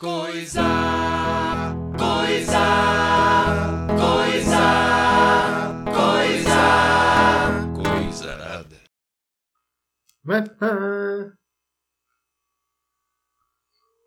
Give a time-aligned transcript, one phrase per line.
[0.00, 0.64] Coisa,
[1.98, 2.64] coisa,
[3.98, 4.64] coisa,
[5.92, 6.62] coisa,
[7.76, 8.80] coisa nada.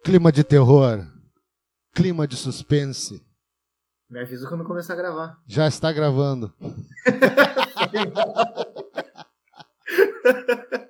[0.03, 1.05] Clima de terror.
[1.93, 3.23] Clima de suspense.
[4.09, 5.37] Me avisa quando começar a gravar.
[5.45, 6.51] Já está gravando.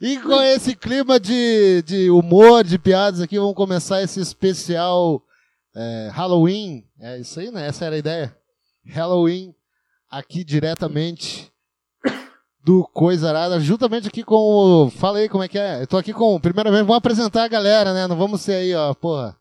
[0.00, 5.22] e com esse clima de, de humor, de piadas aqui, vamos começar esse especial
[5.74, 6.84] é, Halloween.
[7.00, 7.66] É isso aí, né?
[7.66, 8.36] Essa era a ideia.
[8.86, 9.54] Halloween,
[10.10, 11.52] aqui diretamente
[12.64, 14.90] do Coisa Arada, juntamente aqui com o.
[14.90, 15.82] Fala aí como é que é.
[15.82, 16.40] Eu tô aqui com.
[16.40, 18.06] Primeiramente, vamos apresentar a galera, né?
[18.06, 19.36] Não vamos ser aí, ó, porra.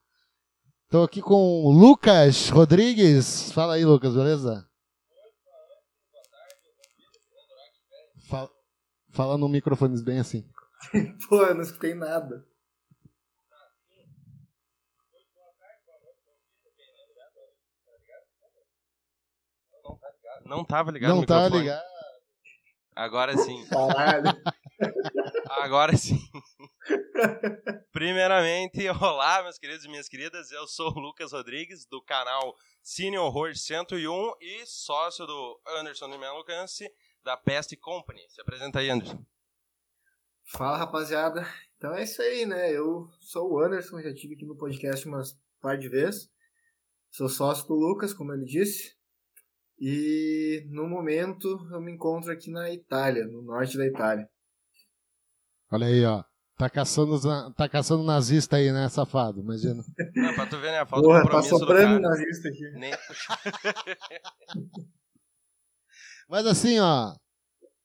[0.89, 3.51] Tô aqui com o Lucas Rodrigues.
[3.51, 4.67] Fala aí, Lucas, beleza?
[8.27, 8.49] Fala,
[9.11, 10.47] fala no microfone bem assim.
[11.29, 12.45] Pô, eu não escutei nada.
[20.45, 21.61] Não tava ligado Não tá microfone.
[21.61, 21.91] ligado.
[22.95, 23.65] Agora sim.
[23.67, 24.41] Caralho.
[25.61, 26.19] Agora sim.
[27.91, 30.51] Primeiramente, olá, meus queridos e minhas queridas.
[30.51, 36.17] Eu sou o Lucas Rodrigues, do canal Cine Horror 101 e sócio do Anderson de
[36.17, 36.91] Melo Cance,
[37.23, 38.21] da Pest Company.
[38.29, 39.23] Se apresenta aí, Anderson.
[40.45, 41.45] Fala, rapaziada.
[41.77, 42.71] Então é isso aí, né?
[42.71, 46.29] Eu sou o Anderson, já tive aqui no podcast umas par de vezes.
[47.09, 48.95] Sou sócio do Lucas, como ele disse.
[49.79, 54.29] E no momento eu me encontro aqui na Itália, no norte da Itália.
[55.71, 56.23] Olha aí, ó.
[56.57, 57.19] Tá caçando,
[57.55, 59.39] tá caçando nazista aí, né, safado?
[59.39, 59.83] Imagina.
[60.15, 60.81] Não, pra tu ver, né?
[60.81, 62.01] A falta Porra, tá compromisso do soprando cara.
[62.01, 62.71] nazista aqui.
[62.73, 62.93] Nem...
[66.31, 67.13] Mas assim, ó.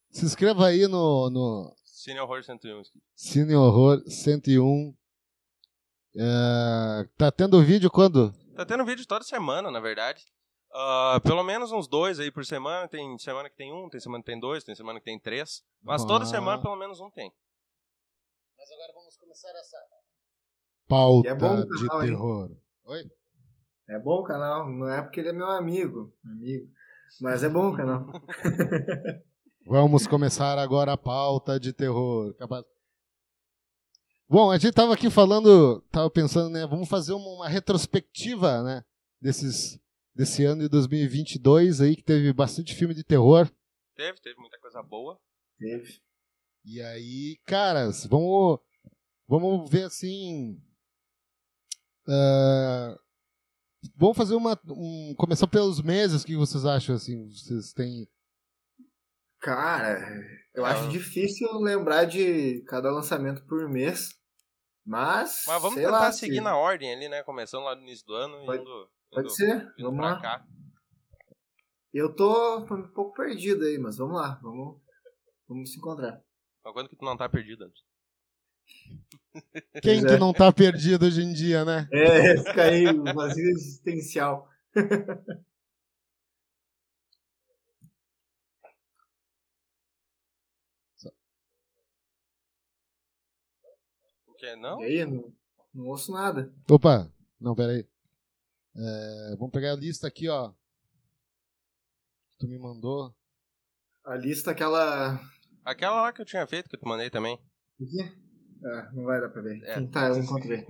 [0.09, 2.81] Se inscreva aí no, no Cine Horror 101.
[3.13, 4.95] Cine Horror 101.
[6.15, 8.31] É, tá tendo vídeo quando?
[8.55, 10.23] Tá tendo vídeo toda semana, na verdade.
[10.73, 12.87] Ah, pelo menos uns dois aí por semana.
[12.87, 15.61] Tem semana que tem um, tem semana que tem dois, tem semana que tem três.
[15.83, 16.27] Mas toda Ah.
[16.27, 17.29] semana pelo menos um tem.
[18.57, 19.77] Mas agora vamos começar essa
[20.87, 22.07] pauta é bom o de canal, hein?
[22.09, 22.57] terror.
[22.85, 23.03] Oi?
[23.89, 26.71] É bom o canal, não é porque ele é meu amigo, amigo.
[27.21, 28.11] Mas é bom o canal.
[29.65, 32.33] Vamos começar agora a pauta de terror.
[34.29, 36.65] Bom, a gente tava aqui falando, tava pensando, né?
[36.65, 38.83] Vamos fazer uma, uma retrospectiva, né?
[39.21, 39.79] Desses,
[40.15, 43.49] desse ano de 2022 aí, que teve bastante filme de terror.
[43.95, 45.19] Teve, teve muita coisa boa.
[45.57, 46.01] Teve.
[46.63, 48.59] E aí, caras, vamos,
[49.27, 50.61] vamos ver assim.
[52.07, 52.97] ah,
[53.95, 54.59] vamos fazer uma.
[54.67, 56.95] Um, começar pelos meses, o que vocês acham?
[56.95, 58.07] Assim, vocês têm.
[59.39, 59.99] Cara,
[60.55, 64.09] eu É, acho difícil lembrar de cada lançamento por mês.
[64.85, 65.43] Mas.
[65.47, 67.21] Mas vamos sei tentar lá, seguir se- na ordem ali, né?
[67.23, 70.09] Começando lá no início do ano Pode- e indo, Pode indo, ser, indo vamos pra
[70.11, 70.21] lá.
[70.21, 70.45] cá.
[71.93, 74.81] Eu tô um pouco perdido aí, mas vamos lá, vamos,
[75.47, 76.21] vamos se encontrar.
[76.63, 77.83] Mas quando que tu não tá perdido, Anderson?
[79.81, 80.17] Quem que é.
[80.17, 81.87] não tá perdido hoje em dia, né?
[81.91, 84.49] É, fica aí, o vazio existencial.
[94.27, 94.55] O que?
[94.55, 94.79] Não?
[94.81, 95.33] E aí, não,
[95.73, 96.53] não ouço nada.
[96.69, 97.11] Opa,
[97.41, 97.87] não, peraí.
[98.75, 100.51] É, vamos pegar a lista aqui, ó.
[102.29, 103.15] Que tu me mandou.
[104.05, 105.19] A lista, aquela.
[105.65, 107.41] Aquela lá que eu tinha feito, que eu te mandei também.
[107.81, 108.26] Aqui?
[108.65, 109.61] Ah, não vai dar pra ver.
[109.63, 109.81] É.
[109.87, 110.65] tá, eu encontrei.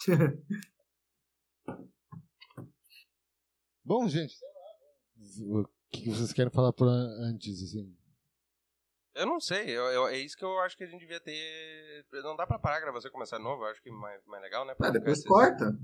[3.84, 4.34] Bom, gente,
[5.40, 7.94] o que vocês querem falar por an- antes, assim?
[9.14, 12.06] Eu não sei, eu, eu- é isso que eu acho que a gente devia ter.
[12.22, 14.42] Não dá pra parar a gravação e começar de novo, eu acho que mais, mais
[14.42, 14.74] legal, né?
[14.74, 15.76] Pra Ah, depois corta.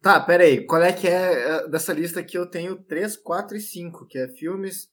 [0.00, 0.66] Tá, pera aí.
[0.66, 1.32] Qual é que é
[1.64, 2.36] eh, dessa lista aqui?
[2.36, 4.90] Eu tenho 3, 4 e 5, que é filmes,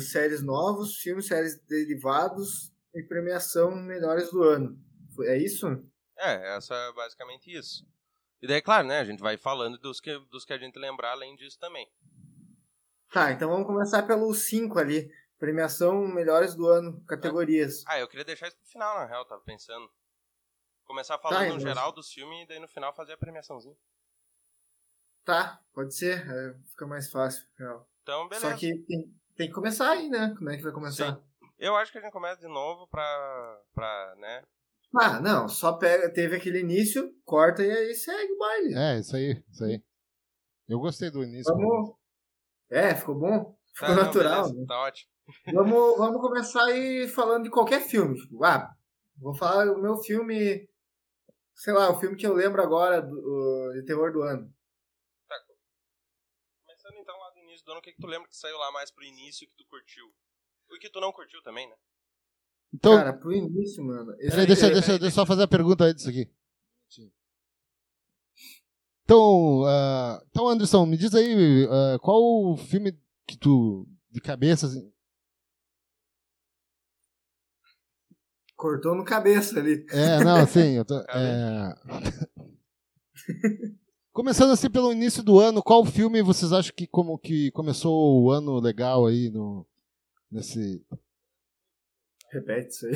[0.00, 4.78] séries novos, filmes, séries derivados e premiação melhores do ano.
[5.22, 5.66] É isso?
[6.18, 7.86] É, essa é basicamente isso.
[8.40, 8.98] E daí, claro, né?
[9.00, 11.90] A gente vai falando dos que, dos que a gente lembrar além disso também.
[13.12, 15.10] Tá, então vamos começar pelo 5 ali.
[15.38, 17.82] Premiação melhores do ano, categorias.
[17.86, 19.88] Ah, eu queria deixar isso pro final, na real, tava pensando.
[20.84, 21.60] Começar falando Tá, no então.
[21.60, 23.76] geral dos filmes e daí no final fazer a premiaçãozinha.
[25.24, 26.26] Tá, pode ser.
[26.28, 27.46] é, fica mais fácil.
[27.58, 27.88] real.
[28.02, 28.50] Então, beleza.
[28.50, 30.34] Só que tem, tem que começar aí, né?
[30.36, 31.20] Como é que vai começar?
[31.62, 34.42] Eu acho que a gente começa de novo pra, pra né?
[35.00, 38.74] Ah, não, só pega, teve aquele início, corta e aí segue o baile.
[38.74, 39.80] É, isso aí, isso aí.
[40.68, 41.54] Eu gostei do início.
[41.54, 41.94] Vamos.
[42.68, 43.56] É, ficou bom?
[43.72, 44.42] Ficou Tá, não, natural.
[44.42, 44.64] beleza, né?
[44.66, 45.10] Tá ótimo.
[45.54, 48.16] Vamos, vamos começar aí falando de qualquer filme.
[48.20, 48.68] Tipo, ah,
[49.18, 50.68] vou falar o meu filme
[51.54, 54.52] sei lá, o filme que eu lembro agora do, o- de terror do ano.
[56.66, 58.72] Começando então lá do início do ano, o que, que tu lembra que saiu lá
[58.72, 60.12] mais pro início que tu curtiu?
[60.72, 61.74] O que tu não curtiu também, né?
[62.74, 64.12] Então, Cara, pro início, mano.
[64.12, 66.10] esse peraí, aí- deixa, peraí, deixa, peraí, deixa eu só fazer a pergunta antes disso
[66.10, 66.30] aqui.
[69.04, 74.66] Então, ah, então, Anderson, me diz aí, ah, qual o filme que tu, de cabeça,
[74.66, 74.90] assim,
[78.56, 79.84] Cortou no cabeça ali.
[79.90, 80.94] É, não, sim, eu tô.
[81.00, 81.74] é...
[84.12, 88.30] Começando assim pelo início do ano, qual filme vocês acham que como que começou o
[88.30, 89.66] ano legal aí no
[90.32, 90.84] nesse
[92.32, 92.92] Repete isso aí.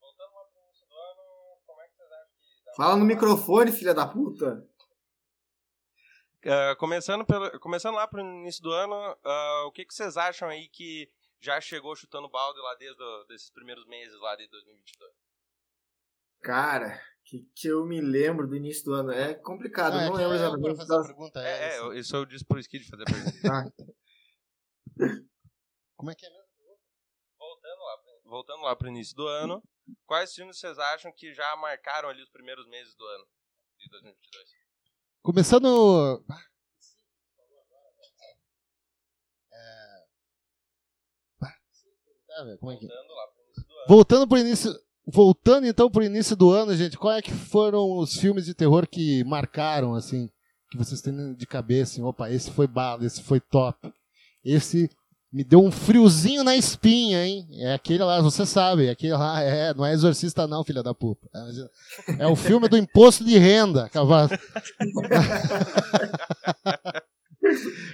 [0.00, 3.04] Voltando lá pro início do ano, como é que vocês acham que dá Fala no
[3.04, 4.64] microfone, filha da puta.
[6.46, 8.94] Ah, começando, pelo, começando lá pro início do ano,
[9.24, 13.24] ah, o que, que vocês acham aí que já chegou chutando balde lá desde o-
[13.24, 15.12] desses primeiros meses lá de 2022?
[16.40, 19.10] Cara, que, que eu me lembro do início do ano.
[19.10, 20.76] É complicado, Ah, é eu não lembro é, pra exatamente.
[20.76, 21.76] fazer a das- pergunta É, é, essa.
[21.78, 23.38] eu- isso eu disse pro Skid fazer a pergunta.
[23.50, 23.64] Ah,
[25.96, 26.48] Como é que é mesmo?
[27.38, 29.62] voltando, lá, pro- voltando lá pro início do ano,
[30.06, 33.24] quais filmes vocês acham que já marcaram ali os primeiros meses do ano
[33.78, 34.48] de 2022?
[35.22, 36.24] Começando
[39.52, 40.08] É...
[42.44, 43.86] Velho, como é que- Voltando lá pro início do ano.
[43.88, 44.72] Voltando pro início,
[45.06, 48.86] voltando então pro início do ano, gente, qual é que foram os filmes de terror
[48.86, 50.30] que marcaram assim,
[50.70, 53.92] que vocês têm de cabeça, assim, opa, esse foi bala, esse foi top.
[54.44, 54.88] Esse
[55.30, 57.46] me deu um friozinho na espinha, hein?
[57.52, 61.28] É aquele lá, você sabe, aquele lá é, não é exorcista não, filha da puta.
[62.18, 64.30] É, é o filme do imposto de renda, cavalo.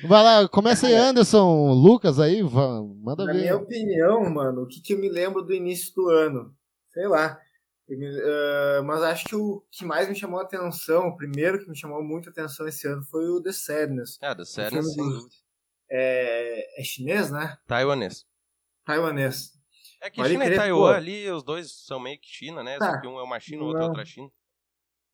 [0.07, 3.41] Vai lá, começa aí, Anderson, Lucas aí, manda Na ver.
[3.41, 6.55] minha opinião, mano, o que, que eu me lembro do início do ano?
[6.93, 7.39] Sei lá.
[7.89, 11.69] Me- ah, mas acho que o que mais me chamou a atenção, o primeiro que
[11.69, 14.19] me chamou muito a atenção esse ano foi o The Sadness.
[14.23, 15.29] É, sem do- dúvida.
[15.97, 17.57] É, é chinês, né?
[17.69, 18.27] Taiwanês.
[18.85, 19.53] Taiwanês.
[20.03, 20.87] É que Pode China e Taiwan pô.
[20.89, 22.79] ali, os dois são meio que China, né?
[22.79, 22.95] Tá.
[22.95, 24.29] Só que um é uma China, o outro é outra China.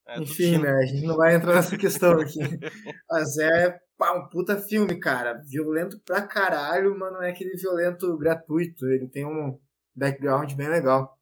[0.08, 0.72] É, Enfim, China.
[0.72, 0.82] né?
[0.82, 2.38] A gente não vai entrar nessa questão aqui.
[3.08, 5.40] Mas é pá, um puta filme, cara.
[5.46, 8.86] Violento pra caralho, mas não é aquele violento gratuito.
[8.86, 9.60] Ele tem um
[9.94, 11.16] background bem legal.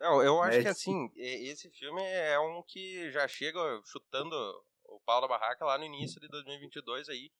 [0.00, 4.34] Não, eu acho É, que assim, esse filme é um que já chega chutando
[4.86, 7.30] o pau da barraca lá no início de 2022 aí.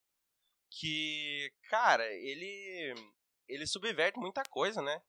[0.81, 2.95] Que, cara, ele
[3.49, 5.03] ele subverte muita coisa, né?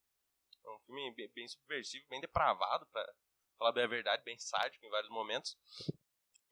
[0.65, 3.05] É um filme bem, bem subversivo, bem depravado, pra
[3.57, 5.57] falar bem a verdade, bem sádico em vários momentos.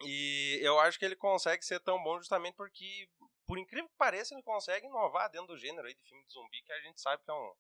[0.04, 3.08] E eu acho que ele consegue ser tão bom justamente porque,
[3.46, 6.62] por incrível que pareça, ele consegue inovar dentro do gênero aí de filme de zumbi,
[6.66, 7.54] que a gente sabe que é um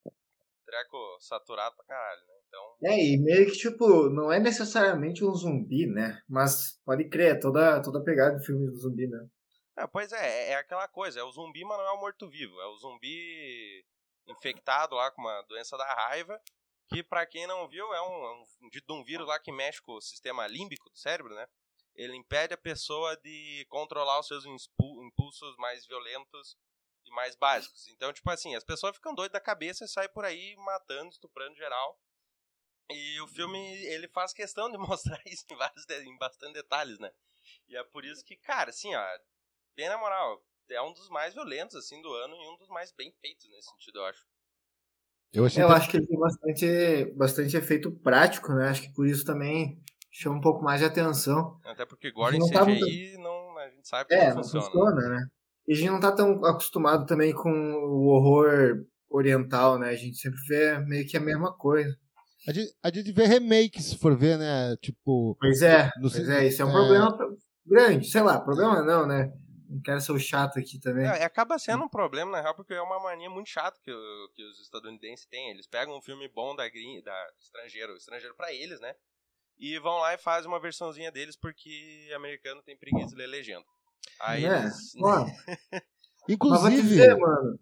[0.66, 2.34] treco saturado pra caralho, né?
[2.48, 6.22] Então, É, e meio que, tipo, não é necessariamente um zumbi, né?
[6.28, 9.28] Mas pode crer, é toda, toda a pegada de filme do zumbi, né?
[9.78, 12.66] É, pois é, é aquela coisa, é o zumbi, mas não é o morto-vivo, é
[12.68, 13.86] o zumbi
[14.28, 16.42] infectado lá com uma doença da raiva,
[16.90, 19.82] que pra quem não viu é um, é um de um vírus lá que mexe
[19.82, 21.48] com o sistema límbico do cérebro, né?
[21.96, 26.58] Ele impede a pessoa de controlar os seus impulsos mais violentos
[27.06, 27.88] e mais básicos.
[27.88, 31.56] Então, tipo assim, as pessoas ficam doidas da cabeça e saem por aí matando, estuprando
[31.56, 32.00] geral.
[32.90, 37.12] E o filme, ele faz questão de mostrar isso em, vários, em bastante detalhes, né?
[37.68, 39.20] E é por isso que, cara, assim, ó,
[39.76, 42.92] bem na moral, é um dos mais violentos, assim, do ano e um dos mais
[42.92, 44.26] bem feitos nesse sentido, eu acho.
[45.34, 48.68] Eu achei Eu acho que ele tem bastante, bastante efeito prático, né?
[48.68, 51.58] Acho que por isso também chama um pouco mais de atenção.
[51.64, 54.44] Até porque gore em Não tá CGI, não, a gente sabe que É, não não
[54.44, 54.66] funciona.
[54.66, 55.26] funciona, né?
[55.68, 59.90] E a gente não tá tão acostumado também com o horror oriental, né?
[59.90, 61.96] A gente sempre vê meio que a mesma coisa.
[62.48, 64.76] A gente, a gente vê remake, se for ver, né?
[64.82, 65.38] Tipo.
[65.40, 66.72] Pois é, No pois é, isso é um é.
[66.72, 67.18] problema
[67.66, 68.08] grande.
[68.08, 69.32] Sei lá, problema não, né?
[69.72, 71.06] Não quero ser o chato aqui também.
[71.06, 73.92] É, acaba sendo um problema, na real, porque é uma mania muito chata que,
[74.36, 75.50] que os estadunidenses têm.
[75.50, 78.94] Eles pegam um filme bom da, da estrangeiro, estrangeiro pra eles, né?
[79.58, 83.66] E vão lá e fazem uma versãozinha deles porque americano tem preguiça de ler legenda.
[84.20, 84.94] Aí É, eles.
[85.02, 85.26] ó,
[86.28, 86.82] Mas vou te Inclusive.
[86.82, 87.60] dizer, mano.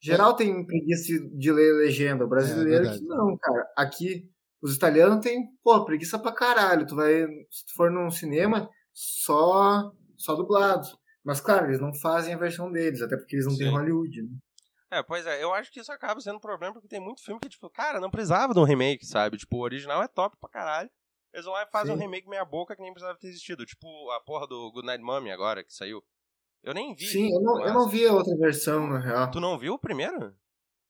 [0.00, 2.24] Geral tem preguiça de ler legenda.
[2.24, 3.66] O brasileiro É, que não, cara.
[3.76, 6.86] Aqui, os italianos têm, pô, preguiça pra caralho.
[6.86, 10.86] Tu vai, se tu for num cinema, só, só dublado.
[11.26, 13.72] Mas, claro, eles não fazem a versão deles, até porque eles não têm Sim.
[13.72, 14.28] Hollywood, né?
[14.92, 17.40] É, pois é, eu acho que isso acaba sendo um problema porque tem muito filme
[17.40, 19.36] que, tipo, cara, não precisava de um remake, sabe?
[19.36, 20.88] Tipo, o original é top pra caralho.
[21.34, 22.02] Eles vão lá e fazem um Sim.
[22.04, 23.66] remake meia boca que nem precisava ter existido.
[23.66, 26.00] Tipo, a porra do Goodnight Mommy agora, que saiu.
[26.62, 27.06] Eu nem vi.
[27.08, 29.28] Sim, eu não, eu não vi a outra versão, na real.
[29.32, 30.32] Tu não viu o primeiro?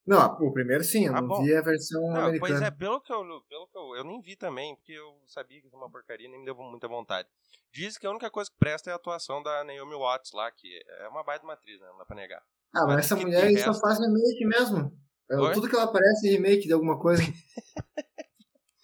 [0.07, 1.43] Não, o primeiro sim, eu Ah, não bom.
[1.43, 2.39] vi a versão Não, americana.
[2.39, 3.95] pois é, pelo que, eu, pelo que eu.
[3.97, 6.55] Eu nem vi também, porque eu sabia que é uma porcaria e nem me deu
[6.55, 7.27] muita vontade.
[7.73, 10.81] Diz que a única coisa que presta é a atuação da Naomi Watts lá, que
[11.01, 11.87] é uma baita matriz, né?
[11.89, 12.41] Não dá pra negar.
[12.73, 14.91] Ah, mas Mas essa mulher só faz remake mesmo.
[15.29, 15.53] Oi?
[15.53, 17.21] Tudo que ela aparece é remake de alguma coisa.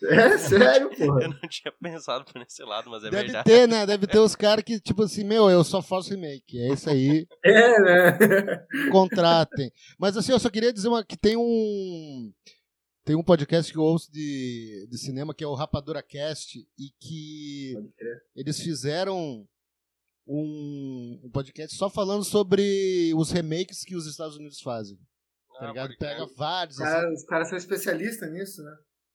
[0.09, 1.23] é sério, porra.
[1.23, 3.45] Eu não tinha pensado por esse lado, mas é Deve verdade.
[3.49, 3.85] ter, né?
[3.85, 6.59] Deve ter os caras que, tipo assim, meu, eu só faço remake.
[6.59, 7.27] É isso aí.
[7.45, 8.65] É, né?
[8.91, 9.71] contratem.
[9.99, 12.31] Mas assim, eu só queria dizer uma, que tem um
[13.05, 16.89] tem um podcast que eu ouço de, de cinema que é o Rapadura Cast e
[17.01, 17.73] que
[18.33, 19.45] eles fizeram
[20.25, 24.97] um, um podcast só falando sobre os remakes que os Estados Unidos fazem.
[25.59, 25.87] Tá Ah, ligado?
[25.87, 26.11] pode crer.
[26.11, 26.77] Pega vários.
[26.77, 27.13] Os assim.
[27.13, 28.71] os caras são especialistas nisso, né?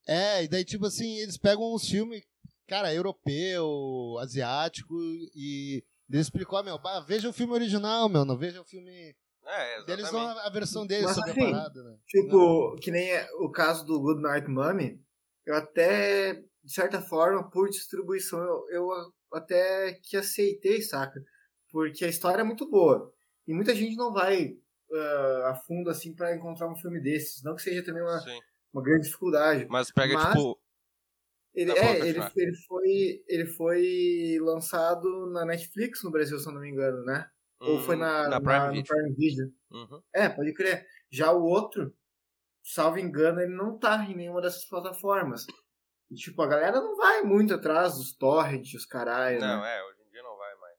[0.09, 2.25] É, e daí, tipo assim, eles pegam uns filmes,
[2.67, 4.95] cara, europeu, asiático,
[5.37, 9.15] e eles explicam, ah, meu, bah, veja o filme original, meu, não veja o filme.
[9.45, 10.13] É, Eles exatamente.
[10.13, 11.97] dão a, a versão deles Mas, sobre assim, a parada, né?
[12.07, 14.99] Tipo, que nem é o caso do Good Night Mommy,
[15.47, 21.23] eu até, de certa forma, por distribuição, eu, eu até que aceitei, saca?
[21.71, 23.13] Porque a história é muito boa.
[23.47, 24.57] E muita gente não vai
[24.93, 27.43] ah, a fundo, assim, pra encontrar um filme desses.
[27.43, 28.39] Não que seja também uma, Sim.
[28.73, 29.67] Uma grande dificuldade.
[29.69, 30.61] Mas pega, Mas- tipo.
[31.55, 36.53] Ele, Tá, é, ele, ele, foi, ele foi lançado na Netflix no Brasil, se eu
[36.53, 37.29] não me engano, né?
[37.59, 38.87] Ou foi hum, na, na na- Prime no Video.
[38.87, 39.55] Prime Video.
[39.71, 40.03] Uhum.
[40.15, 40.87] É, pode crer.
[41.11, 41.93] Já o outro,
[42.63, 45.47] salvo engano, ele não tá em nenhuma dessas plataformas.
[46.11, 49.79] E, tipo, a galera não vai muito atrás dos torrents, os caralho, Não, né?
[49.79, 50.79] é, hoje em dia não vai mais.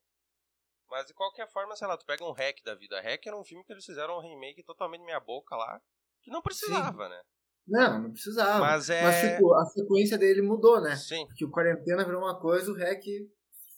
[0.90, 3.02] Mas de qualquer forma, sei lá, tu pega um hack da vida.
[3.02, 5.82] Hack era um filme que eles fizeram um remake totalmente meia boca lá,
[6.22, 7.22] que não precisava, né?
[7.70, 8.60] Não, não precisava.
[8.60, 9.04] Mas é.
[9.04, 10.96] Mas, tipo, a sequência dele mudou, né?
[10.96, 13.04] Sim, Porque o Quarentena virou uma coisa, o REC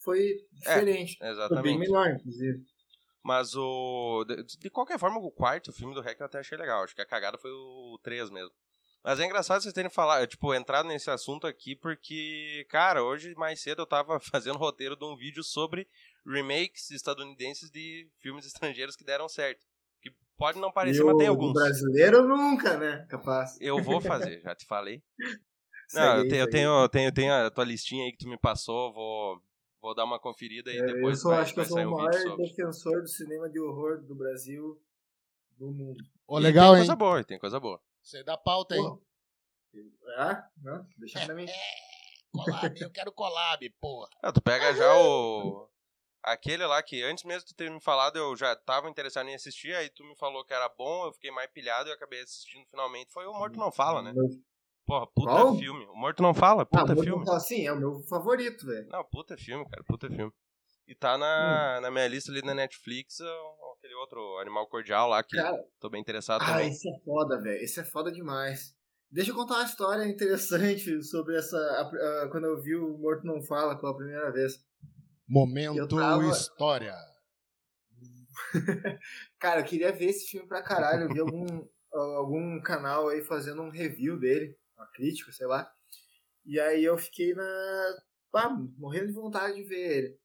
[0.02, 1.16] foi diferente.
[1.18, 1.78] foi bem É, exatamente.
[1.78, 2.64] melhor, inclusive.
[3.22, 4.24] Mas o.
[4.26, 6.82] De, de qualquer forma, o quarto filme do Hack eu até achei legal.
[6.82, 8.50] Acho que a cagada foi o 3 mesmo.
[9.04, 13.60] Mas é engraçado vocês terem falado, tipo, entrado nesse assunto aqui, porque, cara, hoje mais
[13.60, 15.88] cedo eu tava fazendo roteiro de um vídeo sobre
[16.24, 19.60] remakes estadunidenses de filmes estrangeiros que deram certo.
[20.36, 21.52] Pode não parecer, e mas tem alguns.
[21.52, 23.06] brasileiro nunca, né?
[23.08, 23.56] Capaz.
[23.60, 25.02] Eu vou fazer, já te falei.
[25.94, 28.24] Não, aí, eu tenho, eu tenho, eu tenho, eu tenho a tua listinha aí que
[28.24, 29.42] tu me passou, vou,
[29.78, 31.90] vou dar uma conferida e É, depois eu sou, vai, acho que eu sou o
[31.90, 32.46] maior sobre.
[32.46, 34.80] defensor do cinema de horror do Brasil
[35.58, 36.02] do mundo.
[36.26, 36.86] Ô, legal, tem hein?
[36.86, 37.78] coisa boa, tem coisa boa.
[38.02, 38.80] Você dá pauta aí.
[40.16, 41.46] Ah, não, deixa pra mim.
[42.32, 44.08] Collab, eu quero collab, porra.
[44.22, 45.68] Ah, tu pega já o.
[46.22, 49.34] Aquele lá que antes mesmo de tu ter me falado, eu já tava interessado em
[49.34, 52.64] assistir, aí tu me falou que era bom, eu fiquei mais pilhado e acabei assistindo
[52.70, 53.12] finalmente.
[53.12, 54.12] Foi o Morto Não Fala, né?
[54.86, 55.54] Porra, puta Qual?
[55.56, 55.84] filme.
[55.86, 57.24] O Morto Não Fala, Ah, puta vou filme.
[57.24, 58.88] falar assim, é o meu favorito, velho.
[58.88, 60.32] Não, puta filme, cara, puta filme.
[60.86, 65.22] E tá na, na minha lista ali na Netflix, ó, aquele outro Animal Cordial lá,
[65.22, 66.68] que Cara, tô bem interessado ah, também.
[66.70, 67.62] esse é foda, velho.
[67.62, 68.74] Esse é foda demais.
[69.10, 71.56] Deixa eu contar uma história interessante sobre essa.
[71.56, 74.58] a- a- quando eu vi o Morto Não Fala pela primeira vez.
[75.32, 76.94] Momento tava- história.
[79.38, 81.04] Cara, eu queria ver esse filme pra caralho.
[81.04, 81.46] Eu vi algum,
[81.90, 85.72] algum canal aí fazendo um review dele, uma crítica, sei lá.
[86.44, 87.96] E aí eu fiquei na.
[88.34, 90.20] Ah, morrendo de vontade de ver ele.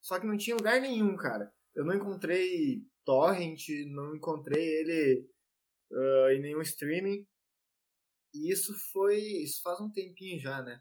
[0.00, 1.52] Só que não tinha lugar nenhum, cara.
[1.74, 5.28] Eu não encontrei torrent, não encontrei ele
[5.92, 7.26] ah, em nenhum streaming.
[8.32, 9.18] E isso foi.
[9.18, 10.80] Isso faz um tempinho já, né?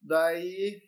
[0.00, 0.80] Daí.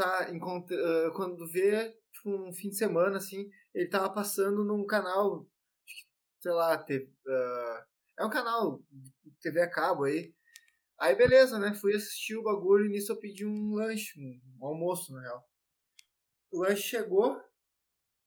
[0.00, 4.86] Tá, encontrei, ah, quando vê, tipo, um fim de semana, assim, ele tava passando num
[4.86, 5.46] canal,
[6.40, 6.74] sei lá,
[7.28, 7.86] ah,
[8.20, 8.82] é um canal
[9.42, 10.34] TV a cabo aí.
[11.00, 11.74] Aí beleza, né?
[11.74, 14.20] Fui assistir o bagulho e nisso eu pedi um lanche,
[14.60, 15.48] um almoço, na real.
[16.52, 17.42] O lanche chegou,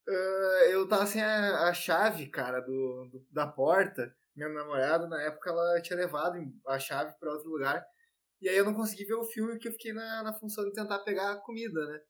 [0.09, 4.15] ah, eu tava sem a, a chave, cara, do, do- da porta.
[4.35, 6.37] Minha namorada, na época, ela tinha levado
[6.67, 7.85] a chave pra outro lugar.
[8.43, 10.73] E aí eu não consegui ver o filme porque eu fiquei na, na função de
[10.73, 12.01] tentar pegar a comida, né?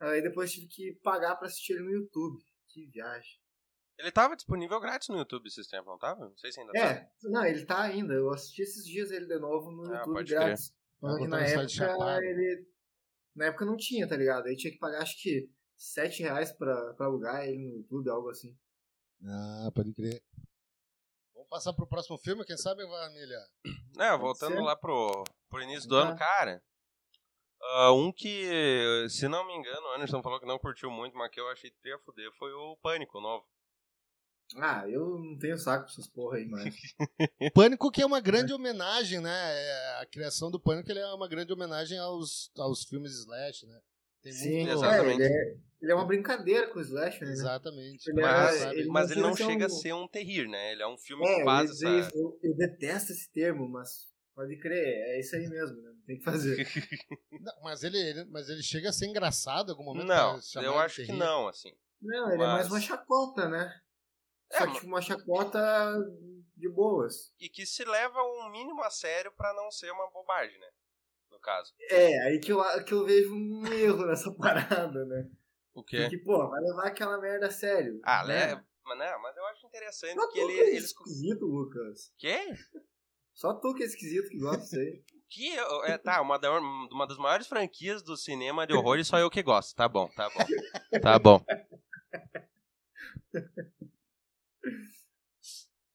[0.00, 2.36] Aí depois tive que pagar pra assistir ele no YouTube.
[2.68, 3.38] Que viagem.
[3.96, 6.24] Ele tava disponível grátis no YouTube esses tempos, não tava?
[6.24, 6.78] Não sei se ainda tá.
[6.80, 8.12] É, não, ele tá ainda.
[8.12, 10.72] Eu assisti esses dias ele de novo no Ah, YouTube pode grátis.
[11.00, 12.66] Mas na época ele.
[13.36, 14.46] Na época não tinha, tá ligado?
[14.46, 18.30] Aí tinha que pagar acho que 7 reais pra, pra alugar ele no YouTube, algo
[18.30, 18.52] assim.
[19.24, 20.20] Ah, pode crer.
[21.50, 23.40] Passar pro próximo filme, quem sabe, Vanilha?
[23.98, 26.02] É, voltando lá pro, pro início do Ah.
[26.08, 26.62] ano, cara.
[27.62, 31.30] ah, um que, se não me engano, o Anderson falou que não curtiu muito, mas
[31.30, 33.44] que eu achei que ia fuder, foi o Pânico novo.
[34.56, 36.74] Ah, eu não tenho saco pra essas porra aí, mas.
[37.54, 39.30] Pânico que é uma grande homenagem, né?
[39.30, 43.78] É, A criação do Pânico ele é uma grande homenagem aos, aos filmes slash, né?
[44.30, 44.70] Tem Sim, muito...
[44.72, 45.22] Exatamente.
[45.22, 47.32] É, ele, é, ele é uma brincadeira com o Slasher, né?
[47.32, 48.10] Exatamente.
[48.10, 50.48] Ele Mas, é- ele mas não ele não chega a ser um- ser um terrir,
[50.48, 50.72] né?
[50.72, 51.88] Ele é um filme É, que eu, faz essa...
[51.88, 55.90] isso, eu, eu detesto esse termo, mas pode crer, é isso aí mesmo, né?
[55.90, 56.56] Não tem que fazer.
[57.40, 60.06] Não, mas, ele, ele- mas ele chega a ser engraçado em algum momento?
[60.06, 61.72] Não, eu acho que não, assim.
[62.00, 63.72] Não, ele é mais Mas- uma chacota, né?
[64.50, 65.94] É, Só que tipo, uma chacota
[66.56, 67.32] de boas.
[67.38, 70.66] E que se leva um mínimo a sério pra não ser uma bobagem, né?
[71.38, 71.72] No caso.
[71.88, 75.30] É, aí que eu, que eu vejo um erro nessa parada, né?
[75.72, 76.00] O quê?
[76.02, 78.00] Porque, pô, vai levar aquela merda a sério.
[78.02, 78.46] Ah, né?
[78.46, 78.66] leva.
[78.84, 80.84] Mas, não, mas eu acho interessante Só que ele, é eles.
[80.86, 82.12] esquisito, Lucas.
[82.18, 82.54] Quê?
[83.34, 85.02] Só tu que é esquisito que gosta disso aí.
[85.30, 85.50] Que
[85.84, 89.28] é, tá, uma, da- uma das maiores franquias do cinema de horror e só eu
[89.30, 89.76] que gosto.
[89.76, 90.46] Tá bom, tá bom.
[91.02, 91.44] Tá bom.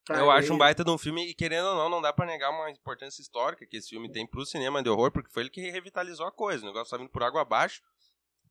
[0.06, 2.26] Tá, eu acho um baita de um filme, e querendo ou não, não dá pra
[2.26, 5.50] negar uma importância histórica que esse filme tem pro cinema de horror, porque foi ele
[5.50, 6.64] que revitalizou a coisa.
[6.64, 7.82] O negócio tá vindo por água abaixo.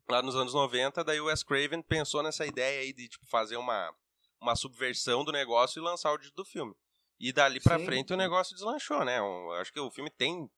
[0.09, 3.57] Lá nos anos 90, daí o Wes Craven pensou nessa ideia aí de tipo, fazer
[3.57, 3.95] uma,
[4.41, 6.75] uma subversão do negócio e lançar o dito do filme.
[7.21, 9.19] E dali pra Sim, frente o negócio deslanchou, né?
[9.19, 10.51] Eu acho que o filme tem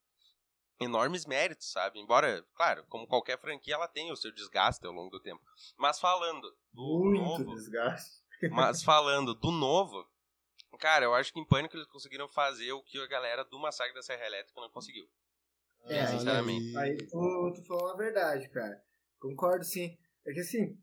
[0.80, 2.00] enormes méritos, sabe?
[2.00, 5.42] Embora, claro, como qualquer franquia, ela tem o seu desgaste ao longo do tempo.
[5.76, 8.22] Mas falando do Muito novo, desgaste.
[8.50, 10.08] mas falando do novo,
[10.76, 13.94] cara, eu acho que em Pânico eles conseguiram fazer o que a galera do Massacre
[13.94, 15.08] da Serra Elétrica não conseguiu.
[15.84, 16.76] É, sinceramente.
[16.78, 18.82] Aí tu, tu falou a verdade, cara.
[19.18, 19.96] Concordo sim.
[20.26, 20.78] É que assim,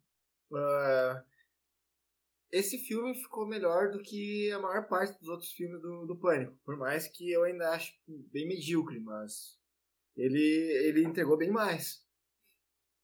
[0.53, 1.23] ah,
[2.51, 6.55] esse filme ficou melhor do que a maior parte dos outros filmes do, do Pânico.
[6.63, 9.57] Por mais que eu ainda acho bem medíocre, mas
[10.15, 10.39] ele,
[10.85, 12.05] ele entregou bem mais.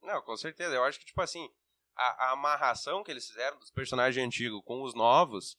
[0.01, 0.75] Não, com certeza.
[0.75, 1.49] Eu acho que, tipo assim,
[1.95, 5.57] a, a amarração que eles fizeram dos personagens antigos com os novos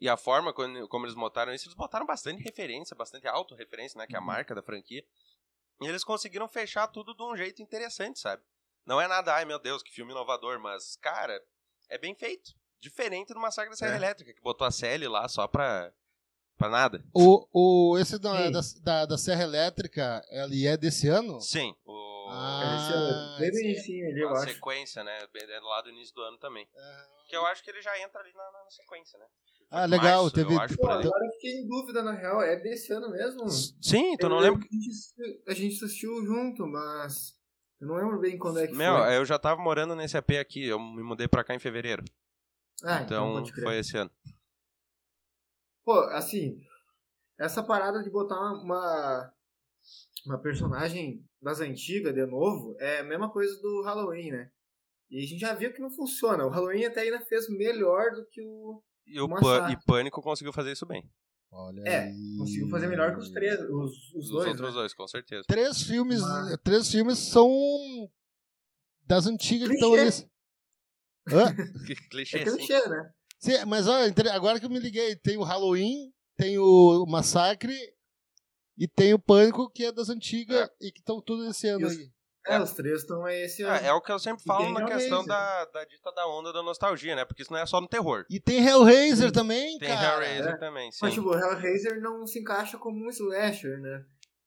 [0.00, 4.06] e a forma como, como eles botaram isso, eles botaram bastante referência, bastante autorreferência, né?
[4.06, 5.04] Que é a marca da franquia.
[5.82, 8.42] E eles conseguiram fechar tudo de um jeito interessante, sabe?
[8.86, 11.42] Não é nada, ai meu Deus, que filme inovador, mas, cara,
[11.88, 12.52] é bem feito.
[12.80, 13.96] Diferente do Massacre da Serra É.
[13.96, 15.92] Elétrica, que botou a Sally lá só pra,
[16.56, 17.04] pra nada.
[17.14, 17.46] O,
[17.92, 18.50] o, esse da, Sim.
[18.52, 21.40] da, da, da Serra Elétrica, ele é desse ano?
[21.42, 24.52] Sim, o, Ah, Esse é bem esse- bonitinho ali, eu a acho.
[24.54, 25.26] sequência, né?
[25.32, 26.66] bem- É lá do início do ano também.
[26.74, 29.26] Ah, Que eu acho que ele já entra ali na, na sequência, né?
[29.70, 32.42] Ah, legal, Março, teve- Eu acho, Pô, agora eu fiquei em dúvida, na real.
[32.42, 33.48] É desse ano mesmo?
[33.48, 34.66] Sim, tu não Eu lembra?
[34.66, 34.76] que
[35.48, 37.38] A gente, assistiu junto, mas
[37.80, 39.16] eu não lembro bem quando é que Meu, foi.
[39.16, 42.02] eu já tava morando nesse AP aqui, eu me mudei pra cá em fevereiro.
[42.82, 43.62] Ah, então crer.
[43.64, 44.10] foi esse ano.
[45.84, 46.60] Pô, assim,
[47.38, 49.34] essa parada de botar uma, uma,
[50.26, 54.50] uma personagem das antigas de novo é a mesma coisa do Halloween, né?
[55.10, 56.44] E a gente já viu que não funciona.
[56.44, 58.82] O Halloween até ainda fez melhor do que o.
[59.06, 59.26] E o
[59.70, 61.08] e Pânico conseguiu fazer isso bem.
[61.52, 62.36] Olha É, aí.
[62.38, 63.70] conseguiu fazer melhor que os três, os,
[64.14, 64.48] os Os dois.
[64.48, 64.72] outros né?
[64.72, 65.42] dois, com certeza.
[65.48, 67.48] Três filmes, Mas- três filmes são
[69.04, 70.02] das antigas que estão ali.
[70.10, 70.30] Clichê.
[71.28, 71.54] Hã?
[71.86, 72.56] Que clichê, É sim.
[72.56, 73.12] clichê, né?
[73.38, 77.74] Sim, mas olha, entre- agora que eu me liguei, tem o Halloween, tem o Massacre
[78.78, 81.84] e tem o Pânico, que é das antigas e que estão tudo esse ano E
[81.86, 82.10] os-
[82.46, 83.76] É, os três estão aí esse ano.
[83.76, 85.08] É, é o que eu sempre falo tem na Hellraiser.
[85.08, 87.24] questão da, da dita da onda da nostalgia, né?
[87.24, 88.24] Porque isso não é só no terror.
[88.30, 90.24] E tem Hellraiser também, Tem cara.
[90.24, 90.56] Hellraiser é.
[90.56, 90.98] também, sim.
[91.02, 94.04] Mas, tipo, o Hellraiser não se encaixa como um slasher, né?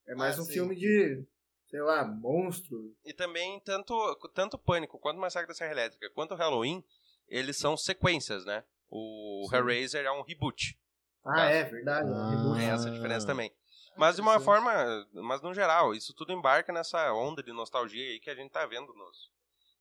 [0.07, 0.53] É mais Ah, um sim.
[0.53, 1.23] filme de,
[1.69, 2.93] sei lá, monstro.
[3.05, 3.93] E também, tanto,
[4.33, 6.83] tanto Pânico quanto Massacre da Serra Elétrica, quanto Halloween,
[7.27, 8.63] eles são sequências, né?
[8.89, 9.55] O Sim.
[9.55, 10.77] Hellraiser é um reboot.
[11.25, 11.45] Ah, Tá.
[11.45, 12.09] é verdade.
[12.09, 12.29] é um Ah.
[12.31, 12.59] reboot.
[12.59, 13.51] Tem essa diferença também.
[13.97, 18.19] Mas de uma forma, mas no geral, isso tudo embarca nessa onda de nostalgia aí
[18.19, 19.31] que a gente tá vendo nos,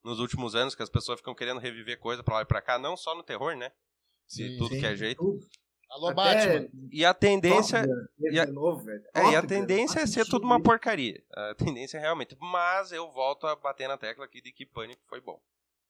[0.03, 2.77] nos últimos anos, que as pessoas ficam querendo reviver coisa pra lá e pra cá,
[2.77, 3.69] não só no terror, né?
[4.27, 4.79] De Sim, tudo sim.
[4.79, 5.17] que é jeito.
[5.23, 5.45] Tudo.
[5.89, 6.69] Alô, Até Batman.
[6.91, 7.99] E a tendência, Top
[8.31, 9.03] e a- novo, velho.
[9.13, 11.23] é, e a Top tendência é ser tudo uma porcaria.
[11.31, 12.35] A tendência é realmente.
[12.39, 15.39] Mas eu volto a bater na tecla aqui de que Pânico foi bom.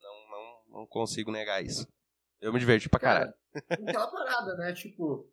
[0.02, 1.88] Não, não, não consigo negar isso.
[2.42, 3.34] Eu me diverti pra caralho.
[3.70, 4.74] Cara, aquela parada, né?
[4.74, 5.26] Tipo,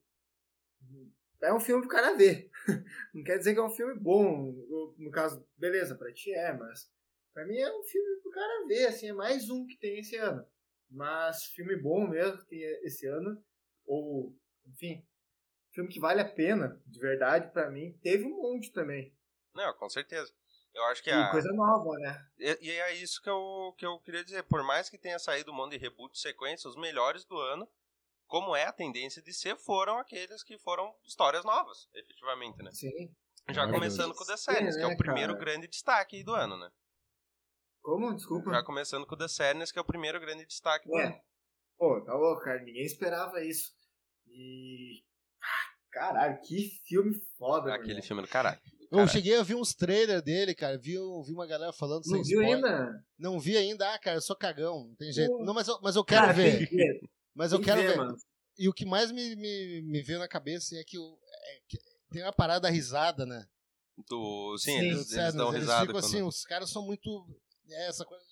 [1.42, 2.50] é um filme pro cara ver.
[3.14, 4.52] Não quer dizer que é um filme bom.
[4.98, 6.90] No- caso, beleza, pra ti é, mas
[7.32, 10.16] pra mim é um filme pro cara ver, assim, é mais um que tem esse
[10.16, 10.46] ano.
[10.88, 13.42] Mas filme bom mesmo que tem esse ano,
[13.86, 15.06] ou, enfim,
[15.72, 19.14] filme que vale a pena, de verdade, pra mim, teve um monte também.
[19.54, 20.32] Não, com certeza.
[20.74, 21.30] Eu acho que E a.
[21.32, 22.26] coisa nova, né?
[22.38, 24.42] E, e é isso que eu, que eu queria dizer.
[24.44, 27.68] Por mais que tenha saído um monte de reboot sequência, os melhores do ano,
[28.30, 32.70] como é a tendência de ser, foram aqueles que foram histórias novas, efetivamente, né?
[32.72, 33.12] Sim.
[33.50, 35.44] Já começando com o The Sadness, que é né, o primeiro cara?
[35.44, 36.70] grande destaque aí do ano, né?
[37.82, 38.14] Como?
[38.14, 38.52] Desculpa.
[38.52, 41.12] Já começando com o The Sadness, que é o primeiro grande destaque do ano.
[41.12, 41.20] É.
[41.76, 42.62] Pô, tá louco, cara.
[42.62, 43.72] Ninguém esperava isso.
[44.28, 45.02] E.
[45.42, 48.60] Ah, Caralho, que filme foda, Aquele filme do caralho.
[48.92, 50.78] Eu cara, cheguei a ver uns trailers dele, cara.
[50.78, 52.64] Vi, vi uma galera falando Não sem viu spoiler.
[52.64, 53.04] ainda?
[53.18, 53.92] Não vi ainda.
[53.92, 54.86] Ah, cara, eu sou cagão.
[54.86, 55.32] Não tem jeito.
[55.32, 55.44] Pô.
[55.44, 56.68] Não, mas eu, mas eu quero Cara, ver.
[57.34, 58.16] Mas eu tem quero ver.
[58.58, 61.78] E o que mais me, me, me veio na cabeça é que, o, é que
[62.10, 63.46] tem uma parada da risada, né?
[64.08, 65.80] do- sim, Sim, eles, eles dão eles risada.
[65.86, 67.26] ficam quando- assim, os caras são muito.
[67.68, 68.24] É, essa coisa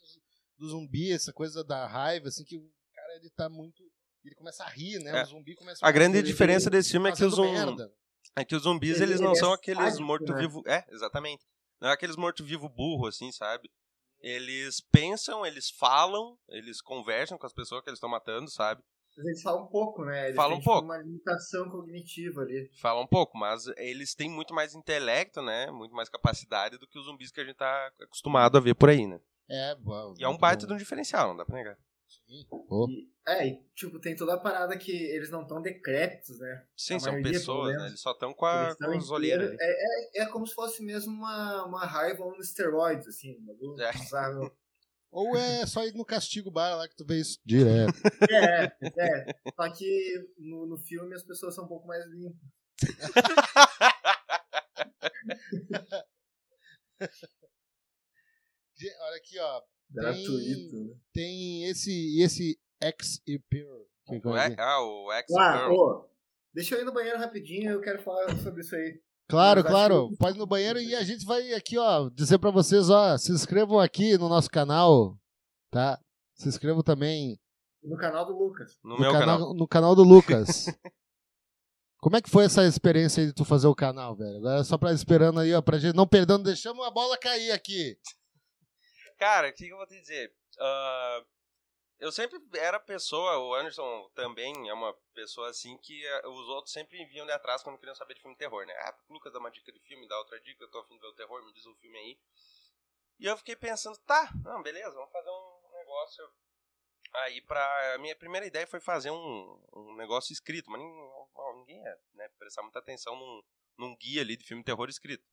[0.58, 3.82] do, do zumbi, essa coisa da raiva, assim, que o cara ele tá muito.
[4.24, 5.10] Ele começa a rir, né?
[5.20, 5.22] É.
[5.22, 7.92] O zumbi começa A grande Ele- diferença desse filme é que, os, fazendo zum- merda.
[8.36, 10.62] é que os zumbis, Ele- eles não ele é são aqueles sádico, morto-vivo...
[10.66, 11.44] É, exatamente.
[11.80, 13.70] Não é aqueles morto-vivo burro, assim, sabe?
[14.20, 18.82] Eles pensam, eles falam, eles conversam com as pessoas que eles estão matando, sabe?
[19.16, 20.26] Mas eles falam um pouco, né?
[20.26, 20.84] Eles Falam têm, um tipo, pouco.
[20.86, 22.70] uma limitação cognitiva ali.
[22.80, 25.70] Falam um pouco, mas eles têm muito mais intelecto, né?
[25.72, 28.88] Muito mais capacidade do que os zumbis que a gente tá acostumado a ver por
[28.90, 29.20] aí, né?
[29.50, 30.68] É, bom, E é um baita bom.
[30.68, 31.76] de um diferencial, não dá pra negar.
[32.08, 32.46] Sim.
[32.48, 32.86] Pô.
[32.88, 36.66] E, é, e, tipo, tem toda a parada que eles não estão decrépitos, né?
[36.76, 37.86] Sim, A são pessoas, né?
[37.88, 39.54] Eles só estão com, a, com os olheiros.
[39.60, 43.36] É, é, é como se fosse mesmo uma, uma raiva on esteroides, assim.
[43.38, 43.92] um bagulho É.
[43.92, 44.50] bizarro.
[45.10, 47.94] Ou é só ir no castigo bar lá que tu vê isso direto.
[48.30, 49.26] É, é.
[49.54, 52.38] Só que no, no filme as pessoas são um pouco mais limpas.
[59.00, 59.62] Olha aqui, ó.
[59.90, 60.77] Gratuito.
[61.68, 63.86] Esse, esse X-Imperial.
[64.06, 64.60] Que que O é E- aqui?
[64.60, 65.68] ah, o X Ah,
[66.54, 69.00] deixa eu ir no banheiro rapidinho, eu quero falar sobre isso aí.
[69.28, 70.08] Claro, acho claro.
[70.10, 73.16] que- Pode ir no banheiro e a gente vai aqui, ó, dizer pra vocês, ó,
[73.18, 75.18] se inscrevam aqui no nosso canal,
[75.70, 76.00] tá?
[76.34, 77.38] Se inscrevam também
[77.82, 78.78] No canal do Lucas.
[78.82, 79.54] no, no, meu canal, canal.
[79.54, 80.66] no canal do Lucas.
[82.00, 84.36] Como é que foi essa experiência aí de tu fazer o canal, velho?
[84.38, 87.98] Agora só pra esperando aí, ó, pra gente não perdendo, deixamos a bola cair aqui.
[89.18, 90.32] Cara, o que, que eu vou te dizer?
[90.60, 91.22] Ah,
[91.98, 96.72] eu sempre era pessoa, o Anderson também é uma pessoa assim que eh, os outros
[96.72, 98.72] sempre vinham de atrás quando queriam saber de filme de terror, né?
[98.82, 101.00] Ah, o Lucas dá uma dica de filme, dá outra dica, eu tô afim de
[101.00, 102.18] ver o terror, me diz o filme aí.
[103.18, 106.24] E eu fiquei pensando, tá, não, beleza, vamos fazer um negócio
[107.14, 107.94] aí pra...
[107.94, 111.10] A minha primeira ideia foi fazer um, um negócio escrito, mas ninguém,
[111.56, 113.42] ninguém ia né, prestar muita atenção num,
[113.76, 115.24] num guia ali de filme de terror escrito.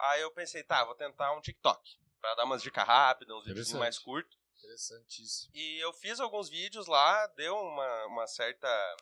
[0.00, 3.72] Aí eu pensei, tá, vou tentar um TikTok, pra dar umas dicas rápidas, uns vídeos
[3.74, 4.37] mais curtos.
[4.58, 5.50] Interessantíssimo.
[5.54, 8.96] E eu fiz alguns vídeos lá, deu uma, uma certa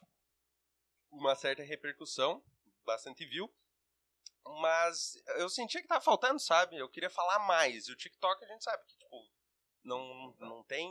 [1.11, 2.43] uma certa repercussão,
[2.85, 3.53] bastante view.
[4.61, 6.77] Mas eu sentia que tava faltando, sabe?
[6.77, 7.89] Eu queria falar mais.
[7.89, 9.29] E o TikTok a gente sabe que tipo
[9.83, 10.91] não não tem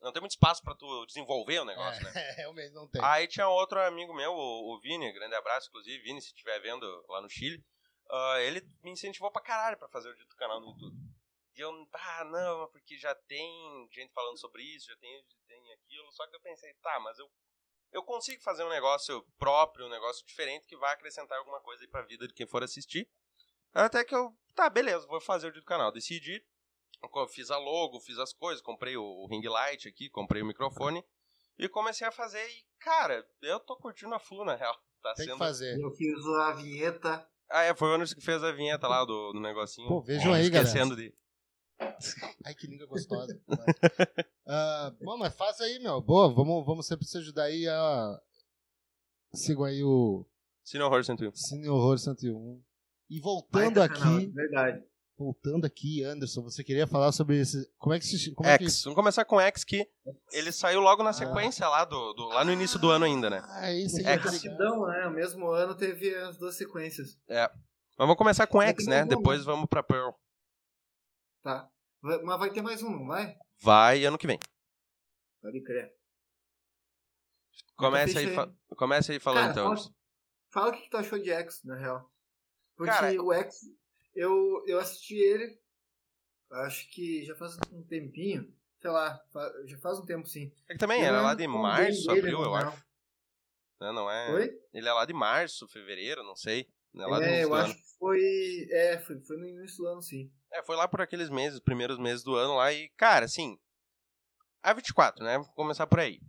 [0.00, 2.12] não tem muito espaço pra tu desenvolver o negócio, né?
[2.14, 3.02] É, realmente não tem.
[3.02, 6.84] Aí tinha outro amigo meu, o, o Vini, grande abraço, inclusive, Vini, se estiver vendo
[7.08, 7.64] lá no Chile,
[8.10, 10.96] ah, ele me incentivou pra caralho pra fazer o dito canal no YouTube.
[11.54, 15.72] E eu, ah, não, porque já tem gente falando sobre isso, já tem, já tem
[15.74, 17.30] aquilo, só que eu pensei, tá, mas eu,
[17.92, 21.88] eu consigo fazer um negócio próprio, um negócio diferente que vai acrescentar alguma coisa aí
[21.88, 23.08] pra vida de quem for assistir.
[23.74, 25.92] Até que eu, tá, beleza, vou fazer o dito canal.
[25.92, 26.44] Decidi,
[27.02, 30.46] eu fiz a logo, fiz as coisas, comprei o, o ring light aqui, comprei o
[30.46, 31.04] microfone.
[31.58, 34.74] E comecei a fazer e, cara, eu tô curtindo a full, na real.
[35.02, 35.32] Tá Tem sendo...
[35.32, 35.80] que fazer.
[35.80, 37.28] Eu fiz a vinheta.
[37.50, 39.88] Ah, é, foi o Anderson que fez a vinheta lá do, do negocinho.
[39.88, 40.68] Pô, vejam aí, galera.
[40.68, 41.12] Esquecendo de...
[42.44, 43.38] Ai, que língua gostosa.
[44.46, 46.00] Ah, bom, mas faz aí, meu.
[46.00, 48.20] Boa, vamos, vamos sempre se ajudar aí a.
[49.34, 50.26] Sigam aí o
[50.64, 51.34] Cine Horror 101.
[51.34, 52.62] Cine Horror 101.
[53.10, 54.84] E voltando Baita canal, aqui, Verdade.
[55.18, 57.66] voltando aqui, Anderson, você queria falar sobre esse.
[57.78, 58.32] Como é que se.
[58.34, 58.64] Como é que...
[58.64, 58.82] X.
[58.84, 59.86] Vamos começar com X, que
[60.32, 63.42] ele saiu logo na sequência lá, do, do- lá no início do ano ainda, né?
[63.48, 64.32] Ah, esse tá ligado.
[64.32, 65.06] rapidão, né?
[65.06, 67.18] O mesmo ano teve as duas sequências.
[67.28, 67.50] Mas
[67.98, 69.04] vamos começar com X, né?
[69.06, 70.10] Depois vamos pra Pearl.
[71.42, 71.68] Tá.
[72.00, 73.36] Mas vai ter mais um, não vai?
[73.60, 74.38] Vai ano que vem.
[75.40, 75.92] Pode crer.
[77.74, 79.76] Então, aí, fa comece aí falando Cara, então.
[79.76, 79.94] fala,
[80.50, 82.10] fala o que tu achou de X, na real.
[82.76, 83.56] Porque Cara, o X,
[84.14, 85.58] eu, eu assisti ele,
[86.50, 89.20] acho que já faz um tempinho, sei lá,
[89.66, 90.52] já faz um tempo sim.
[90.68, 92.54] É que também Eu era não lá de março, dele, abril, eu não.
[92.54, 92.84] acho.
[93.80, 94.32] Não, não é.
[94.32, 94.60] Oi?
[94.72, 96.68] Ele é lá de março, fevereiro, não sei.
[96.94, 100.30] É lá É, eu acho que foi, é, foi, foi no início do ano, sim.
[100.52, 103.58] É, foi lá por aqueles meses, primeiros meses do ano lá e, cara, assim,
[104.62, 105.38] a 24, né?
[105.38, 106.20] Vou começar por aí.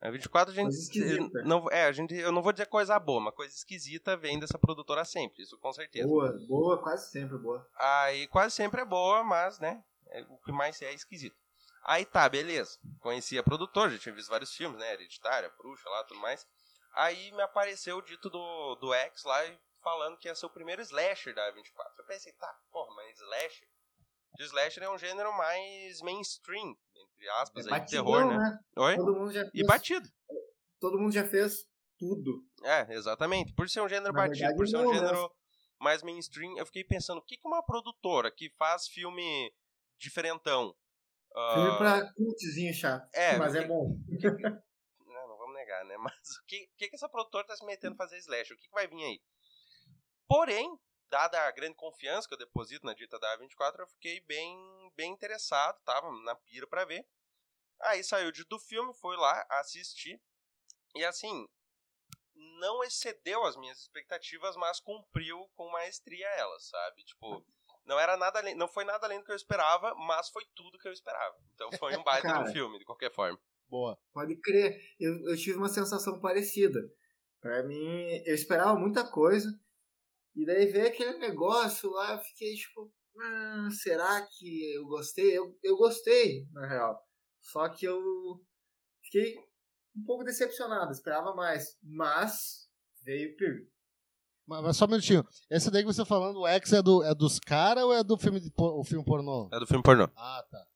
[0.00, 1.42] A 24 a gente Coisa esquisita.
[1.44, 4.58] não é, a gente eu não vou dizer coisa boa, mas coisa esquisita vem dessa
[4.58, 6.06] produtora sempre, isso com certeza.
[6.06, 7.66] Boa, boa, quase sempre boa.
[7.78, 11.34] Aí quase sempre é boa, mas, né, é, o que mais é esquisito.
[11.84, 12.78] Aí tá, beleza.
[13.00, 16.46] Conheci a produtora, já tinha visto vários filmes, né, Hereditária, Bruxa lá, tudo mais.
[16.94, 20.50] Aí me apareceu o dito do, do X lá e falando que ia ser o
[20.50, 21.92] primeiro slasher da 24.
[21.98, 23.68] Eu pensei, tá, porra, mas slasher?
[24.40, 28.36] O slasher é um gênero mais mainstream, entre aspas, É aí, batidão, terror, né?
[28.38, 28.58] né?
[28.78, 28.96] Oi?
[28.96, 30.08] Todo mundo já fez, E batido.
[30.80, 31.64] todo mundo já fez
[31.98, 32.42] tudo.
[32.64, 33.52] É, exatamente.
[33.54, 34.94] Por ser um gênero Na batido, verdade, por ser um né?
[34.94, 35.30] gênero
[35.78, 39.54] mais mainstream, eu fiquei pensando, o que que uma produtora que faz filme
[39.98, 40.74] diferentão...
[41.52, 43.08] Filme ah, pra cultzinho chato.
[43.12, 43.88] É, mas é bom.
[45.06, 45.96] Não, não vamos negar, né?
[45.96, 48.52] Mas o que, que, que essa produtora tá se metendo a fazer slash?
[48.52, 49.20] O que, que vai vir aí?
[50.26, 54.92] Porém, dada a grande confiança que eu deposito na dita da A24, eu fiquei bem,
[54.96, 57.06] bem interessado, tava na pira pra ver.
[57.82, 60.20] Aí saiu dito do filme, fui lá assistir.
[60.94, 61.46] E assim,
[62.34, 67.04] não excedeu as minhas expectativas, mas cumpriu com maestria elas, sabe?
[67.04, 67.44] Tipo,
[67.84, 70.78] não era nada além, não foi nada além do que eu esperava, mas foi tudo
[70.78, 71.36] que eu esperava.
[71.54, 72.44] Então foi um baita Cara.
[72.44, 73.38] do filme, de qualquer forma.
[73.68, 73.98] Boa.
[74.12, 74.80] Pode crer.
[74.98, 76.80] Eu, eu tive uma sensação parecida.
[77.40, 79.48] Pra mim, eu esperava muita coisa.
[80.34, 85.36] E daí veio aquele negócio lá, eu fiquei tipo, "Ah, será que eu gostei?
[85.38, 87.00] Eu, eu gostei, na real.
[87.40, 88.00] Só que eu
[89.02, 89.36] fiquei
[89.96, 91.78] um pouco decepcionado, esperava mais.
[91.82, 92.68] Mas
[93.02, 93.68] veio Pir.
[94.46, 95.26] Mas, mas só um minutinho.
[95.48, 98.02] Esse daí que você tá falando, o X é, do, é dos caras ou é
[98.02, 99.48] do filme, de, o filme pornô?
[99.52, 100.08] É do filme pornô.
[100.16, 100.66] Ah, tá.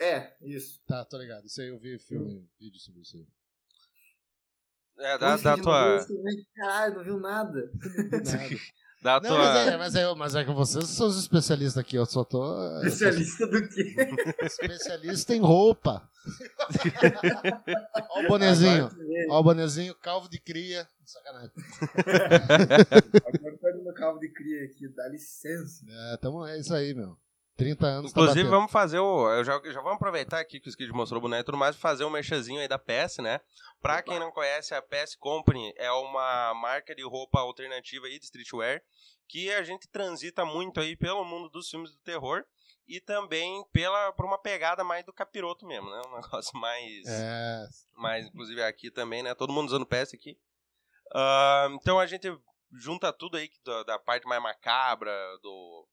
[0.00, 0.80] É, isso.
[0.86, 1.46] Tá, tô ligado.
[1.46, 3.26] Isso aí eu vi filme, vídeo sobre isso aí.
[4.98, 6.04] É, da, Esse da tua.
[6.56, 7.70] Caralho, não viu nada.
[8.10, 8.56] Nada.
[9.02, 9.38] Da Não, tua.
[9.38, 12.42] mas é, mas, é, mas é que vocês são os especialistas aqui, eu só tô
[12.82, 13.94] Especialista do quê?
[14.42, 16.08] especialista em roupa.
[18.10, 18.90] Ó o bonezinho.
[19.30, 20.86] Ó o bonezinho, calvo de cria.
[21.04, 21.52] Sacanagem.
[21.96, 25.84] Agora tá no calvo de cria aqui, dá licença.
[25.88, 27.16] É, tamo, é isso aí, meu.
[27.58, 28.56] 30 anos tá Inclusive, batendo.
[28.56, 29.28] vamos fazer o.
[29.34, 31.74] Eu já, já vamos aproveitar aqui que o Skid mostrou o boneco e tudo mais,
[31.76, 33.40] fazer um merchanzinho aí da PS, né?
[33.82, 38.24] Pra quem não conhece, a PS Company é uma marca de roupa alternativa aí de
[38.24, 38.80] streetwear
[39.28, 42.44] que a gente transita muito aí pelo mundo dos filmes do terror
[42.86, 46.00] e também pela, por uma pegada mais do capiroto mesmo, né?
[46.06, 47.06] Um negócio mais.
[47.06, 47.66] É,
[47.96, 49.34] mas inclusive aqui também, né?
[49.34, 50.38] Todo mundo usando PS aqui.
[51.12, 52.32] Ah, então a gente
[52.72, 55.88] junta tudo aí da, da parte mais macabra, do,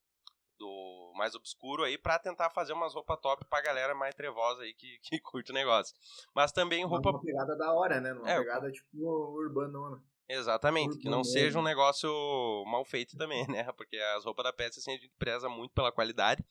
[0.57, 4.73] do mais obscuro aí, pra tentar fazer umas roupas top pra galera mais trevosa aí
[4.73, 5.95] que, que curte o negócio.
[6.33, 7.09] Mas também roupa.
[7.11, 8.13] Uma pegada da hora, né?
[8.13, 10.01] Uma É, pegada tipo urbanona.
[10.27, 12.09] Exatamente, que não seja um negócio
[12.65, 13.63] mal feito também, né?
[13.77, 16.43] Porque as roupas da peça assim, a gente preza muito pela qualidade.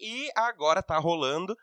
[0.00, 1.54] E agora tá rolando,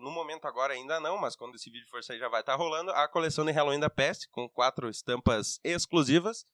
[0.00, 2.90] no momento agora ainda não, mas quando esse vídeo for sair já vai estar rolando,
[2.92, 6.46] a coleção de Halloween da Peste, com quatro estampas exclusivas,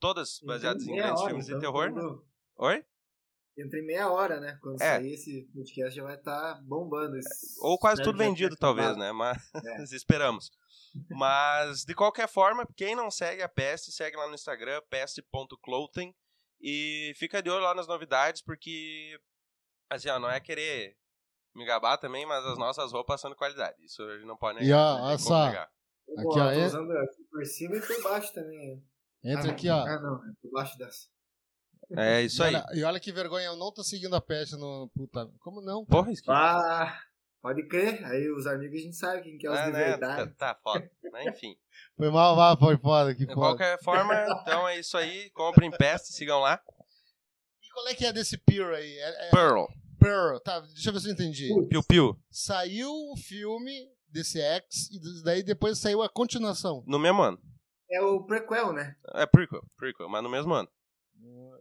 [0.00, 1.92] todas baseadas em Meia grandes hora, filmes de então, terror.
[1.92, 2.18] né?
[2.56, 2.84] Oi?
[3.58, 4.56] Entre meia hora, né?
[4.62, 4.96] Quando É.
[4.96, 7.16] sair esse podcast já vai estar bombando.
[7.16, 9.10] esse- Ou quase espero tudo vendido, talvez, né?
[9.12, 9.82] Mas É.
[9.92, 10.50] esperamos.
[11.10, 16.14] Mas, de qualquer forma, quem não segue a Peste, segue lá no Instagram, peste.clothing.
[16.60, 19.18] E fica de olho lá nas novidades, porque,
[19.90, 20.96] assim, ó, não é querer
[21.54, 23.76] me gabar também, mas as nossas roupas são de qualidade.
[23.84, 24.68] Isso a gente não pode negar.
[24.68, 25.46] E, ó, olha só.
[25.46, 28.82] Aqui, tô ó, é- usando aqui por cima e por baixo também.
[29.24, 29.78] entra Ah, aqui, ó.
[29.84, 31.06] Ah, não, é por baixo dessa.
[31.96, 32.54] É isso e, aí.
[32.54, 34.90] olha, e olha que vergonha, eu não tô seguindo a peste no.
[34.94, 35.84] Puta, como não?
[35.86, 36.30] Porra, isso que...
[36.30, 37.00] Ah,
[37.40, 38.04] pode crer.
[38.04, 39.78] Aí os amigos a gente sabe quem que é os Ah, de né?
[39.78, 40.34] verdade.
[40.34, 40.90] Tá, tá foda.
[41.10, 41.56] Mas, enfim.
[41.96, 43.40] Foi mal, vá, foi foda, que De foda.
[43.48, 45.30] qualquer forma, então é isso aí.
[45.30, 46.60] Comprem Peste, sigam lá.
[47.62, 48.92] E qual é que é desse Pearl aí?
[48.98, 49.64] É, é Pearl.
[49.98, 51.48] Pearl, tá, deixa eu ver se eu entendi.
[51.68, 52.20] Piu Piu.
[52.30, 56.84] Saiu o filme desse X e daí depois saiu a continuação.
[56.86, 57.40] No mesmo ano.
[57.90, 58.94] É o prequel, né?
[59.14, 60.68] É prequel, prequel, mas no mesmo ano.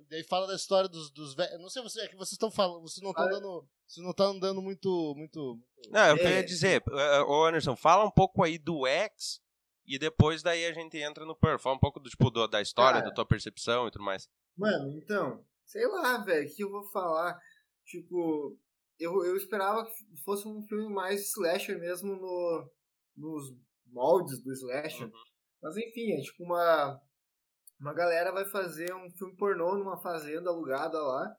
[0.08, 1.60] E daí fala da história dos, dos velhos.
[1.62, 3.68] Não sei você, é que vocês estão falando, vocês não estão dando.
[3.86, 5.14] Vocês não estão dando muito.
[5.18, 5.60] muito...
[5.90, 6.36] Não, é eu É.
[6.38, 6.82] ia dizer.
[6.90, 9.42] eh, Ô Anderson, fala um pouco aí do X
[9.86, 11.60] e depois daí a gente entra no Pearl.
[11.60, 13.10] Fala um pouco do, tipo, do- da história, Cara.
[13.10, 14.30] da tua percepção e tudo mais.
[14.56, 17.38] Mano, então, sei lá, velho, o que eu vou falar?
[17.86, 18.58] Tipo,
[19.00, 19.92] eu, eu esperava que
[20.24, 22.72] fosse um filme mais slasher mesmo no,
[23.16, 23.54] nos
[23.88, 25.06] moldes do slasher.
[25.08, 25.12] Uhum.
[25.62, 27.02] Mas enfim, é tipo uma.
[27.80, 31.36] Uma galera vai fazer um filme pornô numa fazenda alugada lá.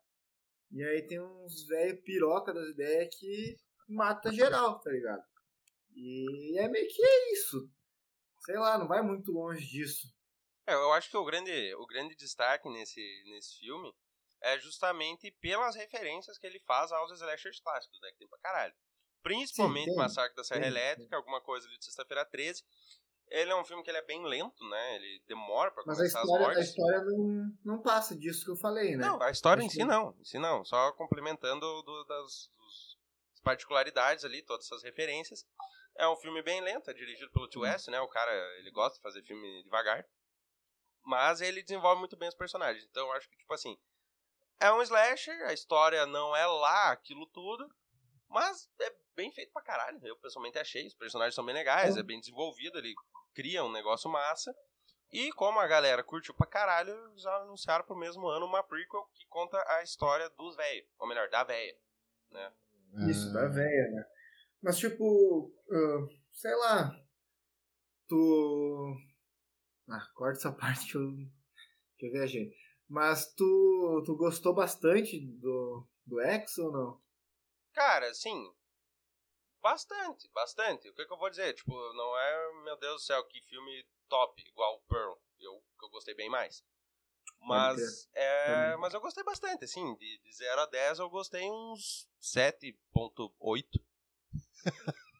[0.70, 3.56] E aí tem uns velho piroca das ideias que
[3.88, 5.22] mata geral, tá ligado?
[5.94, 7.68] E é meio que é isso.
[8.44, 10.14] Sei lá, não vai muito longe disso.
[10.66, 13.92] É, eu acho que o grande, o grande destaque nesse, nesse filme
[14.42, 18.10] é justamente pelas referências que ele faz aos slashers clássicos, né?
[18.12, 18.74] Que tem pra caralho.
[19.22, 19.96] Principalmente tem.
[19.96, 22.62] Massacre da Serra Tem, Elétrica, alguma coisa ali de Sexta-feira 13.
[23.30, 24.96] Ele é um filme que ele é bem lento, né?
[24.96, 26.68] Ele demora pra Mas a começar as história, a mortes.
[26.68, 29.06] história não, não passa disso que eu falei, né?
[29.06, 30.14] Não, a história em Acho si que- não.
[30.18, 30.64] Em si não.
[30.64, 32.50] Só complementando do- das
[33.42, 35.46] particularidades ali, todas essas referências.
[35.96, 37.58] É um filme bem lento, é dirigido pelo T.
[37.58, 38.00] West, né?
[38.00, 40.04] O cara, ele gosta de fazer filme devagar.
[41.04, 42.84] Mas ele desenvolve muito bem os personagens.
[42.84, 43.76] Então eu acho que, tipo assim,
[44.60, 47.66] é um slasher, a história não é lá aquilo tudo,
[48.28, 49.98] mas é bem feito pra caralho.
[50.06, 52.94] Eu pessoalmente achei, os personagens são bem legais, é bem desenvolvido, ele
[53.38, 54.52] cria um negócio massa.
[55.12, 59.24] E como a galera curtiu pra caralho, já anunciaram pro mesmo ano uma prequel que
[59.28, 60.88] conta a história dos velhos.
[60.98, 61.78] Ou melhor, da velha.
[62.32, 62.52] Né?
[63.08, 64.04] Isso, Ah, da véia, né?
[64.60, 66.90] Mas, tipo, ah, sei lá,
[68.08, 68.96] tu...
[69.88, 71.08] Ah, corta essa parte que eu,
[71.96, 72.52] que eu viajei.
[72.88, 77.00] Mas tu, tu gostou bastante do, do X ou não?
[77.72, 78.52] Cara, assim.
[79.70, 80.88] Bastante, bastante.
[80.88, 81.52] O que, que eu vou dizer?
[81.52, 85.12] Tipo, não é, meu Deus do céu, que filme top, igual Pearl.
[85.38, 86.64] Eu, que eu gostei bem mais.
[87.38, 89.94] Mas, é, mas eu gostei bastante, assim.
[89.96, 93.66] De, de 0 a 10 eu gostei uns 7.8.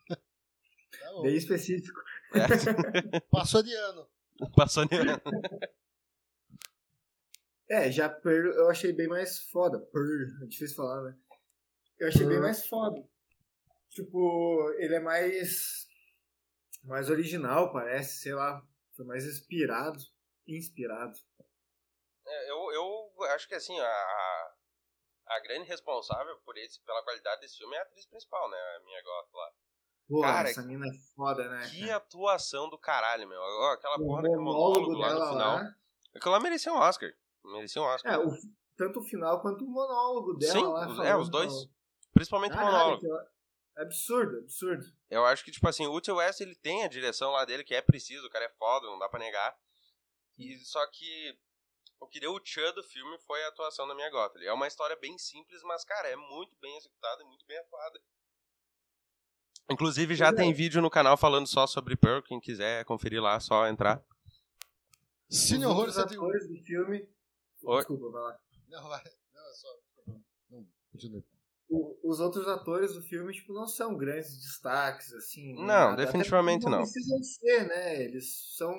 [0.09, 1.23] tá.
[1.23, 2.01] Bem específico.
[2.33, 4.09] É, Passou de ano.
[4.57, 4.97] passou de
[7.69, 9.79] É, já per, eu achei bem mais foda.
[9.79, 11.15] Per, é difícil falar, né?
[11.99, 13.07] Eu achei bem mais foda.
[13.99, 15.89] Tipo, ele é mais.
[16.85, 18.63] Mais original, parece, sei lá.
[18.97, 19.99] Foi mais inspirado.
[20.47, 21.19] Inspirado.
[22.25, 24.53] É, eu, eu acho que assim, a,
[25.27, 28.57] a grande responsável por esse, pela qualidade desse filme é a atriz principal, né?
[28.77, 29.51] A minha gosta lá.
[30.09, 31.69] Pô, Cara, essa mina é foda, né?
[31.69, 33.43] Que atuação do caralho, meu.
[33.73, 35.57] Aquela O porra daquele monólogo lá no final.
[35.57, 35.75] lá.
[36.15, 37.13] Aquilo lá merecia um Oscar.
[37.45, 38.15] Merecia um Oscar.
[38.15, 38.31] É, o,
[38.77, 40.81] tanto o final quanto o monólogo dela Sim, lá.
[40.87, 41.53] falando, é, os dois.
[42.13, 42.97] Principalmente o monólogo.
[42.97, 43.38] aquilo é
[43.79, 44.85] Absurdo, absurdo.
[45.09, 47.75] Eu acho que, tipo assim, o Utah West, ele tem a direção lá dele, que
[47.75, 49.57] é preciso, o cara é foda, não dá pra negar.
[50.37, 51.39] E só que
[52.01, 54.39] o que deu o tchan do filme foi a atuação da minha gota.
[54.43, 58.01] É uma história bem simples, mas, cara, é muito bem executada e muito bem atuada.
[59.71, 60.33] Inclusive, já é.
[60.33, 64.05] tem vídeo no canal falando só sobre Pearl, quem quiser conferir lá, só entrar.
[65.31, 66.25] Cine Os Horror outros 101.
[66.25, 67.09] atores do filme.
[67.63, 67.77] Oi?
[67.77, 68.41] Desculpa, vai lá.
[68.69, 69.05] Não, vai.
[69.35, 69.69] Não, é só.
[70.51, 71.38] Não, continue.
[71.71, 75.55] O- os outros atores do filme, tipo, não são grandes destaques, assim.
[75.55, 75.97] Não, nada.
[76.05, 76.83] Definitivamente porque não.
[76.83, 78.03] precisam ser, né?
[78.03, 78.73] Eles são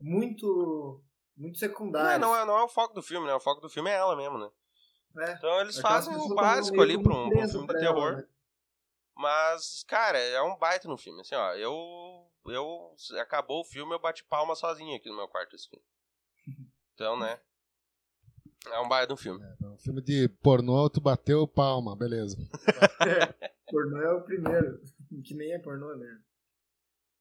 [0.00, 1.02] muito.
[1.36, 2.20] Muito Não, secundários.
[2.20, 3.32] não, é, não é o foco do filme, né?
[3.34, 4.50] O foco do filme é ela mesmo, né?
[5.14, 5.34] né?
[5.38, 8.16] Então eles fazem o básico ali pra um, pra um filme de pra ela, terror.
[8.18, 8.26] né?
[9.16, 11.20] Mas, cara, é um baita no filme.
[11.22, 12.26] Assim, ó, eu.
[12.46, 12.94] Eu.
[13.20, 15.84] Acabou o filme, eu bati palma sozinho aqui no meu quarto esse filme.
[16.94, 17.40] Então, né?
[18.66, 19.42] É um baita no filme.
[19.62, 22.36] É um filme de pornô, tu bateu palma, beleza.
[23.70, 24.80] Pornô é o primeiro.
[25.24, 26.20] Que nem é pornô, né?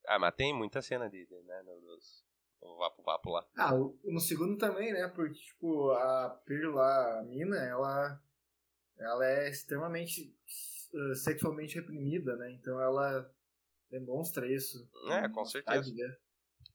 [0.08, 1.64] Ah, mas tem muita cena de, de, né?
[1.64, 2.24] no- Dos,
[2.62, 3.44] o vapo vapo lá.
[3.58, 3.72] Ah,
[4.04, 5.08] no segundo também, né?
[5.08, 8.22] Porque, tipo, a Pearl lá, a mina, ela,
[9.00, 10.32] ela é extremamente
[10.94, 12.52] eh, sexualmente reprimida, né?
[12.52, 13.28] Então ela
[13.90, 14.88] demonstra isso.
[15.10, 15.82] É, com certeza.
[15.90, 16.20] de ver.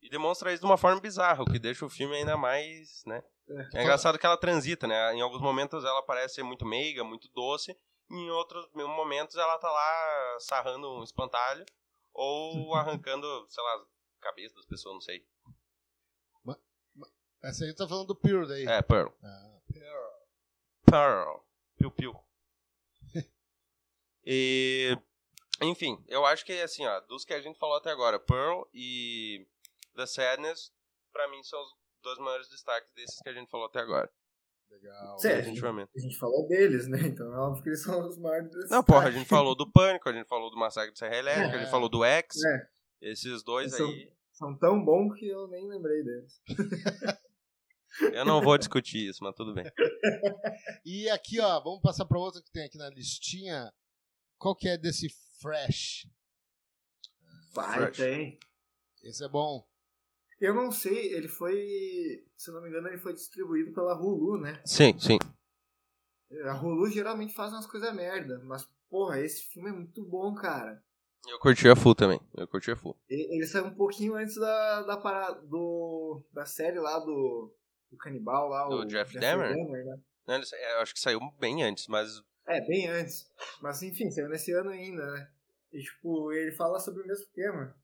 [0.03, 3.23] E demonstra isso de uma forma bizarra, o que deixa o filme ainda mais, né?
[3.49, 3.83] É.
[3.83, 5.15] Engraçado que ela transita, né?
[5.15, 7.77] Em alguns momentos ela parece ser muito meiga, muito doce.
[8.11, 11.65] Em outros momentos ela tá lá sarrando um espantalho.
[12.13, 15.27] Ou arrancando, sei lá, a cabeça das pessoas, não sei.
[17.45, 18.65] Essa aí tá falando do Pure daí.
[18.67, 19.11] É, Pearl.
[19.23, 19.85] Ah, Pure.
[20.87, 21.41] Pearl.
[21.77, 22.25] Piu Piu.
[24.25, 24.97] e.
[25.61, 29.47] Enfim, eu acho que assim, ó, dos que a gente falou até agora, Pearl e
[29.95, 30.73] The Sadness,
[31.13, 34.09] pra mim são os dois maiores destaques desses que a gente falou até agora.
[34.71, 35.19] Legal.
[35.19, 35.39] Sério?
[35.39, 35.91] Definitivamente.
[35.97, 37.01] A gente falou deles, né?
[37.03, 38.71] Então é óbvio que eles são os maiores destaques.
[38.71, 41.55] Não, porra, a gente falou do Pânico, a gente falou do Massacre de Serra Elétrica,
[41.57, 41.71] a gente É.
[41.71, 42.37] falou do X.
[42.45, 42.69] É.
[43.11, 46.41] Esses dois São- aí, São tão bons que eu nem lembrei deles.
[48.13, 49.65] eu não vou discutir isso, mas tudo bem.
[50.85, 53.73] E aqui, ó, vamos passar pra outra que tem aqui na listinha.
[54.39, 55.09] Qual que é desse
[55.41, 56.09] Fresh?
[57.55, 57.97] Vai, Fresh.
[57.97, 58.39] tem.
[59.03, 59.65] Esse é bom.
[60.41, 62.25] Eu não sei, ele foi.
[62.37, 64.61] Se não me engano, ele foi distribuído pela Hulu, né?
[64.65, 65.19] Sim, sim.
[66.47, 70.83] A Hulu geralmente faz umas coisas merda, mas, porra, esse filme é muito bom, cara.
[71.27, 72.21] Eu curti a full também.
[72.37, 72.97] Eu curti a full.
[73.09, 77.55] E- Ele saiu um pouquinho antes da, da parada do, da série lá do,
[77.91, 79.57] do canibal lá, Do o Jeff Dahmer?
[79.57, 79.99] né?
[80.27, 80.45] Não, ele
[80.75, 83.31] Eu acho que saiu bem antes, mas É, bem antes.
[83.63, 85.31] Mas enfim, saiu nesse ano ainda, né?
[85.73, 87.75] E tipo, ele fala sobre o mesmo tema.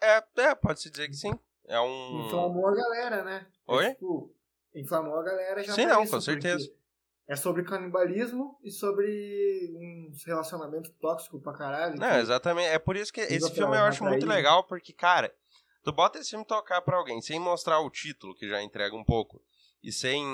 [0.00, 1.32] É, é, pode-se dizer que sim.
[1.66, 2.26] É um.
[2.26, 3.46] Inflamou a galera, né?
[3.68, 3.94] É, Oi?
[3.94, 4.34] tipo,
[4.74, 6.70] inflamou a galera já Sim, não, isso, com certeza.
[7.28, 11.96] É sobre canibalismo e sobre um relacionamento tóxico pra caralho.
[11.96, 12.66] Não, exatamente.
[12.70, 15.32] É por isso que esse filme eu acho muito legal, porque, cara,
[15.84, 19.04] tu bota esse filme tocar pra alguém sem mostrar o título, que já entrega um
[19.04, 19.40] pouco,
[19.80, 20.24] e sem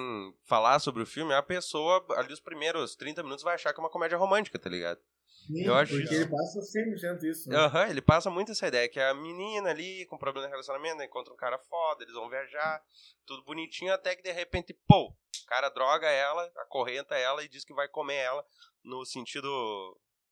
[0.44, 3.82] falar sobre o filme, a pessoa, ali os primeiros 30 minutos, vai achar que é
[3.82, 4.98] uma comédia romântica, tá ligado?
[5.46, 6.14] Sim, eu acho porque isso.
[6.14, 7.48] ele passa 100% isso.
[7.48, 7.56] Né?
[7.56, 11.02] Aham, ele passa muito essa ideia, que é a menina ali, com problema de relacionamento,
[11.02, 12.82] encontra um cara foda, eles vão viajar,
[13.24, 17.64] tudo bonitinho, até que de repente, pô, o cara droga ela, acorrenta ela e diz
[17.64, 18.44] que vai comer ela,
[18.84, 19.48] no sentido,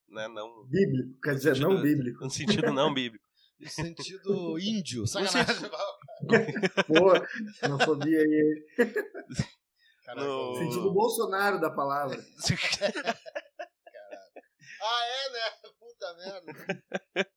[0.09, 0.65] né, não...
[0.67, 2.25] Bíblico, quer dizer, sentido- não bíblico.
[2.25, 3.25] No sentido não bíblico.
[3.61, 5.01] No sentido índio.
[5.03, 5.55] No Sacanagem.
[5.55, 5.77] sentido-
[6.89, 7.29] Boa,
[7.61, 8.67] xenofobia aí.
[10.05, 12.19] Caraca, No- Sentido Bolsonaro da palavra.
[14.85, 15.51] Ah, é, né?
[15.78, 16.53] Puta merda.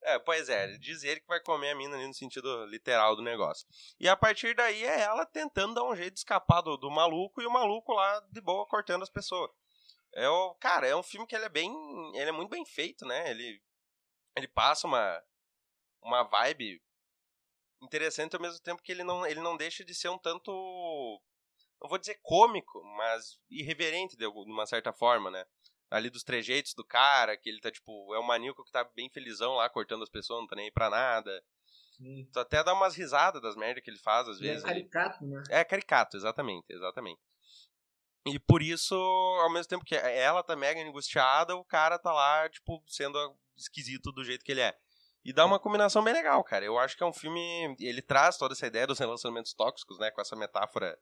[0.00, 3.20] É, pois é, diz ele que vai comer a mina ali no sentido literal do
[3.20, 3.66] negócio.
[3.98, 7.42] E a partir daí é ela tentando dar um jeito de escapar do, do maluco
[7.42, 9.50] e o maluco lá de boa cortando as pessoas.
[10.14, 11.70] É o, cara, é um filme que ele é bem,
[12.14, 13.30] ele é muito bem feito, né?
[13.30, 13.60] Ele
[14.36, 15.22] ele passa uma
[16.02, 16.80] uma vibe
[17.82, 20.50] interessante ao mesmo tempo que ele não ele não deixa de ser um tanto
[21.80, 25.44] não vou dizer cômico, mas irreverente de de uma certa forma, né?
[25.90, 29.08] Ali dos trejeitos do cara, que ele tá, tipo, é um maníaco que tá bem
[29.10, 31.42] felizão lá, cortando as pessoas, não tá nem aí pra nada.
[32.00, 32.28] Hum.
[32.32, 34.64] Tu até dá umas risadas das merdas que ele faz, às E é vezes.
[34.64, 34.84] ali.
[34.88, 35.42] caricato, né?
[35.50, 37.20] É caricato, exatamente, exatamente.
[38.26, 38.94] E por isso,
[39.42, 43.18] ao mesmo tempo que ela tá mega angustiada, o cara tá lá, tipo, sendo
[43.56, 44.76] esquisito do jeito que ele é.
[45.24, 46.64] E dá uma combinação bem legal, cara.
[46.64, 47.74] Eu acho que é um filme.
[47.80, 50.10] Ele traz toda essa ideia dos relacionamentos tóxicos, né?
[50.10, 50.96] Com essa metáfora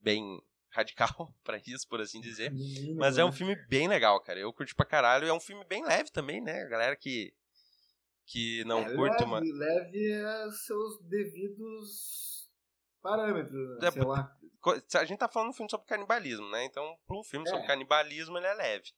[0.00, 0.42] bem
[0.72, 2.50] radical pra isso, por assim dizer.
[2.50, 3.32] Menino, Mas é um né?
[3.32, 4.38] filme bem legal, cara.
[4.40, 5.26] Eu curti pra caralho.
[5.26, 6.62] É um filme bem leve também, né?
[6.62, 7.32] A galera que.
[8.24, 9.40] Que não É, curte leve, uma.
[9.40, 12.48] leve a seus devidos
[13.02, 13.88] parâmetros, né?
[13.88, 14.36] É, sei lá.
[14.94, 16.64] A gente tá falando um filme sobre canibalismo, né?
[16.64, 17.50] Então, pra um filme É.
[17.50, 18.92] sobre canibalismo, ele é leve.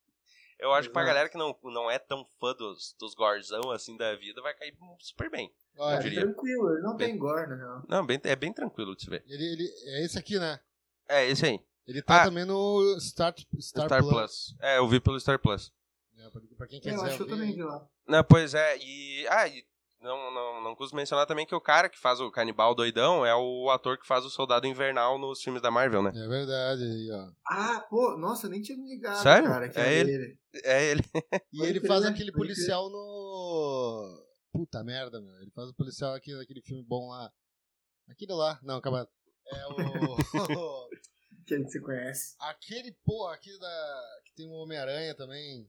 [0.59, 3.97] Eu acho que pra galera que não, não é tão fã dos, dos gorzão assim
[3.97, 5.53] da vida, vai cair super bem.
[5.77, 6.21] Olha, É diria.
[6.21, 7.83] tranquilo, ele não Bem- tem gore, na real.
[7.89, 9.25] Não, bem, é bem tranquilo de se ver.
[9.27, 10.61] ele, ele, é esse aqui, né?
[11.09, 11.61] É, esse aí.
[11.87, 12.25] Ele tá Ah.
[12.25, 14.13] também no Star, Star, Star, Plus.
[14.13, 14.57] Plus.
[14.61, 15.71] É, eu vi pelo Star Plus.
[16.17, 17.87] É, pra, quem quer Eu acho que eu também vi lá.
[18.07, 19.27] Não, pois é, e.
[19.29, 19.63] Ah, e
[20.01, 23.35] não, não, não custa mencionar também que o cara que faz o canibal doidão é
[23.35, 26.13] o ator que faz o soldado invernal nos filmes da Marvel, né?
[26.15, 27.31] É verdade, aí, ó.
[27.49, 29.49] Ah, pô, nossa, eu nem tinha me ligado, Sério?
[29.49, 29.69] cara.
[29.69, 30.39] que É era ele.
[30.63, 31.03] É ele.
[31.53, 32.11] E ele faz né?
[32.11, 34.25] aquele policial no.
[34.53, 35.35] Puta merda, meu.
[35.41, 37.31] Ele faz o policial aqui naquele filme bom lá.
[38.09, 38.59] Aquele lá.
[38.63, 39.09] Não, calma.
[39.53, 40.89] É o.
[41.47, 42.35] Que você conhece.
[42.41, 44.03] aquele, pô, aquele da.
[44.25, 45.69] Que tem o Homem-Aranha também.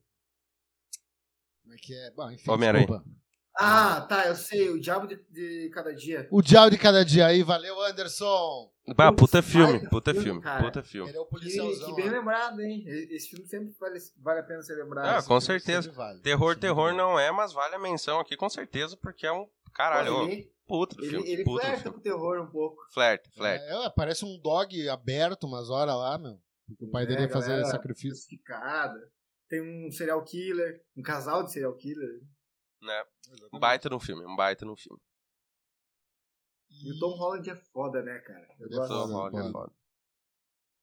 [1.61, 2.11] Como é que é?
[2.11, 2.49] Bom, enfim.
[2.49, 2.85] Homem-Aranha.
[2.87, 3.09] desculpa.
[3.57, 6.27] Ah, tá, eu sei, o Diabo de, de Cada Dia.
[6.31, 8.71] O Diabo de Cada Dia aí, valeu, Anderson.
[8.95, 10.63] Bah, Putz, puta filme, puta filme, cara.
[10.63, 11.09] puta filme.
[11.09, 11.87] Ele é o Que, policialzão.
[11.89, 12.11] que bem ó.
[12.11, 12.83] lembrado, hein?
[13.11, 15.05] Esse filme sempre vale, vale a pena ser lembrado.
[15.07, 15.41] Ah, com filme.
[15.41, 15.91] certeza.
[15.91, 16.21] Vale.
[16.21, 16.97] Terror, terror vale.
[16.97, 20.95] não é, mas vale a menção aqui com certeza, porque é um caralho, ele, puta
[20.95, 21.93] do ele, filme, ele puta flerta filme.
[21.93, 22.83] com o terror um pouco.
[22.93, 23.29] Flerte.
[23.41, 26.39] É, é, parece um dog aberto umas horas lá, meu.
[26.67, 28.27] Porque o pai É, dele ia fazer galera sacrifício.
[29.47, 32.21] Tem um serial killer, um casal de serial killer.
[32.81, 33.03] Né?
[33.53, 34.99] Um baita no filme, um baita no filme.
[36.69, 38.47] E o Tom Holland é foda, né, cara?
[38.59, 39.51] Eu é gosto Tom Holland é foda.
[39.51, 39.73] foda.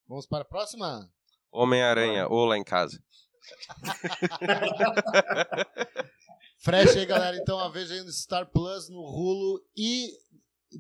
[0.07, 1.13] Vamos para a próxima?
[1.51, 3.03] Homem-Aranha, ou lá em casa.
[6.63, 7.37] Fresh aí, galera.
[7.37, 10.13] Então, a veja aí no Star Plus, no Hulu e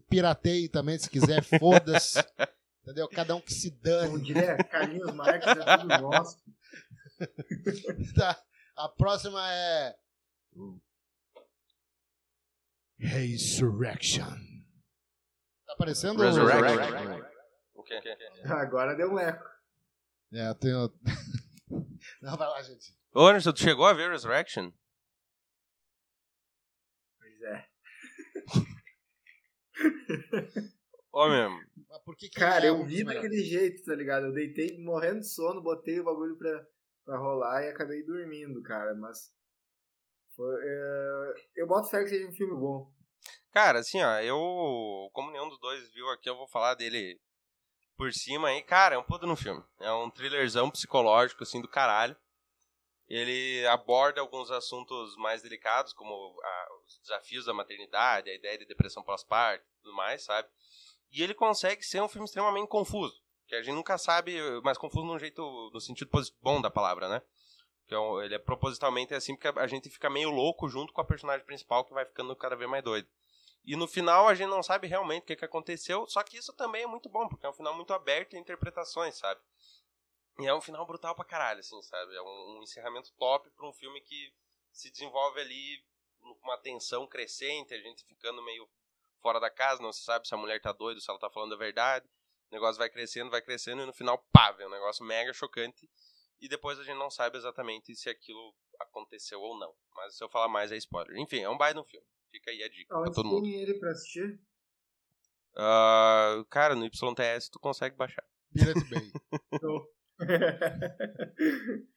[0.08, 1.42] pirateie também, se quiser.
[1.42, 2.20] Foda-se.
[2.82, 3.08] Entendeu?
[3.08, 4.22] Cada um que se Como dane.
[4.22, 6.38] diria Carlinhos Marques, é tudo nosso.
[8.16, 8.36] Tá.
[8.76, 9.94] A próxima é.
[12.98, 14.24] Resurrection.
[15.66, 16.20] Tá aparecendo?
[16.20, 17.22] Resurrection.
[17.74, 18.00] O quê?
[18.44, 19.48] Agora deu um eco.
[20.32, 20.92] É, eu tenho.
[22.22, 22.92] Não, vai lá, gente.
[23.14, 24.72] Ô, Anderson, tu chegou a ver Resurrection?
[27.18, 27.68] Pois é.
[31.12, 31.60] Ô, mesmo.
[32.16, 34.26] Que que Cara, é eu vi daquele jeito, tá ligado?
[34.26, 36.66] Eu deitei morrendo de sono, botei o bagulho pra,
[37.04, 38.94] pra rolar e acabei dormindo, cara.
[38.94, 39.32] Mas.
[40.34, 42.90] Foi, é, eu boto fé que seja um filme bom.
[43.52, 47.20] Cara, assim, ó, eu, como nenhum dos dois viu aqui, eu vou falar dele
[47.96, 48.62] por cima aí.
[48.62, 49.62] Cara, é um puto no filme.
[49.78, 52.16] É um thrillerzão psicológico, assim, do caralho.
[53.14, 58.64] Ele aborda alguns assuntos mais delicados, como a- os desafios da maternidade, a ideia de
[58.64, 60.48] depressão pós-parto e tudo mais, sabe?
[61.10, 63.20] E ele consegue ser um filme extremamente confuso.
[63.46, 65.42] Que a gente nunca sabe, mas confuso no jeito,
[65.74, 66.10] no sentido
[66.40, 67.20] bom da palavra, né?
[67.90, 71.44] Um- ele é propositalmente assim, porque a gente fica meio louco junto com a personagem
[71.44, 73.06] principal, que vai ficando cada vez mais doido.
[73.62, 76.54] E no final a gente não sabe realmente o que, que aconteceu, só que isso
[76.54, 79.38] também é muito bom, porque é um final muito aberto a interpretações, sabe?
[80.38, 82.14] E é um final brutal pra caralho, assim, sabe?
[82.14, 84.32] É um, um encerramento top pra um filme que
[84.72, 85.84] se desenvolve ali
[86.20, 88.68] com uma tensão crescente, a gente ficando meio
[89.20, 91.54] fora da casa, não se sabe se a mulher tá doida, se ela tá falando
[91.54, 92.06] a verdade.
[92.50, 95.88] O negócio vai crescendo, vai crescendo e no final, pá, vem um negócio mega chocante.
[96.40, 99.74] E depois a gente não sabe exatamente se aquilo aconteceu ou não.
[99.94, 101.16] Mas se eu falar mais é spoiler.
[101.18, 102.06] Enfim, é um baita no filme.
[102.30, 103.42] Fica aí a dica pra Onde todo mundo.
[103.42, 104.40] tem ele pra assistir?
[105.54, 108.24] Ah, cara, no YTS tu consegue baixar.
[108.52, 109.12] Pirate Bay.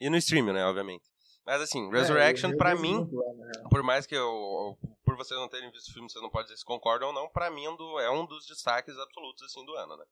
[0.00, 1.04] E no stream, né, obviamente.
[1.46, 3.08] Mas assim, Resurrection, É, pra mim,
[3.70, 4.76] por mais que eu.
[5.04, 7.14] Por por vocês não terem visto o filme, vocês não podem dizer se concordam ou
[7.14, 7.28] não.
[7.28, 10.04] Pra mim, é um é um dos destaques absolutos, assim, do ano, né?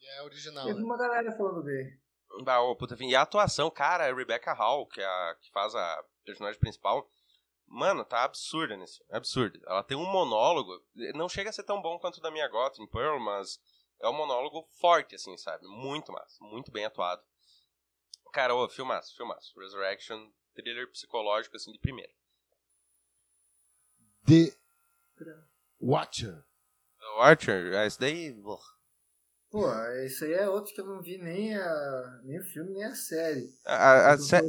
[0.00, 0.80] É original, vi né?
[0.80, 1.98] uma galera falando dele.
[2.46, 5.50] Ah, ô, puta, enfim, e a atuação, cara, a Rebecca Hall, que, é a, que
[5.50, 7.10] faz a personagem principal,
[7.66, 9.58] mano, tá absurda nesse filme, absurda.
[9.66, 10.80] Ela tem um monólogo,
[11.14, 13.58] não chega a ser tão bom quanto o da minha Gotham Pearl, mas
[14.00, 15.66] é um monólogo forte, assim, sabe?
[15.66, 17.22] Muito massa, muito bem atuado.
[18.32, 19.58] Cara, ô, filmaço, filmaço.
[19.58, 22.12] Resurrection, thriller psicológico, assim, de primeira.
[24.26, 24.52] The
[25.80, 26.44] Watcher.
[27.16, 28.30] O Archer, esse daí...
[28.44, 28.60] ugh.
[29.50, 29.66] Pô,
[30.04, 32.94] isso aí é outro que eu não vi nem, a, nem o filme, nem a
[32.94, 33.50] série.
[33.64, 34.42] A, a- eu sé-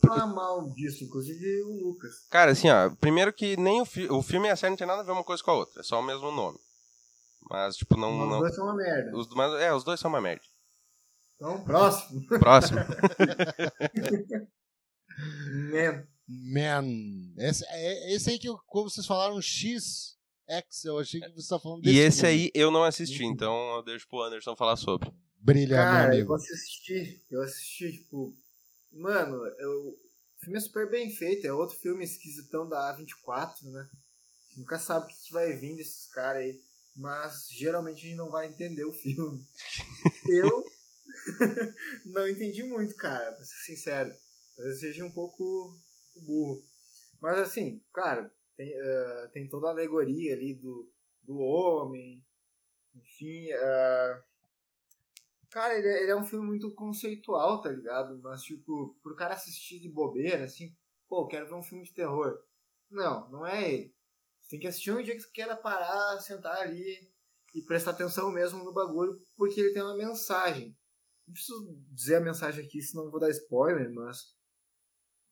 [0.00, 2.28] falar mal disso, inclusive o Lucas.
[2.30, 4.86] Cara, assim, ó, primeiro que nem o, fi o filme e a série não tem
[4.86, 6.60] nada a ver uma coisa com a outra, é só o mesmo nome.
[7.50, 8.22] Mas, tipo, não...
[8.24, 9.16] Os não dois são uma merda.
[9.16, 10.42] os, mas, é, os dois são uma merda.
[11.36, 12.26] Então, próximo.
[12.40, 12.78] Próximo.
[15.70, 16.06] Man.
[16.28, 16.84] Man.
[17.38, 20.16] Esse, é, esse aí que, eu- como vocês falaram, X,
[20.48, 22.32] X, eu achei que você estava falando E desse esse filme.
[22.34, 25.12] aí eu não assisti, então eu deixo pro Anderson falar sobre.
[25.38, 26.32] Brilha, meu Cara, amigo.
[26.32, 27.22] eu assisti.
[27.30, 28.34] Eu assisti, tipo.
[28.92, 29.96] Mano, eu, o
[30.40, 31.46] filme é super bem feito.
[31.46, 33.88] É outro filme esquisitão da A24, né?
[34.56, 36.58] Nunca sabe o que que vai vir desses caras aí.
[36.96, 39.46] Mas geralmente a gente não vai entender o filme.
[40.28, 40.64] eu
[42.06, 44.14] não entendi muito, cara, pra ser sincero.
[44.56, 45.78] Talvez seja um pouco
[46.16, 46.62] burro.
[47.20, 50.90] Mas assim, cara, tem, eh, tem toda a alegoria ali do,
[51.22, 52.24] do homem.
[52.94, 54.22] Enfim, eh,
[55.56, 58.20] Cara, ele é, ele é um filme muito conceitual, tá ligado?
[58.22, 60.76] Mas, tipo, pro cara assistir de bobeira, assim,
[61.08, 62.38] pô, quero ver um filme de terror.
[62.90, 63.95] Não, não é ele.
[64.48, 67.10] Tem que assistir um dia que você queira parar, sentar ali
[67.54, 70.76] e prestar atenção mesmo no bagulho, porque ele tem uma mensagem.
[71.26, 74.18] Não preciso dizer a mensagem aqui, senão vou dar spoiler, mas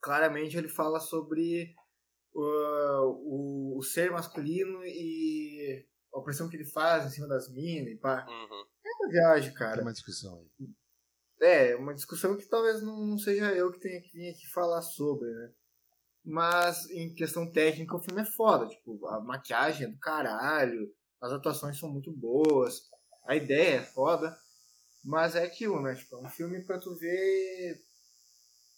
[0.00, 1.74] claramente ele fala sobre
[2.34, 7.92] uh, o, o ser masculino e a opressão que ele faz em cima das minas
[7.92, 8.26] e pá.
[8.28, 8.66] Uhum.
[8.84, 9.82] É uma viagem, Tem cara.
[9.82, 10.68] uma discussão aí.
[11.40, 14.82] É, uma discussão que talvez não, não seja eu que tenha que vir aqui falar
[14.82, 15.52] sobre, né?
[16.24, 18.66] Mas em questão técnica o filme é foda.
[18.66, 22.82] Tipo, a maquiagem é do caralho, as atuações são muito boas,
[23.26, 24.36] a ideia é foda.
[25.04, 25.94] Mas é aquilo, né?
[25.94, 27.84] Tipo, é um filme pra tu ver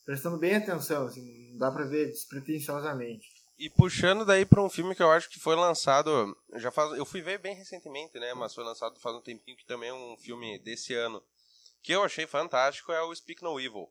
[0.04, 3.28] prestando bem atenção, assim, não dá pra ver despretensiosamente.
[3.58, 6.36] E puxando daí pra um filme que eu acho que foi lançado.
[6.56, 8.34] Já faz, eu fui ver bem recentemente, né?
[8.34, 11.22] Mas foi lançado faz um tempinho, que também é um filme desse ano.
[11.82, 13.90] Que eu achei fantástico é o Speak No Evil.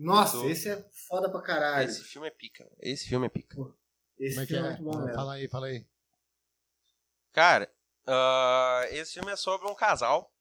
[0.00, 1.88] Nossa, esse é foda pra caralho.
[1.88, 2.70] Esse filme é pica.
[2.80, 3.56] Esse filme é pica.
[4.18, 4.78] Esse Como é que filme é é?
[4.78, 5.14] muito bom mesmo.
[5.14, 5.86] Fala aí, fala aí.
[7.32, 7.72] Cara,
[8.06, 10.32] ah, esse filme é sobre um casal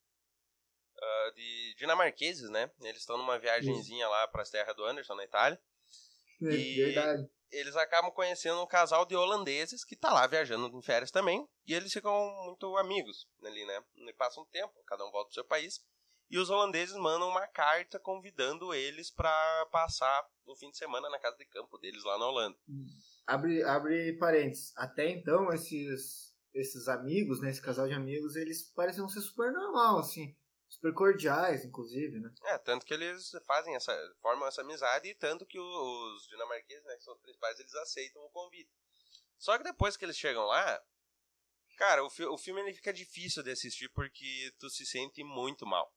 [1.01, 2.71] ah, de dinamarqueses, né?
[2.81, 5.59] Eles estão numa viagenzinha lá para as terras do Anderson, na Itália.
[6.41, 7.29] É E- verdade.
[7.51, 11.47] Eles acabam conhecendo um casal de holandeses que tá lá viajando em férias também.
[11.65, 12.13] E eles ficam
[12.45, 13.83] muito amigos ali, né?
[13.95, 15.83] E passa um tempo, cada um volta pro seu país.
[16.29, 21.19] E os holandeses mandam uma carta convidando eles para passar o fim de semana na
[21.19, 22.57] casa de campo deles lá na Holanda.
[23.25, 24.71] Abre, abre parênteses.
[24.77, 27.49] Até então, esses, esses amigos, né?
[27.49, 30.35] Esse casal de amigos, eles pareciam ser super normal, assim.
[30.67, 32.31] Super cordiais, inclusive, né?
[32.45, 36.95] É, tanto que eles fazem essa, formam essa amizade e tanto que os dinamarqueses, né,
[36.95, 38.69] que são os principais, eles aceitam o convite.
[39.39, 40.79] Só que depois que eles chegam lá,
[41.75, 45.65] cara, o, fi- o filme ele fica difícil de assistir porque tu se sente muito
[45.65, 45.91] mal.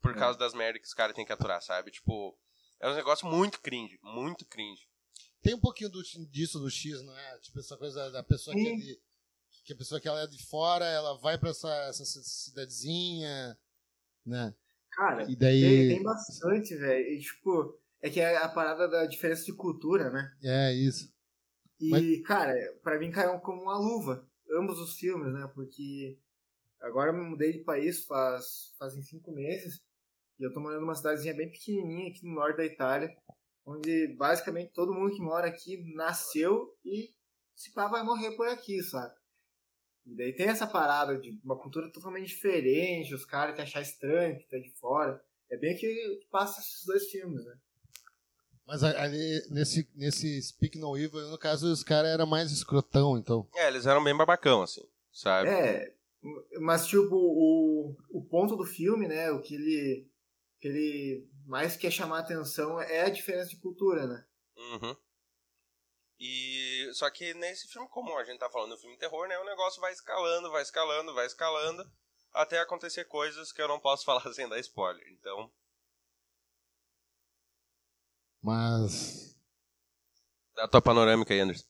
[0.00, 0.18] Por É.
[0.18, 1.90] causa das merdas que os caras têm que aturar, sabe?
[1.90, 2.36] Tipo,
[2.80, 4.88] é um negócio muito cringe, muito cringe.
[5.42, 7.38] Tem um pouquinho do- disso do X, não é?
[7.38, 9.00] Tipo, essa coisa da pessoa que é de.
[9.64, 13.58] Que a pessoa que ela é de fora, ela vai pra essa, essa cidadezinha,
[14.24, 14.54] né?
[14.90, 15.88] Cara, E tem, daí.
[15.88, 17.06] tem bastante, velho.
[17.08, 20.36] E, tipo, é que é a parada da diferença de cultura, né?
[20.42, 21.12] É isso.
[21.78, 24.26] E, Mas- cara, pra mim caiu como uma luva.
[24.58, 25.48] Ambos os filmes, né?
[25.54, 26.18] Porque
[26.80, 29.80] agora eu me mudei de país faz, fazem cinco meses.
[30.40, 33.14] E eu tô morando numa cidadezinha bem pequenininha aqui no norte da Itália.
[33.66, 37.10] Onde basicamente todo mundo que mora aqui nasceu e
[37.54, 39.12] se pá vai morrer por aqui, sabe?
[40.06, 44.38] E daí tem essa parada de uma cultura totalmente diferente, os caras que achar estranho,
[44.38, 45.22] que tá de fora.
[45.50, 47.54] É bem que que passa esses dois filmes, né?
[48.66, 53.18] Mas a- ali, nesse, nesse Speak No Evil, no caso, os caras eram mais escrotão,
[53.18, 53.46] então.
[53.54, 54.82] É, eles eram bem babacão, assim,
[55.12, 55.50] sabe?
[55.50, 55.92] É,
[56.60, 60.09] mas tipo, o, o ponto do filme, né, o que ele,
[60.60, 64.26] que ele mais quer chamar a atenção é a diferença de cultura, né?
[64.56, 64.96] Uhum.
[66.18, 69.44] E só que nesse filme, como a gente tá falando do filme terror, né, o
[69.44, 71.90] negócio vai escalando, vai escalando, vai escalando,
[72.34, 75.02] até acontecer coisas que eu não posso falar sem dar spoiler.
[75.12, 75.50] Então,
[78.42, 79.34] Mas.
[80.54, 81.66] dá a tua panorâmica aí, Anderson.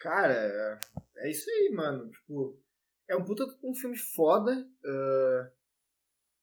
[0.00, 0.80] Cara, é-
[1.18, 2.10] é isso aí, mano.
[2.10, 2.60] Tipo,
[3.08, 4.52] é um puta um filme foda.
[4.84, 5.52] ah,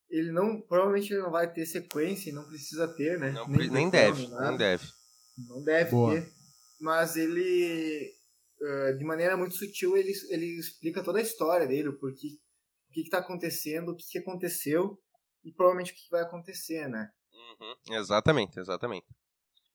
[0.10, 0.62] ele não.
[0.62, 3.32] Provavelmente ele não vai ter sequência e não precisa ter, né?
[3.32, 4.47] Não, nem prequel, deve, nada.
[4.49, 4.88] nem deve.
[5.47, 6.22] Não deve Boa.
[6.22, 6.32] ter.
[6.80, 8.12] Mas ele,
[8.62, 12.28] eh, de maneira muito sutil, ele, ele explica toda a história dele, o porquê,
[12.89, 14.97] o que, que tá acontecendo, o que, que aconteceu
[15.43, 17.10] e provavelmente o que, que vai acontecer, né?
[17.34, 19.05] Uhum, Exatamente, exatamente.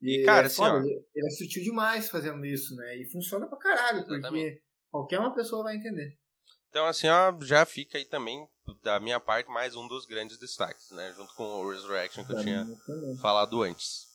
[0.02, 0.80] E, E, cara, é assim, foda, ó.
[0.80, 2.96] ele, ele é sutil demais fazendo isso, né?
[2.96, 4.62] E funciona pra caralho, porque Exatamente.
[4.90, 6.18] qualquer uma pessoa vai entender.
[6.68, 8.46] Então, assim, ó, já fica aí também,
[8.82, 11.12] da minha parte, mais um dos grandes destaques, né?
[11.16, 12.66] Junto com o Resurrection que eu tinha
[13.20, 14.06] falado antes.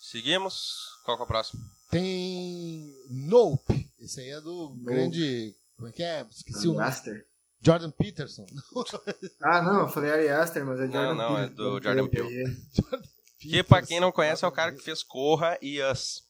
[0.00, 0.74] Seguimos.
[1.04, 1.62] Qual que é o próximo?
[1.90, 3.90] Tem Nope.
[3.98, 4.84] Esse aí é do Nope.
[4.84, 5.56] grande.
[5.76, 6.26] Como é que é?
[6.30, 6.88] Esqueci o Ari nome.
[6.88, 7.26] Aster.
[7.62, 8.46] Jordan Peterson.
[9.42, 11.54] Ah, não, eu falei Ari Aster, mas é Jordan não, é Peele.
[11.54, 12.56] do Jordan Peele.
[13.40, 16.22] Que, pra quem não conhece, é o cara que fez Corra e Us.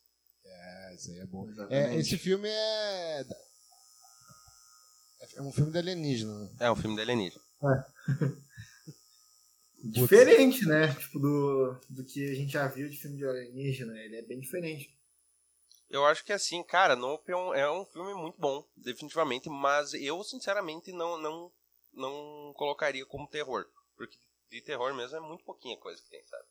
[0.44, 1.44] É, esse aí é bom.
[1.68, 3.24] É, esse filme é.
[5.36, 6.38] É um filme de alienígena.
[6.38, 6.50] né?
[6.60, 7.42] É um filme de alienígena.
[9.82, 10.94] Diferente, né?
[10.94, 13.98] Tipo, do, do que a gente já viu de filme de alienígena.
[13.98, 14.94] Ele é bem diferente.
[15.88, 19.92] Eu acho que assim, cara, Nope é um, é um filme muito bom, definitivamente, mas
[19.94, 21.50] eu, sinceramente, não, não,
[21.92, 23.66] não colocaria como terror.
[23.96, 24.16] Porque
[24.50, 26.44] de terror mesmo é muito pouquinha coisa que tem, sabe?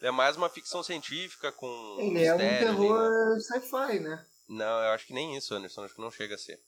[0.00, 1.96] É mais uma ficção científica com.
[2.00, 2.58] Ele é um mistério ali, né?
[2.58, 4.26] terror sci-fi, né?
[4.48, 5.84] Não, eu acho que nem isso, Anderson.
[5.84, 6.60] Acho que não chega a ser.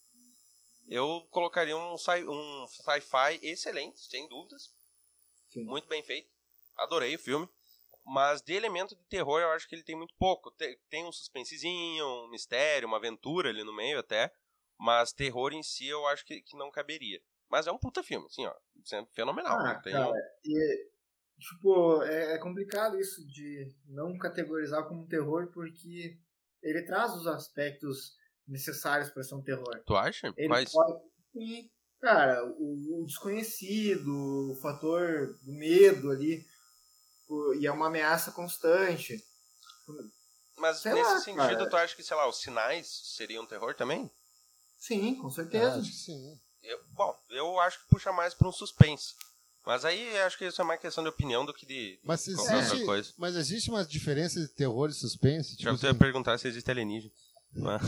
[0.89, 4.73] Eu colocaria um sci- um sci-fi excelente, sem dúvidas.
[5.51, 5.65] Sim.
[5.65, 6.29] Muito bem feito.
[6.77, 7.49] Adorei o filme.
[8.05, 10.51] Mas de elemento de terror eu acho que ele tem muito pouco.
[10.51, 14.31] Te- Tem um suspensezinho, um mistério, uma aventura ali no meio até.
[14.79, 17.23] Mas terror em si eu acho que, que não caberia.
[17.49, 18.55] Mas é um puta filme, assim, ó.
[18.85, 19.59] Sendo fenomenal.
[19.59, 20.13] Ah, não tem- cara,
[20.45, 20.91] e,
[21.39, 26.19] tipo, é, é complicado isso de não categorizar como terror, porque
[26.63, 28.17] ele traz os aspectos
[28.47, 29.83] necessários para ser um terror.
[29.87, 30.33] Tu acha?
[30.37, 30.71] Ele Quais?
[30.73, 31.01] pode.
[31.35, 31.71] E,
[32.01, 36.45] cara, o, o desconhecido, o fator do medo ali,
[37.29, 39.23] o- e é uma ameaça constante.
[40.57, 41.69] Mas sei nesse lá, sentido, cara.
[41.71, 42.87] tu acha que, sei lá, os sinais
[43.17, 44.11] seriam terror também?
[44.79, 45.79] Sim, com certeza.
[45.81, 46.39] acho que sim.
[46.63, 49.15] Eu- bom, eu acho que puxa mais pra um suspense.
[49.67, 52.25] Mas aí eu acho que isso é mais questão de opinião do que de Mas
[52.27, 53.13] qualquer outra existe, coisa.
[53.17, 55.53] mas existe uma diferença de terror e suspense?
[55.53, 57.13] Já Tipo, ia assim, perguntar se existe alienígena.
[57.55, 57.83] Mas-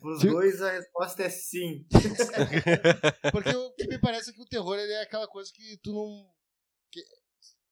[0.00, 1.84] Para os dois, a resposta é sim.
[3.32, 5.92] porque o que me parece é que o terror ele é aquela coisa que tu
[5.92, 6.30] não.
[6.92, 7.04] que-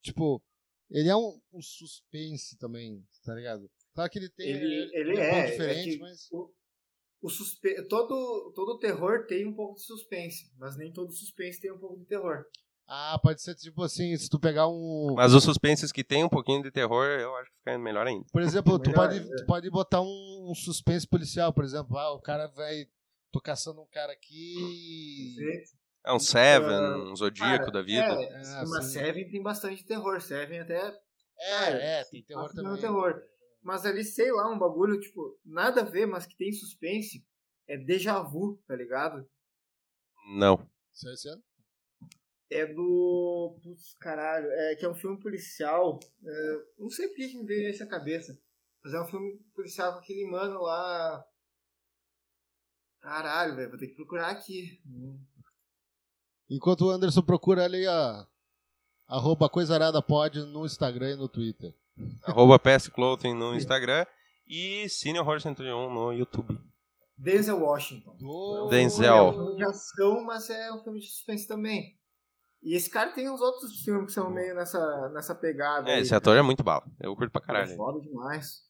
[0.03, 0.43] tipo,
[0.91, 3.71] ele é um, um suspense também, tá ligado?
[3.95, 4.49] Claro que ele tem.
[4.49, 5.51] Ele, ele um pouco é.
[5.51, 6.29] diferente, é mas.
[6.33, 6.53] o,
[7.23, 7.83] o suspe...
[7.89, 11.99] todo, todo terror tem um pouco de suspense, mas nem todo suspense tem um pouco
[11.99, 12.45] de terror.
[12.87, 15.15] Ah, pode ser tipo assim, se tu pegar um.
[15.17, 18.27] Mas os suspenses que tem um pouquinho de terror, eu acho que fica melhor ainda.
[18.31, 19.37] Por exemplo, tu Melhor, pode, é.
[19.37, 21.97] tu pode botar um, um suspense policial, por exemplo.
[21.97, 22.87] Ah, o cara vai.
[23.33, 25.35] Tô caçando um cara aqui.
[26.07, 28.03] É um Seven, Ah, um Zodíaco Cara, da vida.
[28.03, 28.93] É, Ah, mas sim.
[28.99, 30.21] Seven tem bastante terror.
[30.21, 30.95] Seven até
[31.41, 32.79] É, é, tem terror também.
[32.81, 33.15] terror.
[33.63, 37.25] Mas ali, sei lá, um bagulho, tipo, nada a ver, mas que tem suspense.
[37.67, 39.27] É déjà vu, tá ligado?
[40.37, 40.61] Não.
[40.93, 41.09] Isso
[42.51, 43.59] é do.
[43.63, 44.47] Putz, caralho.
[44.51, 45.99] É que é um filme policial.
[46.25, 48.39] é, não sei por que me veio isso à cabeça.
[48.83, 51.25] Mas é um filme policial com aquele mano lá.
[53.01, 53.71] Caralho, velho.
[53.71, 54.81] Vou ter que procurar aqui.
[56.49, 58.27] Enquanto o Anderson procura ali a.
[59.07, 61.75] Arroba Coisarada Pod no Instagram e no Twitter.
[62.23, 64.07] Arroba PS Clothing no Instagram
[64.47, 66.59] e Cine Horror 101 no YouTube.
[67.17, 68.17] Denzel Washington.
[68.17, 68.69] Do...
[68.69, 69.15] Denzel.
[69.15, 71.97] É um filme de ação, mas é um filme de suspense também.
[72.65, 75.91] E esse cara tem uns outros filmes que são meio nessa, nessa pegada.
[75.91, 76.83] É, aí, esse ator é muito bala.
[76.99, 77.59] Eu curto pra cara.
[77.59, 77.75] caralho.
[77.75, 78.65] É foda demais.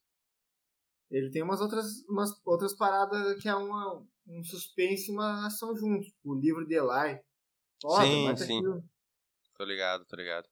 [1.09, 5.77] Ele tem umas outras, umas outras paradas que é uma, um suspense e uma ação
[5.77, 6.09] junto.
[6.25, 7.21] O livro de Eli.
[7.81, 8.61] Foda, Sim, sim.
[8.61, 8.83] filme.
[9.57, 10.49] Tô ligado, tô ligado.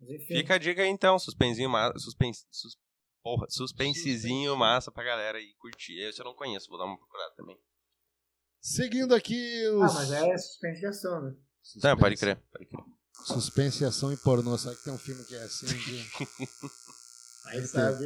[0.00, 0.34] Mas enfim.
[0.34, 1.96] Fica a dica aí então, suspensinho massa.
[2.00, 2.76] Suspense, sus,
[3.22, 6.00] porra, suspensezinho massa pra galera aí curtir.
[6.00, 7.56] Esse eu não conheço, vou dar uma procurada também.
[8.60, 9.92] Seguindo aqui os.
[9.92, 11.36] Ah, mas é suspense de ação, né?
[11.64, 12.84] Suspense, Não, pode crer, pode crer.
[13.24, 14.56] Suspense, ação e pornô.
[14.58, 15.66] Sabe que tem um filme que é assim?
[15.66, 16.08] de-
[17.46, 18.04] Aí sabe.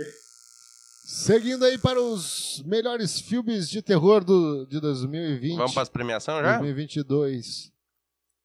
[1.05, 5.57] Seguindo aí para os melhores filmes de terror do, de 2020.
[5.57, 6.59] Vamos pras premiação já?
[6.59, 7.73] 2022.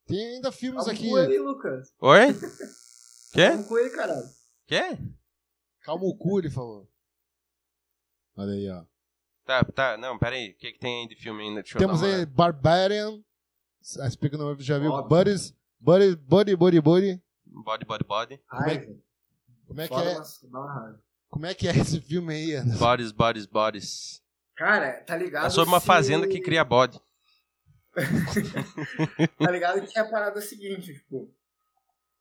[0.07, 1.09] Tem ainda filmes Vamos aqui.
[1.09, 1.93] com ele, Lucas.
[1.99, 2.33] Oi?
[3.33, 3.49] Quê?
[3.49, 4.25] Vamos com ele, caralho.
[4.65, 4.97] Quê?
[5.81, 6.89] Calma o cu, ele falou.
[8.37, 8.83] Olha aí, ó.
[9.45, 10.51] Tá, tá, não, pera aí.
[10.51, 11.61] O que, que tem aí de filme ainda?
[11.61, 13.21] Deixa Temos aí Barbarian.
[13.99, 14.91] A Speak no já viu.
[14.91, 15.09] Óbvio.
[15.09, 15.53] Buddies.
[15.79, 17.21] Buddy, Buddy, Buddy, Buddy.
[17.45, 18.41] Body, body, body.
[18.49, 19.03] Ai, velho.
[19.67, 19.97] Como é que é?
[19.97, 21.03] raiva.
[21.29, 22.79] Como é que é esse filme aí, Anderson?
[22.79, 24.23] Bodies, bodies, bodies.
[24.55, 25.47] Cara, tá ligado?
[25.47, 26.99] É sobre uma se- fazenda que cria bode.
[29.37, 31.31] Tá ligado que a parada é a seguinte, tipo.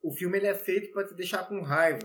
[0.02, 2.00] O filme ele é feito pra te deixar com raiva.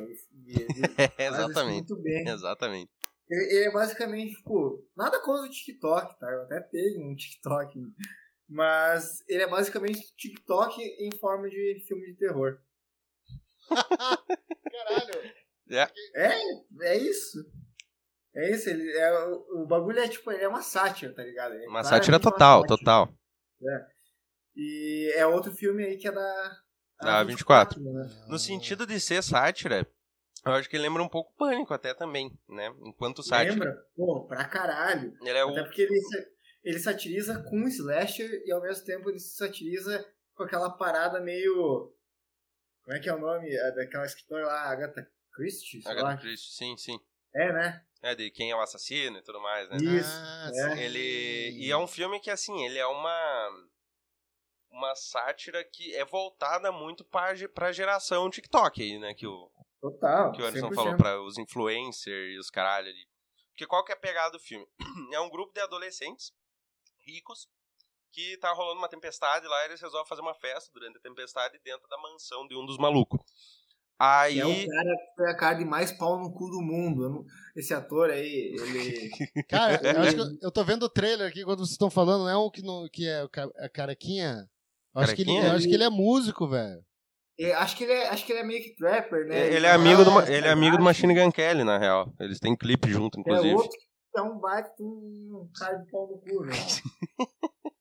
[0.45, 0.67] E
[1.17, 1.89] Exatamente.
[1.89, 2.27] Muito bem.
[2.27, 2.91] Exatamente.
[3.29, 6.29] Ele ele é basicamente, tipo, nada contra o TikTok, tá?
[6.31, 7.81] Eu até tenho um TikTok.
[8.47, 12.59] Mas ele é basicamente TikTok em forma de filme de terror.
[13.69, 15.33] Caralho.
[16.83, 17.37] É isso.
[18.33, 21.55] É isso, ele é, o, o bagulho é tipo, ele é uma sátira, tá ligado?
[21.55, 22.77] Ele é Uma sátira uma total, sátira.
[22.77, 23.13] total.
[24.55, 26.57] E é outro filme aí que é da.
[27.01, 27.79] Da 24.
[27.81, 28.09] né?
[28.27, 29.87] No sentido de ser sátira,
[30.45, 32.71] eu acho que ele lembra um pouco Pânico até também, né?
[32.85, 33.53] Enquanto sátira.
[33.53, 33.75] Lembra?
[33.95, 35.13] Pô, pra caralho.
[35.21, 35.49] Ele é o...
[35.49, 35.99] Até porque ele,
[36.67, 40.05] ele satiriza com um slasher e ao mesmo tempo ele satiriza
[40.35, 41.93] com aquela parada meio.
[42.83, 43.49] Como é que é o nome?
[43.49, 45.81] É daquela escritora lá, Agatha Christie?
[45.85, 46.17] Agatha lá.
[46.17, 46.99] Christie, sim, sim.
[47.33, 47.85] É, né?
[48.01, 49.77] É, de quem é o assassino e tudo mais, né?
[49.77, 50.09] Isso.
[50.11, 50.83] Ah, é.
[50.83, 51.51] Ele...
[51.57, 53.49] E é um filme que, assim, ele é uma...
[54.69, 59.13] Uma sátira que é voltada muito pra, ge- pra geração TikTok aí, né?
[59.13, 59.49] Que o,
[59.81, 60.31] Total.
[60.33, 60.75] que o Anderson 100%.
[60.75, 63.07] falou, para os influencers e os caralho ali.
[63.51, 64.67] Porque qual que é a pegada do filme?
[65.13, 66.31] É um grupo de adolescentes
[67.07, 67.47] ricos
[68.11, 71.59] que tá rolando uma tempestade lá e eles resolvem fazer uma festa durante a tempestade
[71.63, 73.19] dentro da mansão de um dos malucos.
[73.99, 74.39] Aí.
[74.39, 77.25] É o cara que foi a cara de mais pau no cu do mundo.
[77.55, 79.09] Esse ator aí, ele.
[79.49, 82.25] Cara, eu acho que eu, eu tô vendo o trailer aqui quando vocês estão falando,
[82.25, 83.27] não é um que, não, que é
[83.57, 84.47] a carequinha?
[84.93, 86.83] Eu acho, que ele, eu acho que ele é músico, velho.
[87.39, 89.53] é, acho, que ele é, acho que ele é meio que trapper, né?
[89.53, 92.13] Ele é amigo do, Ma- Ah, ele é amigo do Machine Gun Kelly, na real.
[92.19, 93.55] Eles têm clipe junto, É inclusive.
[93.55, 93.86] outro
[94.17, 96.53] que é um baita de um cara de pau no cu, né?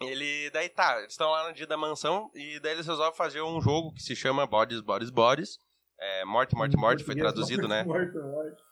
[0.00, 3.40] Ele, daí tá, eles estão lá no dia da mansão e daí eles resolvem fazer
[3.42, 5.58] um jogo que se chama Bodies, Bodies, Bodies.
[5.96, 7.84] É, morte, morte, morte, foi traduzido, né?
[7.84, 8.62] Morto, morto.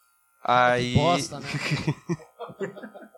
[0.43, 0.95] Aí.
[0.95, 1.47] Bosta, né?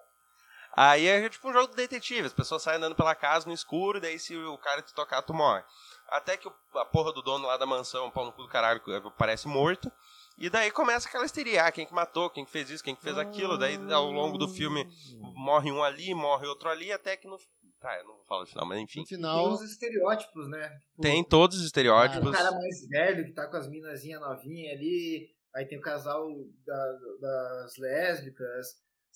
[0.76, 4.00] Aí é tipo um jogo de detetive, as pessoas saem andando pela casa no escuro,
[4.00, 5.62] daí se o cara te tocar, tu morre.
[6.08, 8.48] Até que o- a porra do dono lá da mansão, o pau no cu do
[8.48, 9.90] caralho, aparece morto.
[10.38, 13.02] E daí começa aquela histeria, ah, quem que matou, quem que fez isso, quem que
[13.02, 13.56] fez aquilo.
[13.58, 14.86] Daí ao longo do filme
[15.34, 17.36] morre um ali, morre outro ali, até que no.
[17.80, 19.00] Tá, eu não vou falar o final, mas enfim.
[19.00, 20.68] No Tem final, uns estereótipos, né?
[20.90, 22.30] Tipo, Tem todos os O estereótipos.
[22.30, 25.28] cara mais velho que tá com as minazinhas novinhas ali.
[25.54, 26.28] Aí tem o casal
[26.64, 28.68] da- das lésbicas.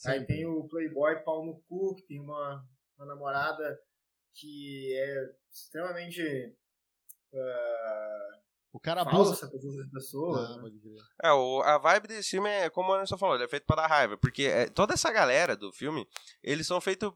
[0.07, 0.27] Aí sempre.
[0.27, 2.63] tem o playboy pau no cu, que tem uma,
[2.99, 3.79] uma namorada
[4.35, 6.23] que é extremamente
[7.35, 8.39] ah,
[8.77, 9.37] o cara abusa.
[9.37, 10.51] falsa as outras pessoas.
[10.51, 10.71] Ah, né?
[11.25, 13.77] É, o, a vibe desse filme é, como o Anderson falou, ele é feito pra
[13.77, 14.17] dar raiva.
[14.17, 16.07] Porque é, toda essa galera do filme,
[16.43, 17.13] eles são feitos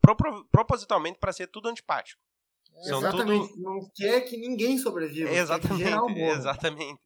[0.00, 2.20] propro- propositalmente pra ser tudo antipático.
[2.84, 3.58] São Exatamente.
[3.60, 5.28] Não quer que ninguém sobreviva.
[5.30, 7.00] geral Exatamente, exatamente.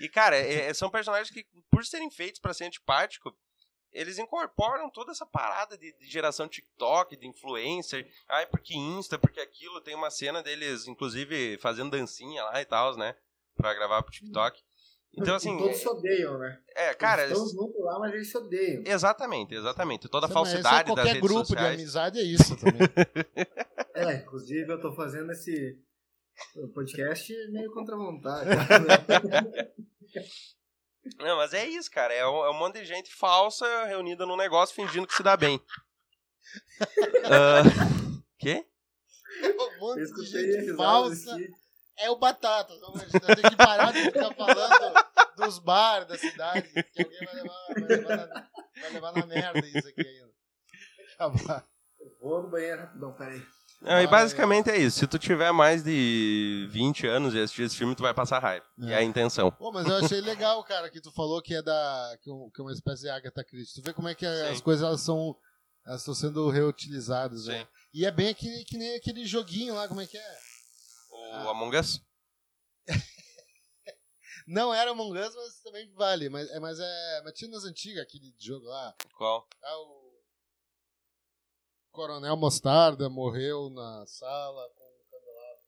[0.00, 3.34] E, cara, é- é- são personagens que, por serem feitos pra ser antipático,
[3.98, 8.08] eles incorporam toda essa parada de, de geração TikTok, de influencer.
[8.28, 9.80] Ai, porque Insta, porque aquilo.
[9.80, 13.14] Tem uma cena deles, inclusive, fazendo dancinha lá e tal, né?
[13.56, 14.62] Pra gravar pro TikTok.
[15.18, 16.60] Então, E assim, todos se odeiam, né?
[16.74, 18.82] é, cara, eles estão juntos lá, mas eles se odeiam.
[18.86, 20.08] exatamente, exatamente.
[20.10, 21.74] Toda a é- é falsidade das qualquer redes grupo de sociais.
[21.74, 22.80] amizade é isso também.
[23.94, 25.80] É, inclusive eu tô fazendo esse
[26.74, 28.50] podcast meio contra a vontade.
[31.18, 32.12] Não, mas é isso, cara.
[32.12, 35.36] É um, é um monte de gente falsa reunida num negócio fingindo que se dá
[35.36, 35.60] bem.
[37.28, 37.62] Ah,
[38.38, 38.64] Quê?
[39.42, 41.36] um monte de gente falsa.
[41.98, 42.72] É o Batata.
[42.72, 44.94] Então, gente tem que parar de ficar falando
[45.36, 46.68] dos bares da cidade.
[46.92, 48.50] Que alguém vai levar, vai levar, na,
[48.80, 50.32] vai levar na merda isso aqui ainda.
[51.14, 51.66] Acabar.
[52.20, 53.42] Vou no banheiro rapidão, peraí.
[53.80, 54.98] Não, e Ah, basicamente é isso.
[54.98, 58.64] Se tu tiver mais de 20 anos e assistir esse filme, tu vai passar raiva.
[58.78, 59.50] E é a intenção.
[59.52, 62.18] Pô, mas eu achei legal, cara, que tu falou que é da.
[62.22, 63.82] que, é uma espécie de Agatha Christie.
[63.82, 64.64] Tu vê como é que as Sim.
[64.64, 65.36] coisas elas são.
[65.86, 67.50] Elas estão sendo reutilizadas, Sim.
[67.50, 67.68] né?
[67.94, 70.38] E é bem que, que nem aquele joguinho lá, como é que é?
[71.44, 72.00] O Among Us?
[74.46, 76.28] Não era Among Us, mas também vale.
[76.28, 77.22] Mas é, mas é.
[77.24, 78.94] Mas tinha nas antigas aquele jogo lá.
[79.16, 79.46] Qual?
[79.62, 80.05] Ah, o.
[81.96, 85.62] Coronel Mostarda morreu na sala com o candelabro.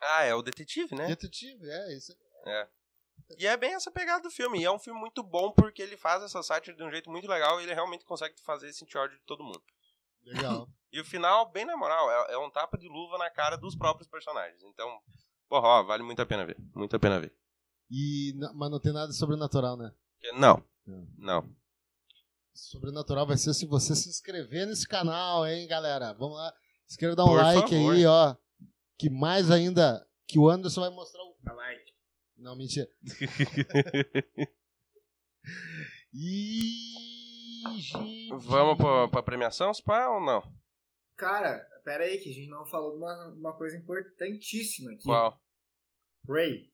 [0.00, 1.06] Ah, é o detetive, né?
[1.06, 2.14] Detetive, é isso.
[3.38, 4.60] E é bem essa pegada do filme.
[4.60, 7.26] E é um filme muito bom porque ele faz essa sátira de um jeito muito
[7.26, 9.62] legal e ele realmente consegue fazer sentir ódio de todo mundo.
[10.24, 10.68] Legal.
[10.92, 13.74] E o final, bem na moral, é, é um tapa de luva na cara dos
[13.74, 14.62] próprios personagens.
[14.62, 15.00] Então,
[15.48, 16.54] porra, ó, vale muito a pena ver.
[16.74, 17.34] Muito a pena ver.
[17.90, 19.90] E, mas não tem nada sobrenatural, né?
[20.34, 20.62] Não.
[21.16, 21.56] não.
[22.54, 26.12] Sobrenatural vai ser se você se inscrever nesse canal, hein, galera?
[26.12, 26.52] Vamos lá.
[26.88, 27.94] Inscreva, dá um Por like favor.
[27.94, 28.36] aí, ó.
[28.98, 30.06] Que mais ainda.
[30.28, 31.36] Que o Anderson vai mostrar o.
[31.42, 31.92] Dá like.
[32.36, 32.88] Não, mentira.
[36.14, 36.92] E.
[37.78, 38.28] Gente.
[38.46, 40.42] Vamos pra, pra premiação, Spa, ou não?
[41.16, 45.04] Cara, pera aí que a gente não falou de uma, uma coisa importantíssima aqui.
[45.04, 45.40] Qual?
[46.28, 46.70] Ray.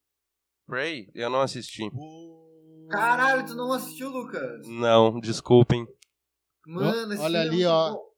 [0.68, 1.10] Ray?
[1.14, 1.88] Eu não assisti.
[2.91, 4.66] Caralho, tu não assistiu, Lucas?
[4.66, 5.86] Não, desculpem.
[6.66, 7.91] Mano, esse Olha filme ali, é ó.
[7.93, 8.09] bom.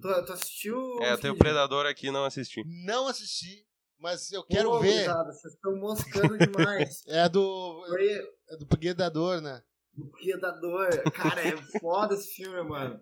[0.00, 1.02] Tu, tu assistiu?
[1.02, 1.36] É, eu tenho?
[1.36, 2.62] Predador aqui não assisti.
[2.84, 3.66] Não assisti,
[3.98, 4.92] mas eu quero Pô, ver.
[4.92, 7.02] gurizada, Vocês estão moscando demais.
[7.08, 7.84] É do.
[7.90, 9.62] Ray É do Predador, né?
[9.92, 10.88] do Predador.
[11.12, 12.98] Cara, é foda esse filme, mano.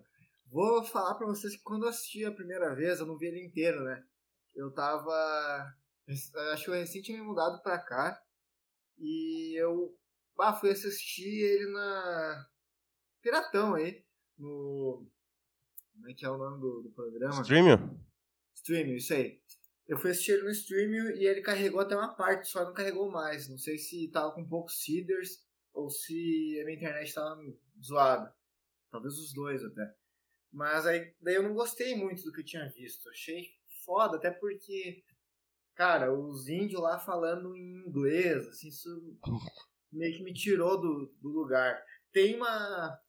[0.51, 3.43] Vou falar pra vocês que quando eu assisti a primeira vez, eu não vi ele
[3.45, 4.03] inteiro, né?
[4.53, 5.11] Eu tava.
[6.51, 8.21] Acho que eu recém tinha me mudado pra cá.
[8.99, 9.95] E eu
[10.39, 12.47] ah, fui assistir ele na.
[13.21, 14.03] Piratão aí.
[14.37, 15.07] No.
[15.93, 17.41] Como é que é o nome do, do programa?
[17.41, 17.99] Streaming?
[18.55, 19.41] Streaming, isso aí.
[19.87, 23.11] Eu fui assistir ele no Streaming e ele carregou até uma parte, só não carregou
[23.11, 23.47] mais.
[23.47, 27.41] Não sei se tava com poucos seeders ou se a minha internet tava
[27.83, 28.33] zoada.
[28.89, 29.95] Talvez os dois até.
[30.51, 33.09] Mas aí daí eu não gostei muito do que eu tinha visto.
[33.09, 33.49] Achei
[33.83, 35.03] foda, até porque,
[35.75, 39.17] cara, os índios lá falando em inglês, assim, isso
[39.93, 41.83] meio que me tirou do, do lugar.
[42.11, 42.99] Tem uma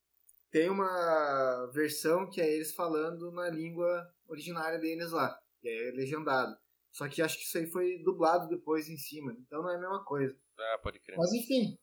[0.51, 6.57] tem uma versão que é eles falando na língua originária deles lá, que é legendado.
[6.93, 9.81] Só que acho que isso aí foi dublado depois em cima, então não é a
[9.81, 10.37] mesma coisa.
[10.57, 11.19] Ah, pode crer.
[11.19, 11.77] Mas enfim.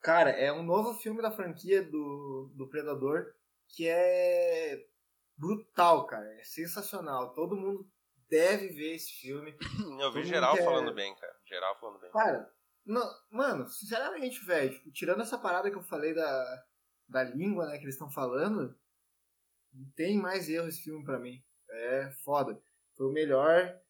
[0.00, 3.34] Cara, é um novo filme da franquia do, do Predador
[3.68, 4.86] que é
[5.36, 6.28] brutal, cara.
[6.38, 7.34] É sensacional.
[7.34, 7.88] Todo mundo
[8.28, 9.56] deve ver esse filme.
[10.00, 11.36] Eu vi Todo geral falando bem, cara.
[11.44, 12.10] Geral falando bem.
[12.12, 12.52] Cara,
[12.84, 16.64] não, mano, sinceramente, velho, tipo, tirando essa parada que eu falei da,
[17.08, 18.74] da língua, né, que eles estão falando,
[19.72, 21.42] não tem mais erro esse filme pra mim.
[21.70, 22.60] É foda.
[22.96, 23.80] Foi o melhor.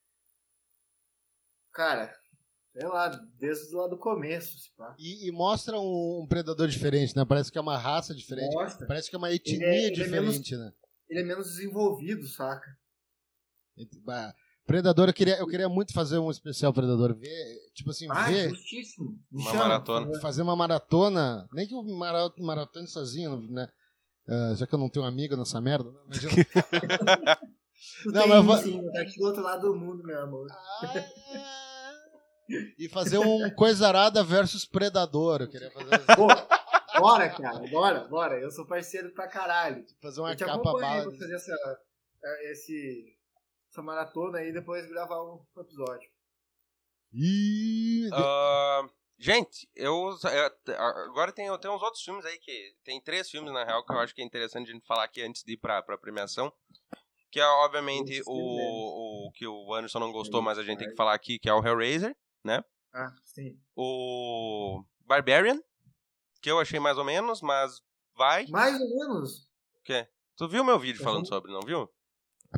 [1.72, 2.14] Cara,
[2.72, 4.56] sei lá, desde lá do começo.
[4.98, 7.24] E, e mostra um, um predador diferente, né?
[7.24, 8.54] Parece que é uma raça diferente.
[8.54, 8.86] Mostra.
[8.86, 10.72] Parece que é uma etnia Ele é- ele é diferente, né?
[11.08, 12.78] Ele é menos desenvolvido, saca?
[14.66, 17.14] Predador, eu queria, eu queria muito fazer um especial Predador.
[17.14, 19.18] Ver, tipo assim, Ah, ver, justíssimo.
[19.30, 20.20] Uma chama, maratona.
[20.20, 21.48] fazer uma maratona.
[21.52, 23.68] Nem que eu mara- maratone sozinho, né?
[24.28, 25.90] Ah, já que eu não tenho amigo nessa merda.
[25.90, 25.98] Né?
[26.08, 26.30] Mas eu-
[28.04, 30.20] Tu Não, tem, mas eu vou- sim, tá aqui do outro lado do mundo, meu
[30.22, 30.46] amor.
[30.50, 31.08] Ah,
[32.78, 35.40] e fazer um Coisarada versus Predador.
[35.42, 36.28] Eu queria fazer, Pô,
[37.00, 38.38] bora, cara, bora, bora.
[38.38, 39.84] Eu sou parceiro pra caralho.
[40.00, 41.02] fazer uma eu te capa bala.
[41.02, 41.52] pra fazer essa,
[42.52, 43.04] esse,
[43.72, 46.10] essa maratona aí e depois gravar um episódio.
[47.14, 48.86] Ih, Ah,
[49.18, 50.10] gente, eu,
[50.66, 50.74] eu-
[51.06, 53.98] agora tem, tem uns outros filmes aí que tem três filmes na real que eu
[53.98, 56.52] acho que é interessante a gente falar aqui antes de ir pra, pra premiação.
[57.30, 60.94] Que é obviamente o, o que o Anderson não gostou, mas a gente tem que
[60.96, 62.14] falar aqui, que é o Hellraiser,
[62.92, 63.58] Ah, sim.
[63.74, 65.58] o Barbarian,
[66.42, 67.82] que eu achei mais ou menos, mas
[68.14, 68.46] vai.
[68.48, 69.48] Mais ou menos.
[70.36, 71.90] Tu viu meu vídeo falando sobre, não viu?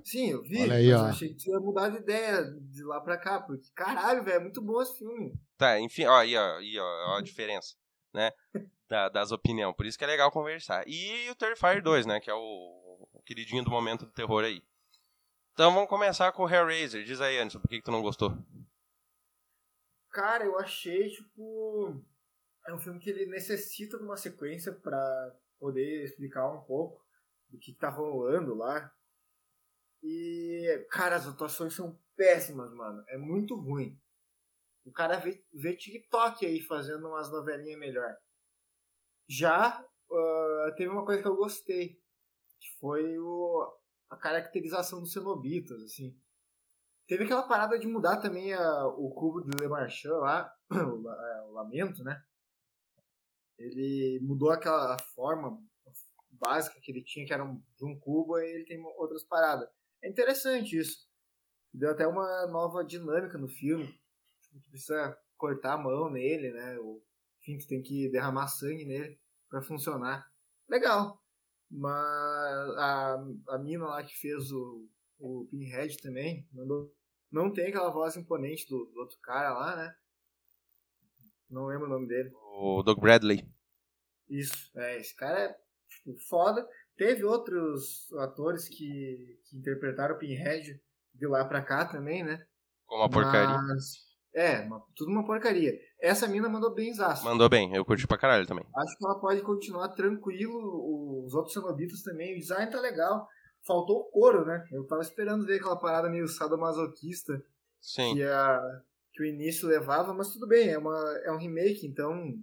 [0.03, 0.63] Sim, eu vi.
[0.63, 1.05] Olha aí, mas ó.
[1.05, 3.41] eu achei que ia mudar de ideia de lá pra cá.
[3.41, 5.33] Porque, caralho, velho, é muito bom esse filme.
[5.57, 7.75] Tá, enfim, ó, aí, ó, aí, ó, ó a diferença,
[8.13, 8.31] né?
[8.89, 9.75] da- das opiniões.
[9.77, 10.85] Por isso que é legal conversar.
[10.87, 12.21] E o Terrifier 2, né?
[12.21, 12.39] Que é o,
[13.13, 14.63] o queridinho do momento do terror aí.
[15.53, 17.05] Então vamos começar com o Hellraiser.
[17.05, 18.37] Diz aí, Anderson, por que, que tu não gostou?
[20.11, 22.01] Cara, eu achei, tipo.
[22.67, 27.05] É um filme que ele necessita de uma sequência pra poder explicar um pouco
[27.49, 28.91] do que tá rolando lá.
[30.05, 33.03] E, cara, as atuações são péssimas, mano.
[33.09, 33.99] É muito ruim.
[34.85, 38.15] O cara vê, vê TikTok aí fazendo umas novelinhas melhor.
[39.27, 39.83] Já
[40.13, 41.95] ah, teve uma coisa que eu gostei,
[42.61, 43.75] que foi o,
[44.11, 46.15] a caracterização dos cenobitas, assim.
[47.09, 51.43] Teve aquela parada de mudar também a- o cubo do Le Marchand lá, o, é,
[51.49, 52.23] o lamento, né?
[53.59, 55.61] Ele mudou aquela forma
[56.31, 59.69] básica que ele tinha, que era um, de um cubo, e ele tem outras paradas.
[60.05, 61.09] É interessante isso.
[61.73, 63.87] Deu até uma nova dinâmica no filme.
[64.53, 66.79] Tu precisa cortar a mão nele, né?
[66.79, 67.03] Ou,
[67.41, 70.31] enfim, tu tem que derramar sangue nele pra funcionar.
[70.69, 71.19] Legal.
[71.71, 73.15] Mas a,
[73.49, 74.87] a mina lá que fez o,
[75.19, 76.95] o Pinhead também, mandou,
[77.33, 79.97] não tem aquela voz imponente do, do outro cara lá, né?
[81.49, 82.31] Não lembro o nome dele.
[82.35, 83.49] O Doug Bradley.
[84.29, 86.69] Isso, é, esse cara é tipo, foda.
[86.97, 90.81] Teve outros atores que, que interpretaram o Pinhead
[91.15, 92.45] de lá pra cá também, né?
[92.87, 93.59] Com uma porcaria.
[93.59, 93.85] Mas,
[94.35, 95.73] é, uma- tudo uma porcaria.
[96.01, 97.25] Essa mina mandou bem zaço.
[97.25, 98.65] Mandou bem, eu curti pra caralho também.
[98.77, 101.25] Acho que ela pode continuar tranquilo.
[101.25, 102.35] Os outros cenobitas também.
[102.35, 103.27] O design tá legal.
[103.67, 104.63] Faltou o couro, né?
[104.71, 107.43] Eu tava esperando ver aquela parada meio sadomasoquista
[107.81, 108.15] Sim.
[108.15, 108.61] que, a,
[109.13, 112.35] que o início levava, mas tudo bem, é, uma, é um remake, então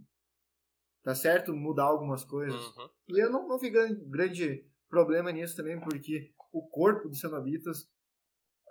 [1.03, 1.53] tá certo?
[1.53, 2.61] Mudar algumas coisas.
[2.77, 2.89] Uhum.
[3.09, 7.89] E eu não, não vi grande, grande problema nisso também, porque o corpo dos cenobitas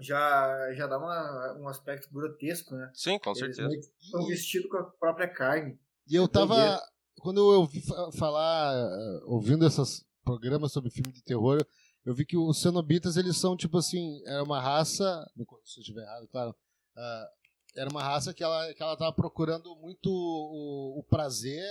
[0.00, 2.90] já, já dá uma, um aspecto grotesco, né?
[2.94, 3.92] Sim, com Eles certeza.
[4.00, 5.78] estão vestidos com a própria carne.
[6.08, 6.80] E eu tava.
[7.20, 11.62] Quando eu ouvi fa- falar, eh, ouvindo esses programas sobre filme de terror,
[12.04, 15.30] eu vi que os cenobitas, eles são tipo assim, era uma raça.
[15.36, 16.56] Me corrija se eu estiver errado, claro.
[16.96, 17.28] ah,
[17.76, 21.62] era uma raça que ela, que ela tava procurando muito o, o prazer,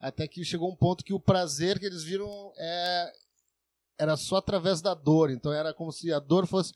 [0.00, 3.12] até que chegou um ponto que o prazer que eles viram é,
[3.98, 5.30] era só através da dor.
[5.30, 6.72] Então era como se a dor fosse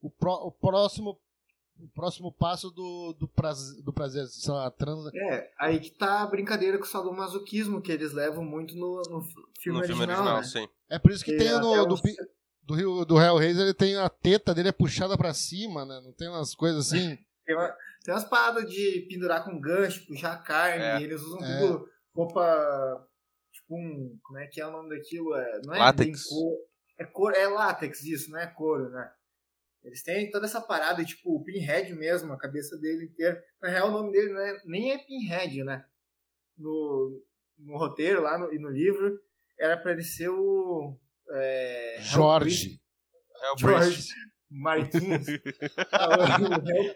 [0.00, 1.18] o, pró- o próximo.
[1.78, 6.22] O próximo passo do, do, prazer, do prazer, sei lá, trans, É, aí que tá
[6.22, 10.08] a brincadeira com o sadomasoquismo, que eles levam muito no, no filme no filme original,
[10.08, 10.42] original, né?
[10.44, 10.66] sim.
[10.88, 12.16] É por isso que Que tem no, do, pi-
[12.62, 16.00] do, Rio- do Hellraiser, ele tem a teta dele é puxada pra cima, né?
[16.02, 17.18] Não tem umas coisas assim.
[17.44, 20.98] Tem, uma- tem umas paradas de pendurar com gancho, puxar a carne, É.
[21.00, 21.60] e eles usam É.
[21.60, 21.86] tudo
[22.16, 23.08] roupa.
[23.52, 24.18] Tipo um.
[24.22, 25.34] Como é que é o nome daquilo?
[25.34, 26.24] É, não é Látex.
[26.24, 26.56] couro.
[26.98, 29.12] É, couro, é látex isso, não é couro, né?
[29.84, 33.40] Eles têm toda essa parada, tipo, o Pinhead mesmo, a cabeça dele inteira.
[33.62, 35.84] Na real, o nome dele não é- nem é Pinhead, né?
[36.58, 37.22] No,
[37.58, 39.20] no roteiro lá no, e no livro,
[39.58, 40.98] era pra ele ser o.
[41.30, 42.80] É, Hellpriest- Jorge.
[43.42, 44.12] Hellpriest.
[44.50, 45.26] Martins.
[45.92, 46.94] Ah, o Hell,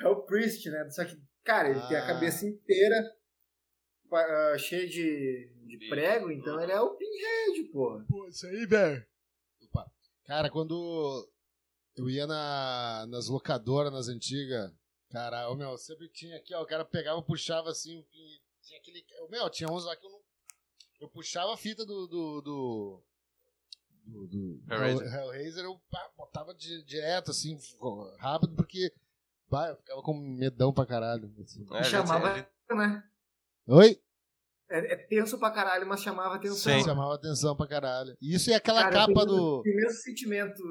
[0.00, 0.88] Hellpriest, né?
[0.90, 2.06] Só que, cara, ele tem a Ah.
[2.06, 2.96] cabeça inteira
[4.16, 8.02] ah, cheia de, de De- prego, então ele é o Pinhead, pô.
[8.08, 9.04] Pô, isso aí, velho.
[9.62, 9.90] Opa.
[10.24, 11.28] Cara, quando
[11.96, 14.72] eu ia na, nas locadoras, nas antigas,
[15.10, 19.04] cara, o meu, sempre tinha aqui, ó, o cara pegava, puxava assim, e tinha aquele.
[19.26, 20.20] o Meu, tinha uns lá que eu não.
[21.00, 22.06] Eu puxava a fita do.
[22.06, 23.02] do, do
[24.06, 25.06] do, do Hellraiser.
[25.06, 27.56] Hell- Hellraiser, eu pá, botava di- direto, assim,
[28.18, 28.92] rápido, porque
[29.48, 31.32] pá, eu ficava com medão pra caralho.
[31.40, 31.64] assim.
[31.72, 32.48] É, gente, chamava, né?
[33.66, 34.00] Oi?
[34.70, 36.72] É, é tenso pra caralho, mas chamava atenção.
[36.72, 36.84] Sim.
[36.84, 38.16] Chamava atenção pra caralho.
[38.22, 39.60] Isso é aquela Cara, capa eu do.
[39.60, 40.62] O mesmo sentimento.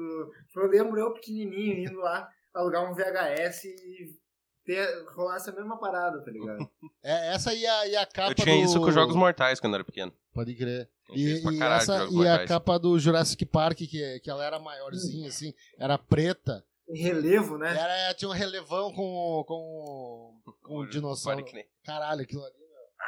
[0.56, 4.20] Eu lembro eu pequenininho indo lá alugar um VHS e
[4.64, 6.68] ter, rolar essa mesma parada, tá ligado?
[7.02, 8.62] É, essa e a, e a capa Eu tinha do...
[8.62, 10.12] isso com Jogos Mortais quando era pequeno.
[10.34, 10.86] Pode crer.
[11.08, 15.28] Eu E, e essa, e a capa do Jurassic Park, que, que ela era maiorzinha,
[15.28, 16.62] assim, era preta.
[16.90, 17.74] Em relevo, né?
[17.74, 21.42] Era, tinha um relevão com, com, com um dinossauro.
[21.82, 22.59] Caralho, aquilo ali.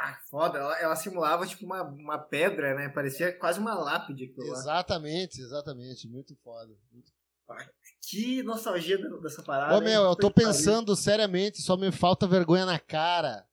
[0.04, 0.58] Ah, foda.
[0.58, 2.88] Ela, ela simulava tipo uma, uma pedra, né?
[2.88, 4.24] Parecia quase uma lápide.
[4.24, 4.58] aquilo lá.
[4.58, 6.08] Exatamente, exatamente.
[6.08, 6.74] Muito foda.
[6.92, 7.12] Muito-
[8.08, 9.76] Que nostalgia dessa parada.
[9.76, 10.08] Ô, meu, hein?
[10.08, 13.46] eu tô pensando seriamente, só me falta vergonha na cara.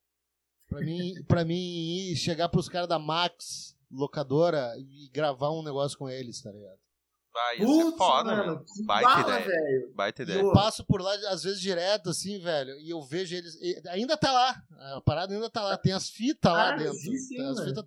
[0.66, 5.98] Pra mim, pra mim ir chegar pros caras da Max, locadora, e gravar um negócio
[5.98, 6.78] com eles, tá ligado?
[7.32, 7.68] Vai, pariu.
[7.68, 8.64] ser Putz, foda, mano.
[8.64, 9.44] que Baita bala, ideia.
[9.46, 9.94] velho.
[9.94, 10.40] Baita ideia.
[10.40, 13.54] eu passo por lá, às vezes, direto, assim, velho, e eu vejo eles.
[13.62, 14.62] e ainda tá lá.
[14.96, 15.76] A parada ainda tá lá.
[15.78, 16.94] Tem as fitas lá Ah, dentro.
[16.94, 17.84] sim, sim, Tem as fitas.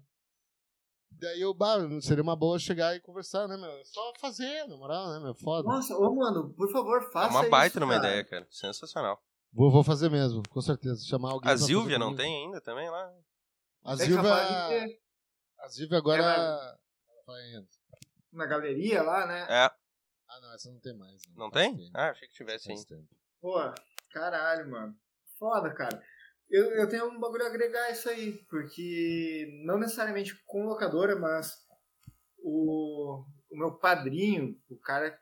[1.12, 3.70] Daí eu, bah, seria uma boa chegar e conversar, né, meu?
[3.70, 5.34] É Só fazer, na moral, né, meu?
[5.36, 5.68] Foda.
[5.70, 8.08] Nossa, ô, mano, por favor, É faça uma baita isso, numa cara.
[8.08, 8.48] ideia, cara.
[8.50, 9.22] Sensacional.
[9.54, 11.06] Vou, vou fazer mesmo, com certeza.
[11.06, 11.50] Chamar alguém.
[11.52, 12.24] A Zilvia não comigo.
[12.24, 13.14] tem ainda também lá?
[13.86, 14.34] A É Zilvia.
[15.60, 16.24] A Zilvia agora.
[16.24, 16.76] É,
[17.28, 17.68] Vai indo.
[18.34, 19.42] Na galeria lá, né?
[19.50, 19.72] É.
[20.28, 21.22] Ah, não, essa não tem mais.
[21.36, 21.78] Não Faz tem?
[21.78, 23.06] tempo, Ah, achei que tivesse ainda.
[23.42, 23.60] Pô,
[24.12, 24.96] caralho, mano.
[25.38, 26.02] Foda, cara.
[26.50, 31.54] Eu, eu tenho um bagulho a agregar isso aí, porque não necessariamente com locadora, mas
[32.40, 35.18] o, o meu padrinho, o cara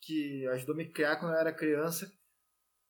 [0.00, 2.10] que ajudou a me criar quando eu era criança,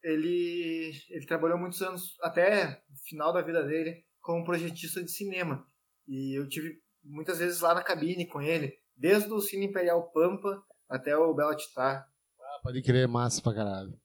[0.02, 5.66] ele, ele trabalhou muitos anos, até o final da vida dele, como projetista de cinema.
[6.06, 10.64] E eu tive muitas vezes lá na cabine com ele, desde o Cine Imperial Pampa
[10.88, 12.08] até o Bela Titar.
[12.40, 13.98] Ah, pode crer, massa pra caralho.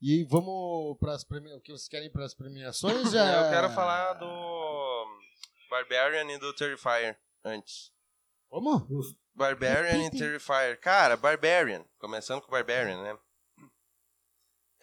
[0.00, 1.58] E vamos pras premiações.
[1.58, 3.10] O que vocês querem pras premiações?
[3.10, 3.44] Já...
[3.46, 5.06] Eu quero falar do
[5.70, 7.90] Barbarian e do Terrifier antes.
[8.48, 8.86] Como?
[9.34, 10.78] Barbarian e Terrifier.
[10.80, 11.84] Cara, Barbarian.
[11.98, 13.18] Começando com Barbarian, né?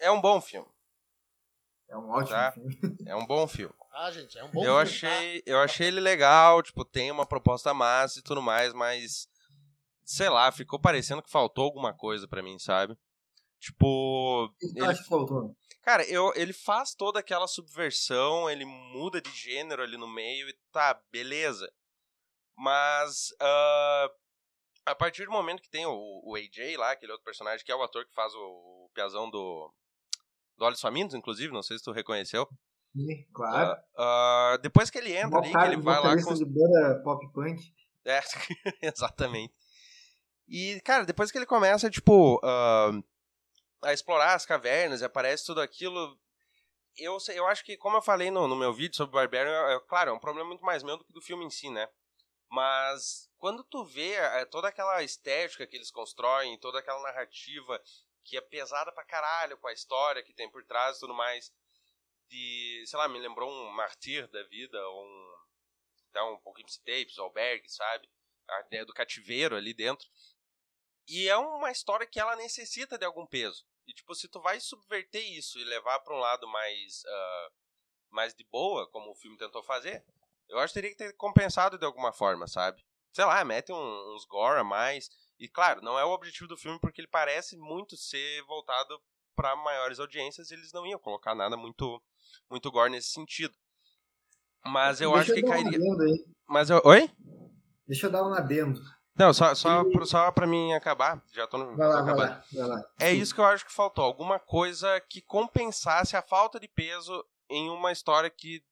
[0.00, 0.68] É um bom filme.
[1.88, 2.52] É um ótimo Tá.
[2.52, 2.78] filme.
[3.06, 3.74] É um bom filme.
[3.96, 7.24] Ah, gente, é um bom eu filme, achei, eu achei ele legal, tipo, tem uma
[7.24, 9.28] proposta massa e tudo mais, mas
[10.04, 12.98] sei lá, ficou parecendo que faltou alguma coisa pra mim, sabe?
[13.60, 15.56] Tipo, O que ele faltou?
[15.80, 20.58] Cara, eu, ele faz toda aquela subversão, ele muda de gênero ali no meio e
[20.72, 21.70] tá, beleza.
[22.56, 24.10] Mas ah,
[24.86, 27.76] a partir do momento que tem o, o AJ lá, aquele outro personagem, que é
[27.76, 29.72] o ator que faz o, o piazão do,
[30.56, 32.48] do Olhos Famintos, inclusive, não sei se tu reconheceu.
[32.94, 33.76] Sim, claro.
[33.96, 36.34] Ah, ah, depois que ele entra ali, ele vai lá com...
[36.34, 37.60] de banda pop punk.
[38.04, 38.20] É,
[38.82, 39.52] exatamente.
[40.46, 42.92] E, cara, depois que ele começa, tipo, ah,
[43.82, 46.18] a explorar as cavernas e aparece tudo aquilo,
[46.96, 49.80] eu, eu acho que, como eu falei no, no meu vídeo sobre Barbarian, é, é,
[49.80, 51.88] claro, é um problema muito mais meu do que do filme em si, né?
[52.48, 57.80] Mas quando tu vê é, toda aquela estética que eles constroem, toda aquela narrativa
[58.22, 61.52] que é pesada pra caralho com a história que tem por trás e tudo mais,
[62.28, 65.34] de, sei lá, me lembrou um Martyr da vida, ou um,
[66.10, 68.08] até um Poughkeepsie Tapes, Albergue, sabe?
[68.48, 70.08] A ideia do cativeiro ali dentro.
[71.06, 73.66] E é uma história que ela necessita de algum peso.
[73.86, 77.48] E, tipo, se tu vai subverter isso e levar pra um lado mais, ah,
[78.10, 80.04] mais de boa, como o filme tentou fazer,
[80.48, 82.84] eu acho que teria que ter compensado de alguma forma, sabe?
[83.12, 85.10] Sei lá, mete um- uns gore a mais.
[85.38, 89.00] E, claro, não é o objetivo do filme porque ele parece muito ser voltado
[89.34, 92.00] pra maiores audiências eles não iam colocar nada muito,
[92.50, 93.54] muito gore nesse sentido.
[94.64, 95.78] Mas eu Deixa acho que dar um cairia.
[95.78, 96.24] aí.
[96.48, 96.80] Mas eu...
[96.84, 97.10] Oi?
[97.86, 98.80] Deixa eu dar um adendo.
[99.16, 101.22] Não, só, só, E- só pra mim acabar.
[101.32, 101.76] Já tô no.
[101.76, 102.84] Vai lá, vai lá, vai lá.
[102.98, 104.04] É isso que eu acho que faltou.
[104.04, 108.62] Alguma coisa que compensasse a falta de peso em uma história que.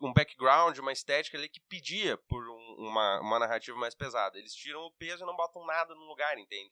[0.00, 4.38] Um background, uma estética ali que pedia por um- uma, uma narrativa mais pesada.
[4.38, 6.70] Eles tiram o peso e não botam nada no lugar, entende?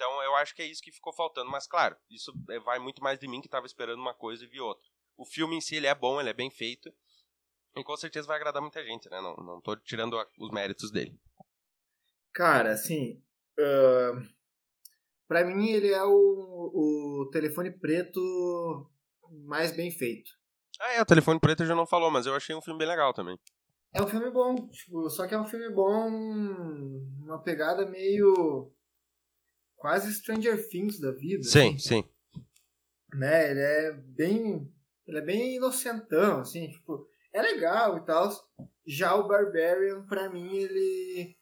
[0.00, 1.50] Então eu acho que é isso que ficou faltando.
[1.50, 4.46] Mas claro, isso é- vai muito mais de mim que tava esperando uma coisa e
[4.46, 4.88] vi outra.
[5.14, 6.90] O filme em si ele é bom, ele é bem feito.
[7.76, 9.20] E com certeza vai agradar muita gente, né?
[9.20, 11.20] Não, não tô tirando os méritos dele.
[12.32, 13.22] Cara, assim,
[13.58, 14.26] ahn,
[15.28, 18.90] pra mim ele é o, o telefone preto
[19.44, 20.30] mais bem feito.
[20.80, 23.12] Ah, é, o Telefone Preto já não falou, mas eu achei um filme bem legal
[23.12, 23.38] também.
[23.92, 26.08] É um filme bom, tipo, só que é um filme bom,
[27.22, 28.72] uma pegada meio
[29.80, 31.42] quase Stranger Things da vida.
[31.42, 32.04] Sim, assim, sim.
[33.14, 33.50] né?
[33.50, 34.70] Ele é bem,
[35.06, 38.30] ele é bem inocentão, assim, tipo, é legal e tal.
[38.86, 41.34] Já o Barbarian, pra mim, ele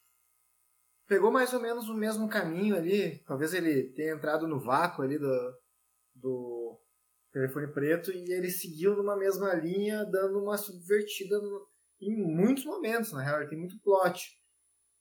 [1.07, 3.19] pegou mais ou menos o mesmo caminho ali.
[3.25, 5.55] Talvez ele tenha entrado no vácuo ali do,
[6.15, 6.81] do
[7.33, 11.67] telefone preto e ele seguiu numa mesma linha, dando uma subvertida no-
[12.01, 14.39] em muitos momentos, na real, ele tem muito plot.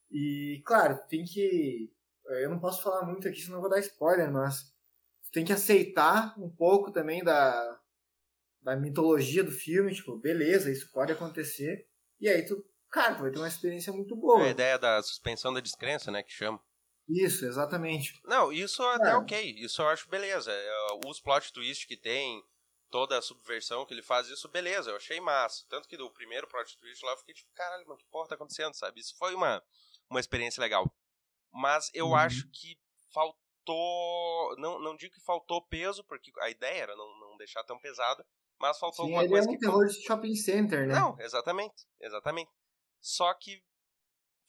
[0.09, 1.91] E, claro, tem que.
[2.29, 4.63] Eu não posso falar muito aqui, senão eu vou dar spoiler, mas
[5.23, 7.79] tu tem que aceitar um pouco também da,
[8.61, 11.87] da mitologia do filme, tipo, beleza, isso pode acontecer.
[12.19, 14.43] E aí tu, cara, tu vai ter uma experiência muito boa.
[14.43, 16.61] É a ideia da suspensão da descrença, né, que chama.
[17.07, 18.19] Isso, exatamente.
[18.25, 19.15] Não, isso até É.
[19.15, 20.51] ok, isso eu acho beleza.
[20.51, 20.69] É,
[21.05, 22.43] Os plot twist que tem,
[22.89, 25.65] toda a subversão que ele faz, isso beleza, eu achei massa.
[25.69, 28.35] Tanto que do primeiro plot twist lá eu fiquei tipo, caralho, mano, que porra tá
[28.35, 28.99] acontecendo, sabe?
[28.99, 29.63] Isso foi uma,
[30.09, 30.91] uma experiência legal.
[31.51, 32.15] Mas eu Uhum.
[32.15, 32.77] acho que
[33.13, 34.55] faltou.
[34.57, 38.23] Não, não digo que faltou peso, porque a ideia era não, não deixar tão pesado,
[38.59, 39.59] mas faltou Sim, alguma é coisa um que.
[39.59, 40.95] terror de shopping center, né?
[40.95, 42.51] Não, exatamente, exatamente.
[43.01, 43.63] Só que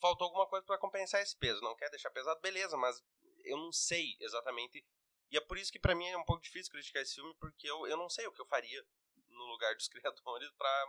[0.01, 1.61] faltou alguma coisa pra compensar esse peso.
[1.61, 3.01] Não quer deixar pesado, beleza, mas
[3.43, 4.85] eu não sei exatamente.
[5.31, 7.69] E é por isso que pra mim é um pouco difícil criticar esse filme, porque
[7.69, 8.83] eu, eu não sei o que eu faria
[9.29, 10.85] no lugar dos criadores pra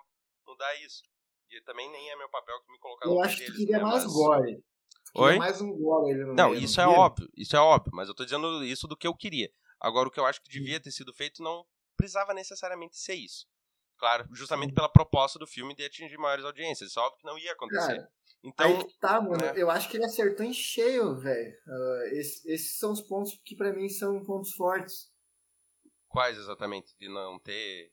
[0.46, 1.02] mudar isso.
[1.50, 3.78] E também nem é meu papel que me colocar no eu lugar acho que queria
[3.78, 4.64] né, mais mas- gore.
[5.14, 5.36] Oi?
[5.38, 6.98] mais um gore ali no Não, meio, isso é queria?
[7.00, 9.50] óbvio, isso é óbvio, mas eu tô dizendo isso do que eu queria.
[9.80, 11.64] Agora, o que eu acho que devia ter sido feito não
[11.96, 13.46] precisava necessariamente ser isso.
[13.98, 16.90] Claro, justamente pela proposta do filme de atingir maiores audiências.
[16.90, 17.96] Isso é óbvio que não ia acontecer.
[17.96, 18.10] Cara,
[18.42, 19.36] então, tá, mano.
[19.36, 19.52] né?
[19.56, 21.52] Eu acho que ele acertou em cheio, velho.
[21.66, 25.10] Ah, esse- esses são os pontos que pra mim são pontos fortes.
[26.08, 26.94] quais exatamente?
[26.98, 27.92] De não ter.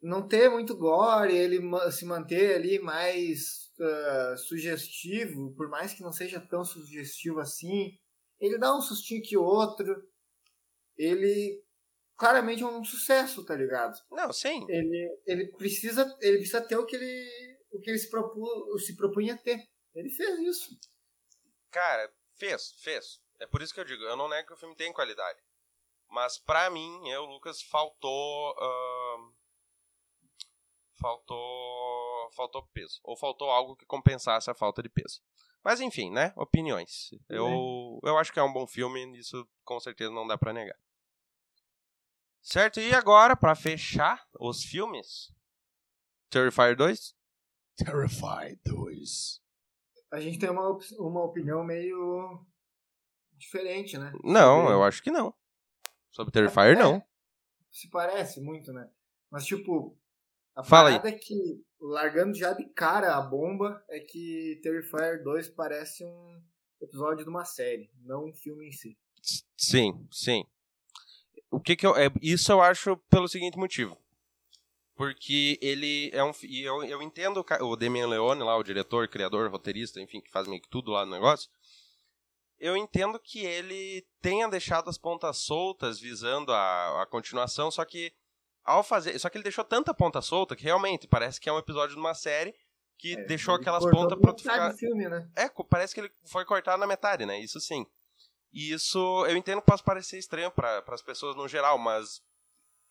[0.00, 6.12] Não ter muito gore, ele se manter ali mais ah, sugestivo, por mais que não
[6.12, 7.98] seja tão sugestivo assim.
[8.40, 10.08] Ele dá um sustinho que outro.
[10.96, 11.62] Ele
[12.16, 13.98] claramente é um sucesso, tá ligado?
[14.10, 14.64] Não, sim.
[14.68, 18.96] Ele, ele precisa ele precisa ter o que ele o que ele se, propu, se
[18.96, 19.68] propunha ter.
[19.94, 20.78] Ele fez isso.
[21.70, 23.20] Cara, fez, fez.
[23.40, 25.42] É por isso que eu digo, eu não nego que o filme tem qualidade.
[26.08, 28.56] Mas pra mim, eu, Lucas, faltou.
[28.56, 29.32] ahn,
[31.00, 31.93] faltou.
[32.32, 33.00] Faltou peso.
[33.02, 35.20] Ou faltou algo que compensasse a falta de peso.
[35.62, 36.32] Mas enfim, né?
[36.36, 37.10] Opiniões.
[37.28, 40.76] Eu, eu acho que é um bom filme, isso com certeza não dá pra negar.
[42.42, 42.78] Certo?
[42.80, 45.32] E agora, pra fechar os filmes:
[46.28, 47.14] Terrifier 2?
[47.76, 49.40] Terrified 2.
[50.12, 52.44] A gente tem uma, op- uma opinião meio
[53.32, 54.12] diferente, né?
[54.22, 55.34] Não, Sobre- eu acho que não.
[56.10, 57.02] Sobre Terrifier, É, não.
[57.70, 58.88] Se parece muito, né?
[59.30, 59.98] Mas, tipo,
[60.54, 60.96] a Fala aí.
[60.96, 66.42] parada é que, largando já de cara a bomba, é que Terrifier 2 parece um
[66.80, 68.96] episódio de uma série, não um filme em si.
[69.56, 70.44] Sim, sim.
[71.50, 71.96] O que que eu.
[71.96, 73.96] É, isso eu acho pelo seguinte motivo.
[74.96, 76.30] Porque ele é um.
[76.44, 80.30] e Eu, eu entendo o, o Damian Leone lá, o diretor, criador, roteirista, enfim, que
[80.30, 81.50] faz meio que tudo lá no negócio.
[82.58, 88.12] Eu entendo que ele tenha deixado as pontas soltas visando a, a continuação, só que
[88.64, 89.18] ao fazer.
[89.18, 92.00] Só que ele deixou tanta ponta solta que realmente parece que é um episódio de
[92.00, 92.54] uma série
[92.98, 94.72] que É, deixou aquelas pontas pra tu ficar.
[94.74, 95.28] filme, né?
[95.36, 97.38] É, parece que ele foi cortado na metade, né?
[97.38, 97.86] Isso sim.
[98.52, 102.22] E isso eu entendo que possa parecer estranho para as pessoas no geral, mas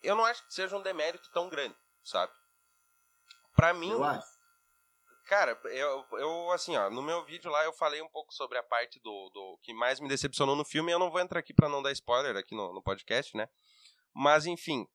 [0.01, 2.31] eu não acho que seja um demérito tão grande, sabe?
[3.55, 4.27] Pra mim, Eu acho.
[5.25, 8.63] cara, eu, eu assim, ó, no meu vídeo lá eu falei um pouco sobre a
[8.63, 10.91] parte do, do que mais me decepcionou no filme.
[10.91, 13.47] Eu não vou entrar aqui pra não dar spoiler aqui no, no podcast, né?
[14.13, 14.87] Mas enfim,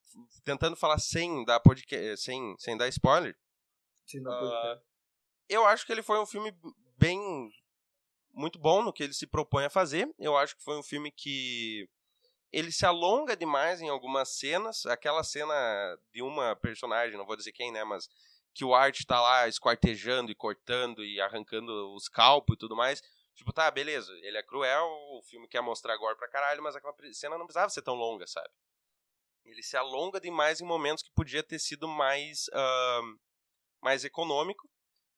[0.43, 3.37] tentando falar sem dar podcast, sem, sem dar spoiler,
[4.05, 4.81] Se não Ah,
[5.47, 6.53] eu acho que ele foi um filme
[6.97, 7.19] bem
[8.31, 10.09] muito bom no que ele se propõe a fazer.
[10.17, 11.89] Eu acho que foi um filme que
[12.51, 14.85] ele se alonga demais em algumas cenas.
[14.85, 15.53] Aquela cena
[16.13, 18.07] de uma personagem, não vou dizer quem, né, mas
[18.53, 23.01] que o Art tá lá esquartejando e cortando e arrancando os calpos e tudo mais.
[23.35, 24.85] Tipo, tá, beleza, ele é cruel,
[25.17, 28.27] o filme quer mostrar agora pra caralho, mas aquela cena não precisava ser tão longa,
[28.27, 28.49] sabe?
[29.45, 33.15] Ele se alonga demais em momentos que podia ter sido mais, ahn,
[33.81, 34.69] mais econômico.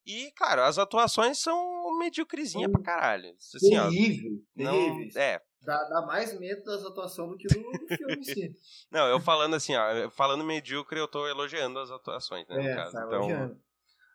[0.05, 3.35] E, claro, as atuações são mediocrezinha pra caralho.
[3.35, 5.15] Assim, ó, terrível, não, terríveis.
[5.15, 8.55] é, Dá, dá mais medo das atuações do que do, do filme em si.
[8.89, 12.75] não, eu falando assim, ó, falando medíocre, eu tô elogiando as atuações, né, no é,
[12.75, 12.93] caso.
[12.93, 13.61] tá Então,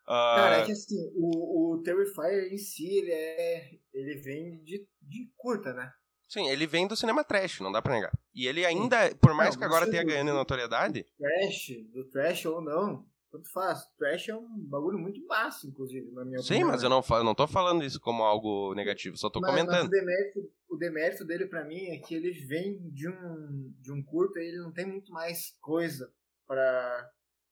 [0.09, 3.71] ah, Cara, é que assim, o, o Terrifier em si, ele é.
[3.93, 5.93] Ele vem de, de curta, né?
[6.29, 8.13] Sim, ele vem do cinema trash, não dá pra negar.
[8.35, 12.61] E ele ainda, por mais Não, que agora tenha ganhando notoriedade, Trash, do trash ou
[12.61, 13.85] não, tanto faz.
[13.99, 16.69] Trash é um bagulho muito massa, inclusive, na minha sim, opinião.
[16.69, 16.87] mas né?
[16.87, 19.87] eu não, não tô falando isso como algo negativo, só tô Mas- mas comentando.
[19.87, 24.03] o, demérito, o demérito dele pra mim é que ele vem de um, de um
[24.03, 26.13] curta e ele não tem muito mais coisa
[26.47, 27.11] pra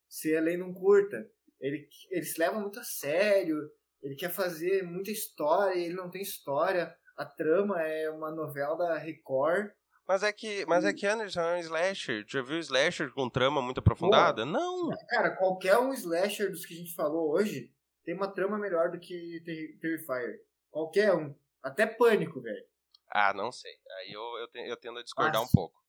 [0.09, 1.27] ser além de um curta.
[1.61, 3.57] Ele, ele se leva muito a sério,
[4.03, 6.95] ele quer fazer muita história, ele não tem história.
[7.17, 9.71] A trama é uma novela da Record.
[10.07, 12.25] Mas é que, mas é que Anderson é um slasher.
[12.29, 14.45] Já viu slasher com trama muito aprofundada?
[14.45, 14.91] Não.
[15.09, 17.73] Cara, qualquer um slasher dos que a gente falou hoje
[18.05, 20.41] tem uma trama melhor do que Ter- Terrifier.
[20.71, 21.35] Qualquer um.
[21.63, 22.65] Até Pânico, velho.
[23.11, 23.73] Ah, não sei.
[24.01, 25.53] Aí eu, eu, eu tendo a discordar um Acho.
[25.53, 25.83] pouco.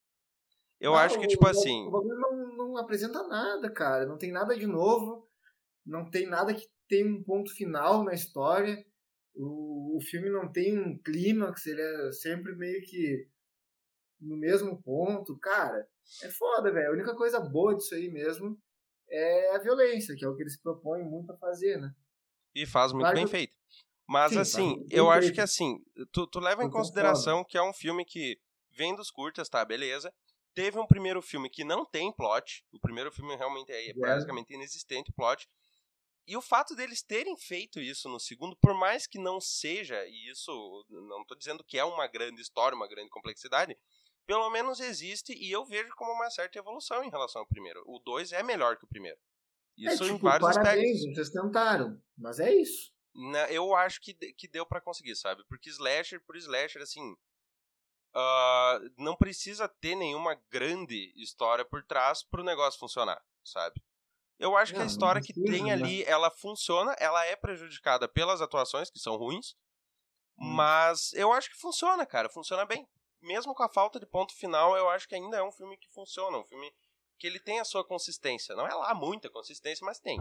[0.80, 1.88] Eu Não, acho que, tipo o- assim.
[1.88, 4.06] O bagulho não, não apresenta nada, cara.
[4.06, 5.28] Não tem nada de novo.
[5.86, 8.86] Não tem nada que tem um ponto final na história.
[9.36, 13.28] O, o filme não tem um clímax, ele é sempre meio que
[14.20, 15.38] no mesmo ponto.
[15.40, 15.88] Cara,
[16.24, 16.90] é foda, velho.
[16.90, 18.58] A única coisa boa disso aí mesmo
[19.10, 21.94] é a violência, que é o que eles propõem muito a fazer, né?
[22.56, 23.56] E faz muito Claro bem que- feito.
[24.08, 25.80] Mas Sim, assim, bem eu acho que assim,
[26.12, 26.88] tu, tu leva em Concordo.
[26.88, 28.40] consideração que é um filme que
[28.72, 29.66] vem dos curtas, tá?
[29.66, 30.14] Beleza.
[30.54, 32.64] Teve um primeiro filme que não tem plot.
[32.72, 34.00] O primeiro filme realmente é Zero.
[34.00, 35.50] basicamente inexistente plot.
[36.28, 40.30] E o fato deles terem feito isso no segundo, por mais que não seja, e
[40.32, 43.78] isso não tô dizendo que é uma grande história, uma grande complexidade,
[44.26, 47.84] pelo menos existe e eu vejo como uma certa evolução em relação ao primeiro.
[47.86, 49.20] O 2 é melhor que o primeiro.
[49.78, 50.72] Isso é, em tipo, vários aspectos.
[50.74, 52.02] parabéns, vocês tentaram.
[52.18, 52.92] Mas é isso.
[53.14, 55.44] Na- eu acho que, que deu pra conseguir, sabe?
[55.48, 57.16] Porque slasher por slasher, assim.
[58.14, 63.82] ah, não precisa ter nenhuma grande história por trás pro negócio funcionar, sabe?
[64.38, 65.72] Eu acho que a história que tem né?
[65.74, 69.56] ali, ela funciona, ela é prejudicada pelas atuações, que são ruins,
[70.38, 70.54] Hum.
[70.54, 72.86] mas eu acho que funciona, cara, funciona bem.
[73.22, 75.90] Mesmo com a falta de ponto final, eu acho que ainda é um filme que
[75.94, 76.72] funciona, um filme
[77.18, 78.56] que ele tem a sua consistência.
[78.56, 80.20] Não é lá muita consistência, mas tem.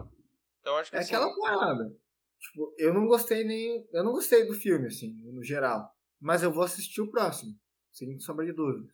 [0.61, 1.95] Então acho que É assim, aquela parada.
[2.39, 3.87] Tipo, eu não gostei nem.
[3.93, 5.91] Eu não gostei do filme, assim, no geral.
[6.21, 7.59] Mas eu vou assistir o próximo.
[7.91, 8.93] Sem sombra de dúvida.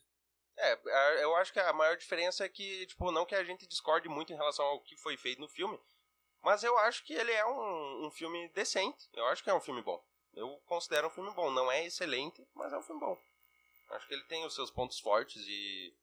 [0.62, 4.08] É, eu acho que a maior diferença é que, tipo, não que a gente discorde
[4.08, 5.78] muito em relação ao que foi feito no filme,
[6.42, 9.08] mas eu acho que ele é um, um filme decente.
[9.14, 10.02] Eu acho que é um filme bom.
[10.34, 11.50] Eu considero um filme bom.
[11.50, 13.18] Não é excelente, mas é um filme bom.
[13.90, 15.94] Acho que ele tem os seus pontos fortes e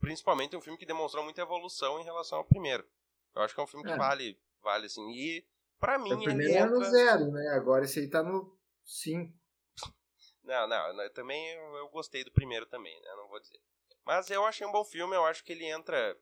[0.00, 2.88] principalmente um filme que demonstrou muita evolução em relação ao primeiro.
[3.34, 3.96] Eu acho que é um filme que É.
[3.96, 5.06] vale, vale assim.
[5.10, 5.46] E
[5.78, 6.90] pra mim O ele primeiro era no entra...
[6.90, 7.48] zero, né?
[7.50, 9.32] Agora esse aí tá no 5.
[10.42, 13.14] Não, não, não, também eu, eu gostei do primeiro também, né?
[13.16, 13.60] Não vou dizer.
[14.08, 16.18] Mas eu achei um bom filme, eu acho que ele entra.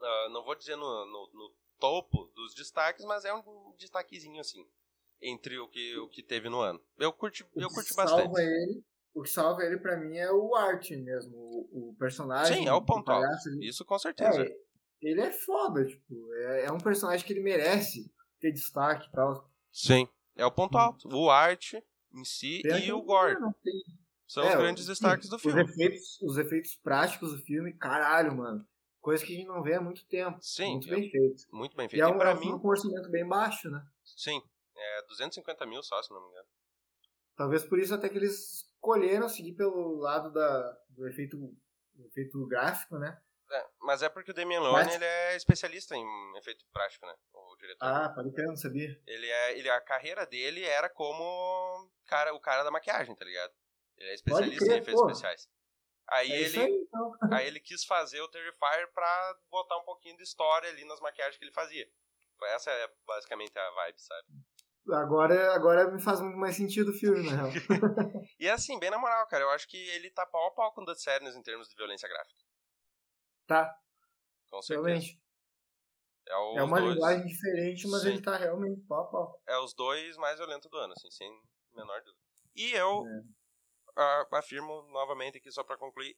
[0.00, 4.64] ah, não vou dizer no, no, no topo dos destaques, mas é um destaquezinho assim.
[5.20, 6.80] Entre o que, o que teve no ano.
[6.96, 8.40] Eu curti, eu curti salva bastante.
[8.40, 11.36] Ele, o que salva ele pra mim é o arte mesmo.
[11.36, 12.58] O, o personagem.
[12.58, 13.26] Sim, é o ponto alto.
[13.60, 14.42] Isso com certeza.
[14.44, 14.56] É,
[15.02, 16.32] ele é foda, tipo.
[16.32, 18.08] É, é um personagem que ele merece
[18.38, 19.50] ter destaque e tal.
[19.72, 20.80] Sim, é o ponto Hum.
[20.80, 21.08] alto.
[21.12, 21.84] O arte
[22.14, 23.34] em si Pena e o gore.
[23.40, 23.82] não tem
[24.30, 25.60] São É, os grandes destaques do os filme.
[25.62, 28.64] Efeitos, os efeitos práticos do filme, caralho, mano.
[29.00, 30.38] Coisa que a gente não vê há muito tempo.
[30.40, 31.42] Sim, muito é- bem feito.
[31.50, 32.04] Muito bem E feito.
[32.04, 33.82] é E um, pra é um mim, filme com orçamento bem baixo, né?
[34.04, 34.40] sim,
[34.76, 36.46] é 250 mil só, se não me engano.
[37.36, 42.46] Talvez por isso até que eles escolheram seguir pelo lado da, do efeito, do efeito
[42.46, 43.20] gráfico, né?
[43.50, 47.14] É, mas é porque o Damien Leone Mas- ele é especialista em efeito prático, né?
[47.32, 47.84] O diretor.
[47.84, 48.96] Ah, pode crer, não sabia.
[49.08, 53.52] Ele é, ele, a carreira dele era como cara, o cara da maquiagem, tá ligado?
[54.00, 55.08] Ele é especialista crer, em efeitos pô.
[55.10, 55.48] especiais.
[56.08, 57.12] Aí É ele, aí, então.
[57.32, 61.36] aí ele quis fazer o Terrifier pra botar um pouquinho de história ali nas maquiagens
[61.38, 61.88] que ele fazia.
[62.54, 64.28] Essa é basicamente a vibe, sabe?
[64.92, 67.50] Agora, agora me faz muito mais sentido o filme, na real.
[68.40, 70.80] E assim, bem na moral, cara, eu acho que ele tá pau a pau com
[70.80, 72.40] o The Sadness em termos de violência gráfica.
[73.46, 73.76] Tá,
[74.50, 74.88] Com certeza.
[74.88, 75.20] realmente.
[76.26, 78.08] É, É uma dois, linguagem diferente, mas Sim.
[78.08, 79.42] ele tá realmente pau a pau.
[79.46, 81.30] é os dois mais violentos do ano, assim, sem
[81.74, 82.18] menor dúvida.
[82.56, 83.39] E eu É.
[84.32, 86.16] afirmo novamente aqui, só pra concluir,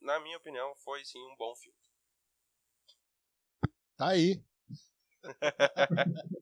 [0.00, 1.78] na minha opinião, foi sim um bom filme.
[3.96, 4.42] Tá aí.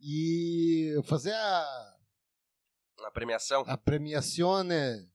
[0.00, 1.98] e fazer a,
[2.98, 5.08] Na premiação, a premiazione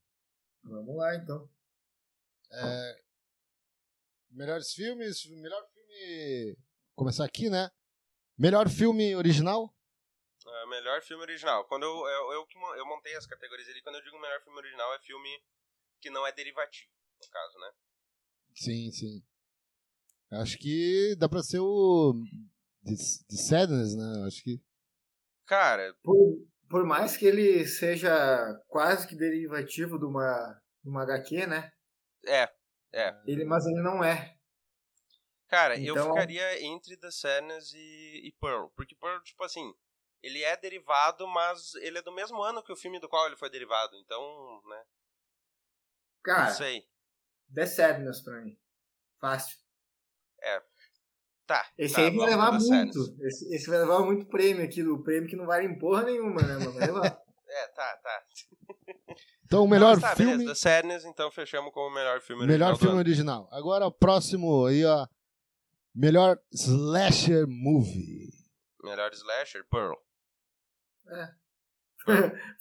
[0.64, 1.50] Vamos lá, então.
[4.32, 6.58] melhores filmes, melhor filme,
[6.96, 7.70] começar aqui, né?
[8.38, 9.73] Melhor filme original?
[10.50, 11.66] Ah, melhor filme original.
[11.66, 12.48] Quando eu, eu, eu,
[12.78, 15.30] eu montei as categorias ali, quando eu digo melhor filme original, é filme
[16.02, 16.92] que não é derivativo,
[17.22, 17.72] no caso, né?
[18.56, 19.24] Sim, sim.
[20.32, 22.14] Acho que dá pra ser o
[22.84, 22.94] de,
[23.30, 24.26] de Sadness, né?
[24.28, 24.62] Acho que
[25.46, 28.12] Cara, Por, por mais que ele seja
[28.68, 31.72] quase que derivativo de uma, de uma HQ, né?
[32.26, 32.50] é,
[32.94, 33.14] é.
[33.26, 34.36] Ele, mas ele não é.
[35.48, 38.68] Cara, eu Então- ficaria entre The Sadness e, e Pearl.
[38.76, 39.72] Porque Pearl, tipo assim,
[40.24, 43.38] ele é derivado, mas ele é do mesmo ano que o filme do qual ele
[43.38, 43.96] foi derivado.
[43.98, 44.84] Então, né?
[46.24, 46.88] Cara, Não sei.
[47.54, 48.58] The Sadness pra mim.
[49.20, 49.64] Fácil.
[51.46, 51.66] Tá.
[51.78, 53.16] Esse tá, aí vai levar muito.
[53.22, 56.42] Esse, esse vai levar muito prêmio aqui, do prêmio que não vale em porra nenhuma,
[56.42, 56.74] né, mano?
[56.74, 57.24] Vai levar.
[57.56, 58.24] É, tá, tá.
[59.46, 60.54] Então, o melhor tá, filme, beleza.
[60.54, 63.48] The Sadness, então fechamos como o melhor filme melhor original do filme original.
[63.52, 65.06] Agora o próximo aí, ó.
[65.94, 68.32] Melhor slasher movie.
[68.84, 69.94] Melhor slasher, Pearl.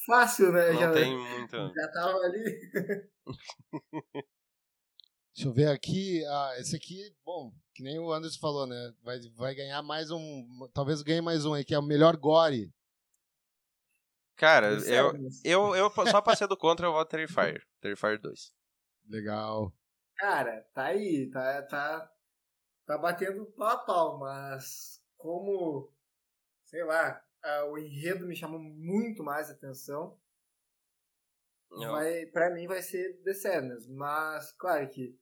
[0.06, 0.72] Fácil, né?
[0.72, 1.56] Não já, tem muito...
[1.74, 3.10] já tava ali.
[5.34, 6.24] Deixa eu ver aqui.
[6.26, 8.94] Ah, esse aqui, bom, que nem o Anderson falou, né?
[9.02, 10.68] Vai, vai ganhar mais um.
[10.74, 12.72] Talvez ganhe mais um aí, que é o melhor gore.
[14.36, 15.12] Cara, The eu,
[15.44, 17.62] eu, eu só passei do contra, eu voto Terrifier.
[17.80, 18.52] Terrifier 2.
[19.08, 19.72] Legal.
[20.16, 22.12] Cara, tá aí, tá, tá,
[22.86, 25.92] tá batendo pau a pau, mas como,
[26.64, 30.18] sei lá, ah, o enredo me chamou muito mais atenção,
[31.70, 35.16] vai, pra mim vai ser The Sadness, mas claro que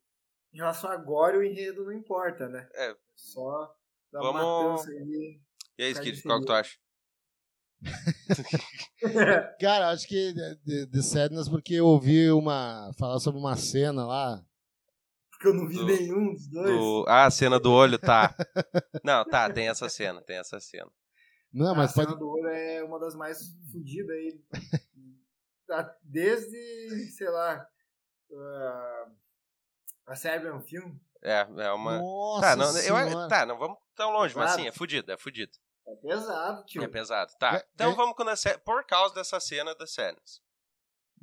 [0.52, 2.68] em relação a agora o enredo não importa, né?
[2.74, 2.94] É.
[3.14, 3.74] Só
[4.12, 5.40] da Vamos- matança ali.
[5.78, 6.78] E aí, Skid, qual que tu acha?
[9.60, 10.32] Cara, acho que
[10.64, 12.90] de, de Sadness porque eu ouvi uma.
[12.98, 14.44] falar sobre uma cena lá.
[15.30, 16.70] Porque eu não vi Do- nenhum dos dois.
[16.78, 17.04] Do...
[17.08, 18.34] Ah, a cena do olho, tá.
[19.02, 20.90] Não, tá, tem essa cena, tem essa cena.
[21.52, 22.18] Não, a mas cena pode.
[22.18, 23.38] do olho é uma das mais
[23.72, 24.40] fodidas aí.
[26.02, 27.66] Desde, sei lá,
[28.32, 29.06] ah,
[30.06, 30.96] a Serbian Film.
[31.22, 31.98] É, é uma.
[31.98, 35.52] Nossa, Tá, não, eu, tá, não vamos tão longe, mas sim, é fudido, é fudido.
[35.86, 36.82] É pesado, tio.
[36.82, 37.32] É pesado.
[37.38, 37.56] Tá.
[37.56, 40.40] É, Então é- vamos com a por causa dessa cena das cenas.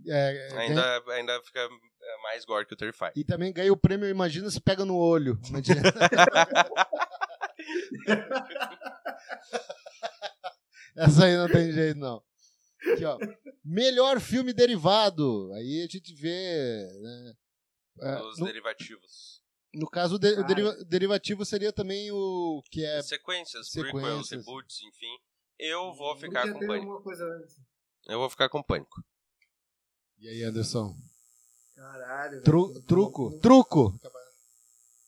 [0.06, 3.12] É, é, Ainda, ainda fica é, mais gore que o Terrify.
[3.16, 5.40] E também ganha o prêmio Imagina se pega no olho.
[5.50, 5.82] Imagina.
[10.98, 12.22] Essa aí não tem jeito, não.
[12.94, 13.18] Aqui, ó.
[13.64, 15.52] Melhor filme derivado.
[15.54, 16.88] Aí a gente vê.
[17.02, 17.34] Né?
[18.02, 19.42] É, Os no, derivativos.
[19.74, 23.02] no caso, o de- o deriva- derivativo seria também o que é.
[23.02, 24.46] Sequências, prequels, sequências.
[24.46, 25.18] reboots, enfim.
[25.60, 27.04] Eu vou ficar com pânico.
[28.08, 29.04] Eu vou ficar com pânico.
[30.20, 30.96] E aí, Anderson?
[31.76, 32.32] Caralho.
[32.32, 32.44] velho.
[32.44, 33.40] Tru- truco.
[33.40, 34.00] Truco!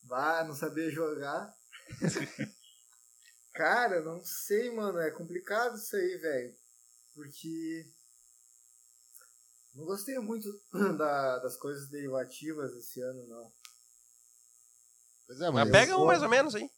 [0.04, 1.54] Vá, não saber jogar.
[3.60, 5.00] Cara, não sei, mano.
[5.00, 6.56] É complicado isso aí, velho.
[7.14, 7.92] Porque.
[9.74, 10.48] Não gostei muito
[10.98, 13.52] da- das coisas derivativas esse ano, não.
[15.28, 15.72] Pois é, Mas mas.
[15.72, 16.72] pega um mais ou menos aí.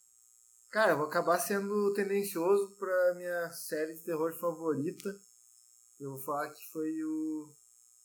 [0.71, 5.09] Cara, eu vou acabar sendo tendencioso pra minha série de terror favorita.
[5.99, 7.53] Eu vou falar que foi o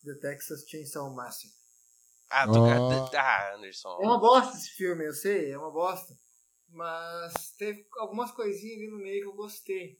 [0.05, 1.48] The Texas Chainsaw Massacre.
[2.28, 2.59] Ah, tu,
[3.16, 3.97] ah, Anderson.
[4.03, 6.15] É uma bosta esse filme, eu sei, é uma bosta.
[6.77, 9.98] Mas teve algumas coisinhas ali no meio que eu gostei.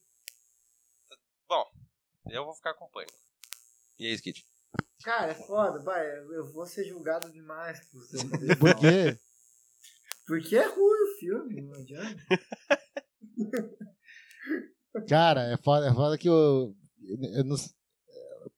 [2.29, 3.17] Eu vou ficar com pânico.
[3.99, 4.45] E aí, Skid?
[5.03, 8.19] Cara, é foda, vai, eu vou ser julgado demais por ter
[8.59, 9.19] Por quê?
[10.27, 12.23] Porque é ruim o filme, não adianta.
[15.09, 16.75] Cara, é foda, é foda que eu.
[17.09, 17.57] eu não-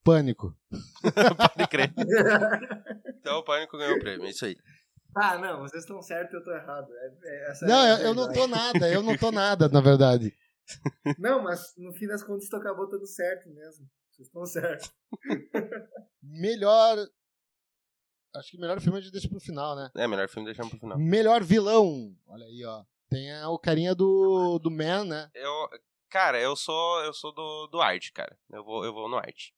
[0.03, 0.57] Pânico.
[1.57, 1.93] Pode crer.
[3.21, 4.57] Então o pânico ganhou o prêmio, é isso aí.
[5.13, 6.89] Tá, não, vocês estão certos eu tô errado.
[6.93, 9.81] É- é- essa Não, é eu, eu não tô nada, eu não tô nada, na
[9.81, 10.37] verdade.
[11.19, 13.89] Não, mas no fim das contas tu acabou tudo certo mesmo.
[14.11, 14.93] Vocês estão certos.
[16.23, 16.99] Melhor.
[18.37, 19.91] Acho que melhor filme a gente deixa pro final, né?
[19.97, 20.99] É, melhor filme deixamos pro final.
[20.99, 22.15] Melhor vilão.
[22.27, 22.85] Olha aí, ó.
[23.09, 25.31] Tem a- o carinha do, do Man, né?
[25.35, 25.51] Eu,
[26.11, 28.39] cara, eu sou eu sou do, do arte, cara.
[28.51, 29.55] Eu vou, eu vou no arte.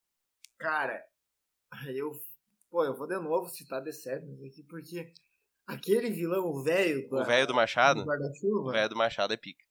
[0.59, 1.05] Cara,
[1.89, 2.13] eu.
[2.71, 5.13] Pô, eu vou de novo citar The Sadness aqui, porque
[5.75, 7.09] aquele vilão, o velho.
[7.11, 9.65] O velho do Machado, do o velho do Machado é pica.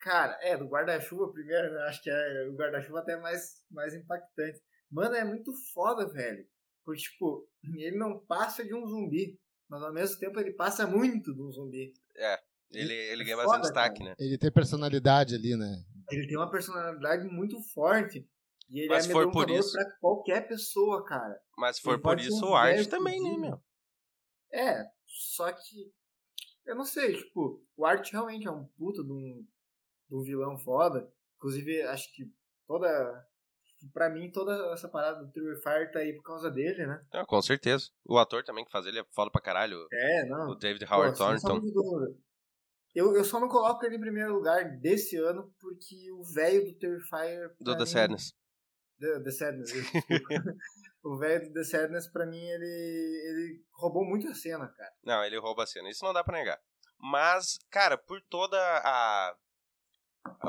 [0.00, 1.78] Cara, é, do guarda-chuva primeiro?
[1.84, 4.60] Acho que é o guarda-chuva até mais, mais impactante.
[4.90, 6.46] Mano, é muito foda, velho.
[6.84, 9.38] Porque, tipo, ele não passa de um zumbi,
[9.68, 11.92] mas ao mesmo tempo ele passa muito de um zumbi.
[12.70, 14.10] Ele, ele É ganha foda, bastante destaque, cara.
[14.10, 14.16] né?
[14.18, 15.84] Ele tem personalidade ali, né?
[16.10, 18.28] Ele tem uma personalidade muito forte.
[18.68, 21.38] E ele Mas é se for por isso- pra qualquer pessoa, cara.
[21.56, 23.62] Mas se for Ele por isso, um o arte também, né, meu?
[24.52, 24.84] É,
[25.14, 25.92] só que.
[26.66, 29.46] Eu não sei, tipo, o Art realmente é um puta de um,
[30.08, 31.10] de um vilão foda.
[31.36, 32.24] Inclusive, acho que
[32.66, 32.88] toda.
[33.92, 37.04] Pra mim, toda essa parada do Terrifier tá aí por causa dele, né?
[37.12, 37.90] Ah, com certeza.
[38.04, 39.86] O ator também que faz ele é foda pra caralho.
[39.92, 40.52] É, não.
[40.52, 41.60] O David Pô, Howard sem Thornton.
[42.94, 46.78] Eu, eu só não coloco ele em primeiro lugar desse ano porque o velho do
[46.78, 47.54] Terrifier.
[47.60, 48.32] Do The mim- Sadness.
[49.00, 49.72] The, The Sadness.
[51.04, 54.92] o velho do The Sadness, pra mim, ele, ele roubou muito a cena, cara.
[55.04, 55.88] Não, ele rouba a cena.
[55.90, 56.60] Isso não dá pra negar.
[56.98, 59.30] Mas, cara, por toda a.
[59.30, 59.36] a-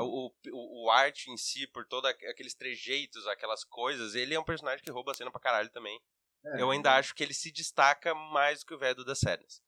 [0.02, 4.44] O, o, o arte em si, por todos aqueles trejeitos, aquelas coisas, ele é um
[4.44, 6.00] personagem que rouba a cena pra caralho também.
[6.46, 9.14] É, Eu ainda acho que ele se destaca mais do que o velho do The
[9.14, 9.62] Sadness.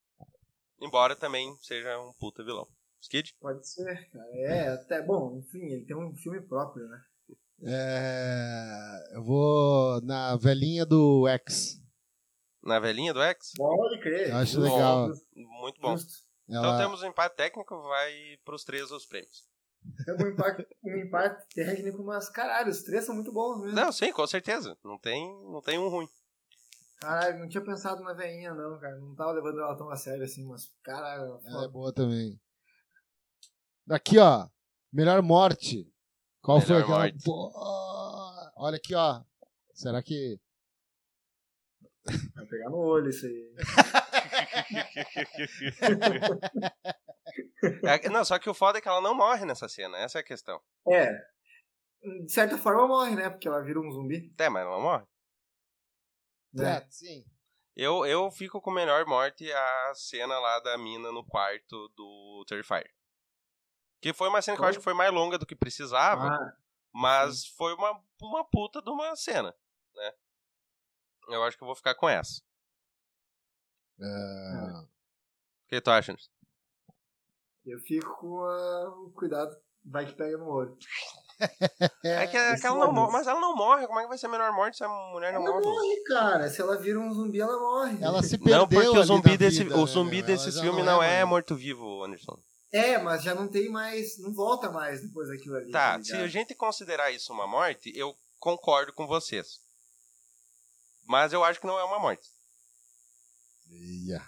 [0.81, 2.67] Embora também seja um puta vilão.
[3.01, 3.35] Skid?
[3.41, 4.27] Pode ser, cara.
[4.35, 7.01] É, até bom, enfim, ele tem um filme próprio, né?
[7.63, 11.81] É, eu vou na velhinha do X.
[12.63, 13.53] Na velhinha do X?
[13.57, 14.31] Pode crer.
[14.31, 15.09] Eu acho Justo, legal.
[15.09, 15.97] justo, Muito bom.
[15.97, 16.13] justo.
[16.49, 19.47] Então Ela, temos um empate técnico, vai pros três os prêmios.
[20.05, 23.77] Temos um impacto, um impacto técnico, mas caralho, os três são muito bons mesmo.
[23.77, 24.77] Não, sim, com certeza.
[24.85, 26.09] Não tem, não tem um ruim.
[27.01, 28.97] Caralho, não tinha pensado na veinha, não, cara.
[28.97, 31.23] Não tava levando ela tão a sério assim, mas caralho.
[31.23, 31.69] ela é foda.
[31.69, 32.41] boa também.
[33.91, 34.49] Aqui, ó.
[34.93, 35.87] Melhor morte.
[36.43, 36.99] Qual foi Melhor aquela?
[36.99, 37.25] morte.
[37.25, 37.53] Pô,
[38.57, 39.23] olha aqui, ó.
[39.75, 40.39] Será que.
[42.35, 43.55] Vai pegar no olho isso aí.
[47.83, 50.21] É, não, só que o foda é que ela não morre nessa cena, essa é
[50.21, 50.61] a questão.
[50.89, 51.13] É.
[52.25, 53.29] De certa forma morre, né?
[53.29, 54.33] Porque ela vira um zumbi.
[54.39, 55.05] É, mas ela não morre.
[56.53, 56.79] Né?
[56.79, 57.25] É, sim.
[57.77, 62.91] Eu, eu fico com melhor morte a cena lá da mina no quarto do Terrifier.
[64.01, 66.57] Que foi uma cena que eu acho que foi mais longa do que precisava, Ah,
[66.93, 69.55] mas foi uma, uma puta de uma cena,
[69.95, 70.13] né?
[71.29, 72.41] Eu acho que eu vou ficar com essa.
[74.01, 74.89] É, O
[75.69, 76.13] que tu acha?
[76.13, 76.31] Anderson?
[77.67, 78.39] eu fico com
[79.07, 79.55] o cuidado.
[79.85, 80.77] Vai que pega no olho.
[82.03, 83.87] É, que, esse que ela não é morre, mas ela não morre.
[83.87, 85.65] Como é que vai ser a melhor morte se a mulher não Ela morre?
[85.67, 86.49] morre, cara.
[86.49, 88.03] Se ela vira um zumbi, ela morre.
[88.03, 88.59] Ela se perdeu.
[88.59, 90.27] Não, porque ali o zumbi desse, vida, o né, zumbi meu?
[90.27, 91.29] desse Ela filme não é mais.
[91.29, 92.43] morto-vivo, Anderson.
[92.73, 94.19] É, mas já não tem mais.
[94.19, 95.71] Não volta mais depois daquilo ali.
[95.71, 96.07] Tá, ligado?
[96.07, 99.61] se a gente considerar isso uma morte, eu concordo com vocês.
[101.07, 102.29] Mas eu acho que não é uma morte.
[103.71, 104.23] Ia.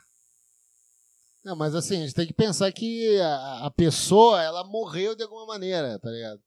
[1.45, 5.23] Não, mas assim, a gente tem que pensar que a, a pessoa, ela morreu de
[5.23, 6.41] alguma maneira, tá ligado?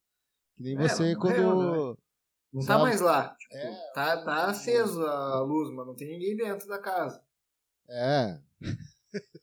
[0.56, 1.42] Que nem É, você quando.
[1.42, 1.98] morreu,
[2.52, 2.84] Não tá sabe?
[2.84, 3.36] mais lá.
[3.36, 3.92] Tipo, É.
[3.94, 7.24] tá, tá aceso a luz, mas não tem ninguém dentro da casa.
[7.90, 8.40] É.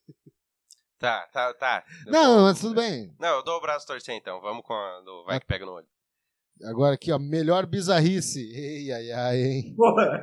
[1.01, 1.85] Tá, tá, tá.
[2.07, 3.13] Eu Não, vou- mas tudo bem.
[3.19, 4.41] Não, eu dou o braço torcer então.
[4.41, 5.87] Vamos com a do vai que pega no olho.
[6.63, 8.41] Agora aqui, ó, melhor bizarrice.
[8.55, 9.75] Ei, ai, ai, hein?
[9.75, 10.21] Porra,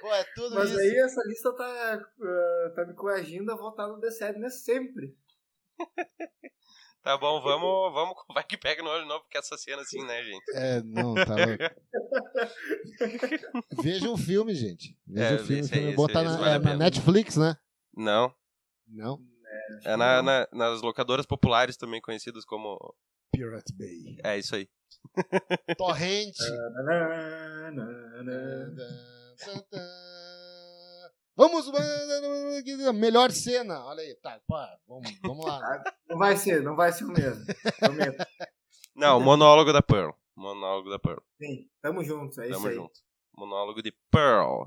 [0.00, 0.78] Pô, é tudo mas isso.
[0.78, 5.14] aí essa lista tá, ah, tá me coagindo a votar no The Sadness sempre.
[7.02, 10.04] Tá bom, vamos, vamos com vai que pega no olho não, porque essa cena assim,
[10.04, 10.42] né, gente?
[10.56, 11.62] É, não, tá louco.
[13.80, 14.98] Veja um filme, gente.
[15.06, 15.68] Veja É, um filme.
[15.72, 16.76] aí, Botar na, vale é, na.
[16.76, 17.56] Netflix, né?
[17.96, 18.34] Não.
[18.88, 19.20] Não.
[19.84, 22.78] É na, na- nas locadoras populares também conhecidas como.
[23.32, 24.16] Pirate Bay.
[24.24, 24.68] É isso aí.
[25.76, 26.38] Torrente.
[31.36, 31.70] Vamos,
[32.94, 33.84] melhor cena.
[33.84, 35.60] Olha aí, tá, pá, vamos, vamos lá.
[36.08, 37.44] Não vai ser, não vai ser o mesmo.
[38.94, 40.12] Não, monólogo da Pearl.
[40.34, 41.20] Monólogo da Pearl.
[41.40, 42.74] Sim, tamo junto, é isso Tamo aí.
[42.74, 43.00] junto.
[43.36, 44.64] Monólogo de Pearl.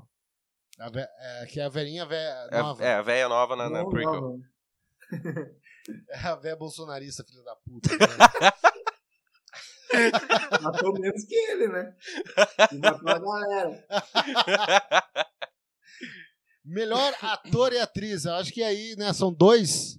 [0.78, 2.84] A ve- é, que é a velhinha vé, É, nova.
[2.84, 4.12] é a véia nova na, na prequel.
[4.20, 4.40] não.
[6.10, 7.88] É a véia bolsonarista, filho da puta.
[7.90, 8.06] né?
[10.62, 11.96] Matou menos que ele, né?
[12.72, 13.86] E matou a galera.
[16.64, 18.24] Melhor ator e atriz.
[18.24, 19.98] Eu acho que aí, né, são dois.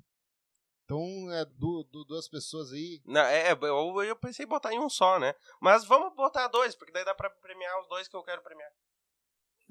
[0.85, 3.01] Então, é du- du- duas pessoas aí.
[3.05, 5.33] Não, é, eu, eu pensei em botar em um só, né?
[5.61, 8.69] Mas vamos botar dois, porque daí dá pra premiar os dois que eu quero premiar.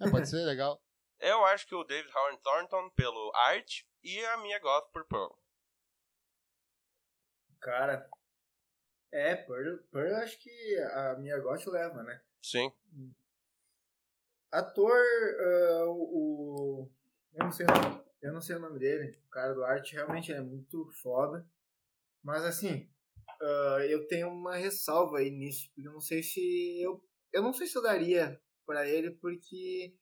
[0.01, 0.81] É, pode ser legal.
[1.21, 5.31] Eu acho que o David Howard Thornton pelo Art e a Mia Goth por Pearl.
[7.61, 8.09] Cara,
[9.13, 12.23] é, Pearl, Pearl acho que a minha gote leva, né?
[12.43, 12.73] Sim.
[14.51, 14.97] Ator,
[15.41, 16.91] ah, o, o-
[17.35, 18.05] Eu não sei o nome.
[18.23, 19.19] Eu não sei o nome dele.
[19.27, 21.47] O cara do arte realmente é muito foda.
[22.23, 22.91] Mas assim,
[23.43, 25.69] ah, eu tenho uma ressalva aí nisso.
[25.75, 26.81] Porque eu não sei se.
[26.83, 29.95] Eu, eu não sei se eu daria pra ele, porque.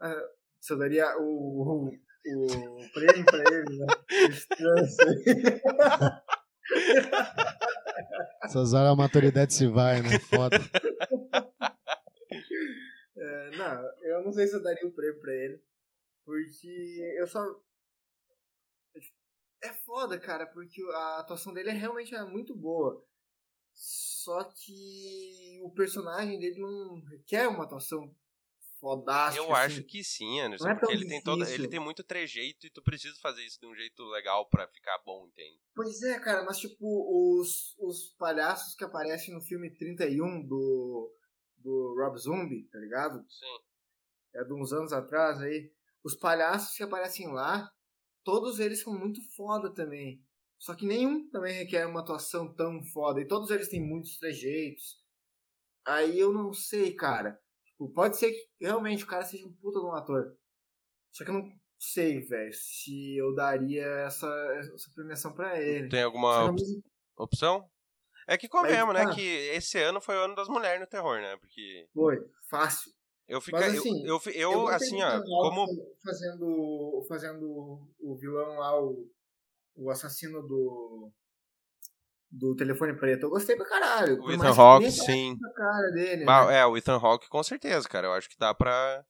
[0.00, 0.28] ah,
[0.60, 1.88] se eu daria o.
[1.88, 3.86] o, o prêmio pra ele, né?
[8.44, 10.18] Essas horas a maturidade se vai, né?
[10.20, 10.56] Foda.
[13.16, 15.62] É, não, eu não sei se eu daria o prêmio pra ele.
[16.24, 17.44] Porque eu só.
[19.62, 23.04] É foda, cara, porque a atuação dele é realmente é muito boa.
[23.74, 28.14] Só que o personagem dele não requer uma atuação
[28.80, 29.44] fodástica.
[29.44, 29.64] Eu assim.
[29.64, 30.64] acho que sim, Anderson.
[30.64, 31.54] Não é porque ele tem, difícil.
[31.54, 34.98] ele tem muito trejeito e tu precisa fazer isso de um jeito legal pra ficar
[35.04, 35.60] bom, entende?
[35.74, 41.14] Pois é, cara, mas tipo, os, os palhaços que aparecem no filme 31 do,
[41.58, 43.24] do Rob Zombie, tá ligado?
[43.28, 43.58] Sim.
[44.34, 45.70] é de uns anos atrás aí,
[46.02, 47.70] os palhaços que aparecem lá,
[48.24, 50.24] todos eles são muito foda também.
[50.58, 53.20] Só que nenhum também requer uma atuação tão foda.
[53.20, 55.02] E todos eles têm muitos trejeitos.
[55.86, 57.40] Aí eu não sei, cara.
[57.80, 60.36] Tipo, pode ser que realmente o cara seja um puta de um ator.
[61.12, 64.26] Só que eu não sei, velho, se eu daria essa,
[64.58, 65.88] essa premiação pra ele.
[65.88, 66.82] Tem alguma op- mesmo-
[67.16, 67.70] opção?
[68.28, 69.04] É que convenhamos, né?
[69.06, 69.14] tá.
[69.14, 71.38] Que esse ano foi o ano das mulheres no terror, né?
[71.38, 72.18] Porque Foi,
[72.50, 72.92] fácil.
[73.26, 75.66] eu fica, Mas, eu- assim, eu, eu, Eu gostei assim, ó, como
[76.04, 79.10] fazendo fazendo o vilão lá o,
[79.74, 81.10] o assassino do
[82.30, 83.24] do telefone preto.
[83.24, 84.22] Eu gostei pra caralho.
[84.22, 85.36] o Ethan Hawke, sim.
[85.92, 86.24] dele.
[86.24, 86.58] Bah, né?
[86.58, 88.06] É, o Ethan Hawke com certeza, cara.
[88.06, 89.04] Eu acho que dá pra.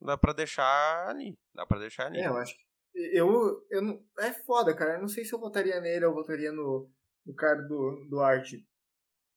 [0.00, 1.36] Dá pra deixar ali.
[1.54, 2.20] Dá pra deixar ali.
[2.20, 4.94] É, eu acho que eu, eu não, é foda, cara.
[4.94, 6.90] Eu não sei se eu votaria nele ou votaria no,
[7.24, 8.66] no cara do, do arte.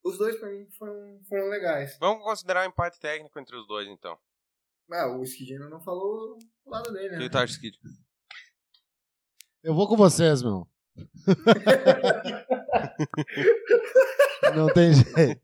[0.04, 1.98] Os dois pra mim foram, foram legais.
[2.00, 4.18] Vamos considerar um empate técnico entre os dois, então.
[4.92, 7.18] Ah, o Skid ainda não falou o lado dele, O né?
[7.20, 7.78] que tu acha, Skid?
[9.64, 10.68] Eu vou com vocês, meu.
[14.56, 15.42] Não tem jeito.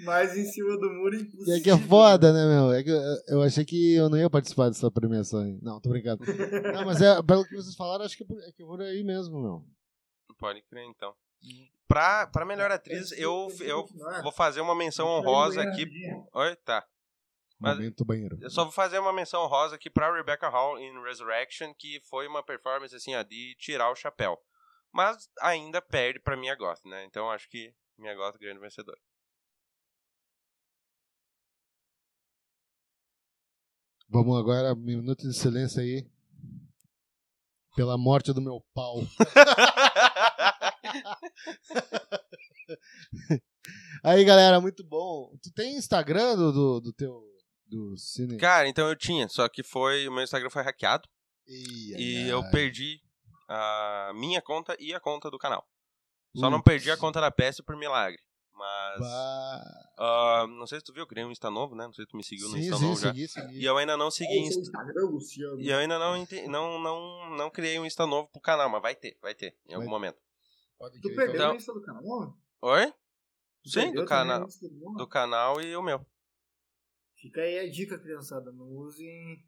[0.00, 1.54] Mas em cima do muro E impossível.
[1.56, 2.72] é que é foda, né, meu?
[2.72, 5.56] É que eu, eu achei que eu não ia participar dessa premiação aí.
[5.62, 6.24] Não, tô brincando.
[6.74, 8.82] Não, mas é, pelo que vocês falaram, acho que é por, é que é por
[8.82, 9.64] aí mesmo, meu.
[10.38, 11.14] Pode crer, então.
[11.86, 13.86] Pra, pra melhor atriz, eu, eu
[14.22, 15.86] vou fazer uma menção honrosa aqui.
[16.34, 16.84] Oi, tá.
[17.64, 18.38] Mas- Momento banheiro.
[18.40, 22.26] Eu só vou fazer uma menção honrosa aqui pra Rebecca Hall em Resurrection, que foi
[22.26, 24.38] uma performance assim, ó, de tirar o chapéu.
[24.92, 27.04] Mas ainda perde pra Mia Goth, né?
[27.04, 28.98] Então acho que Mia Goth grande vencedor.
[34.08, 36.06] Vamos agora, minuto de silêncio aí.
[37.74, 39.00] Pela morte do meu pau.
[44.02, 45.36] Aí, galera, muito bom.
[45.42, 47.22] Tu tem Instagram do, do, do teu.
[47.66, 48.36] Do Cine?
[48.36, 50.06] Cara, então eu tinha, só que foi.
[50.08, 51.08] O meu Instagram foi hackeado
[51.46, 53.00] e ai, eu perdi
[53.48, 55.66] a minha conta e a conta do canal.
[56.36, 56.64] Só não Putz.
[56.64, 58.20] perdi a conta da PS por milagre.
[58.52, 59.00] Mas.
[59.98, 61.86] Ah, não sei se tu viu, eu criei um Insta novo, né?
[61.86, 63.08] Não sei se tu me seguiu no Sim, Insta sim, novo já.
[63.12, 63.58] segui, segui.
[63.60, 64.60] E eu ainda não segui é o Insta.
[64.60, 65.60] Instagram, Luciano.
[65.60, 68.80] E eu ainda não, ente- não, não, não criei um Insta novo pro canal, mas
[68.82, 70.18] vai ter, vai ter, em algum Vai- momento.
[70.78, 72.02] Pode Tu perdeu Então- o Insta do canal?
[72.62, 72.92] Oi?
[73.64, 74.46] Tu Sim, do canal?
[74.96, 76.04] do canal e o meu.
[77.24, 78.52] Fica aí a dica, criançada.
[78.52, 79.42] Não usem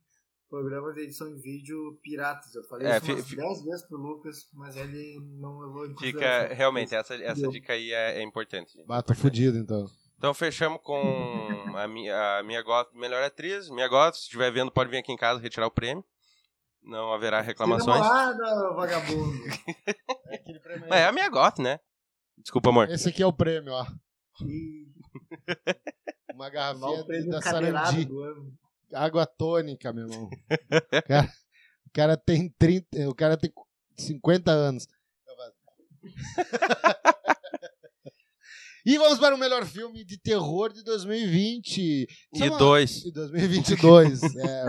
[0.49, 2.55] programas de edição de vídeo piratas.
[2.55, 5.95] Eu falei É, isso umas fi- 10 vezes pro Lucas, mas ele não levou em
[5.99, 8.73] Fica, realmente, essa, essa dica aí é, é importante.
[8.73, 8.87] gente.
[8.87, 9.85] Bah, tô fudido então.
[10.17, 10.97] Então fechamos com
[11.77, 13.69] a minha, a minha Goth, melhor atriz.
[13.69, 16.03] Minha Goth, se estiver vendo, pode vir aqui em casa retirar o prêmio.
[16.83, 18.01] Não haverá reclamações.
[18.01, 19.37] Namorada, vagabundo.
[20.91, 21.79] É a minha Goth, né?
[22.39, 22.89] Desculpa, amor.
[22.89, 23.85] Esse aqui é o prêmio, ó.
[26.37, 28.07] E Uma garrafinha da Sarandi.
[28.13, 28.53] ano.
[28.93, 30.29] Água tônica, meu irmão.
[30.93, 31.33] O cara,
[31.87, 33.09] o cara tem 30.
[33.09, 33.51] O cara tem
[33.97, 34.87] 50 anos.
[38.85, 41.81] E vamos para o melhor filme de terror de 2020.
[42.35, 43.03] E Chama- dois.
[43.03, 44.21] De 2022.
[44.37, 44.65] é.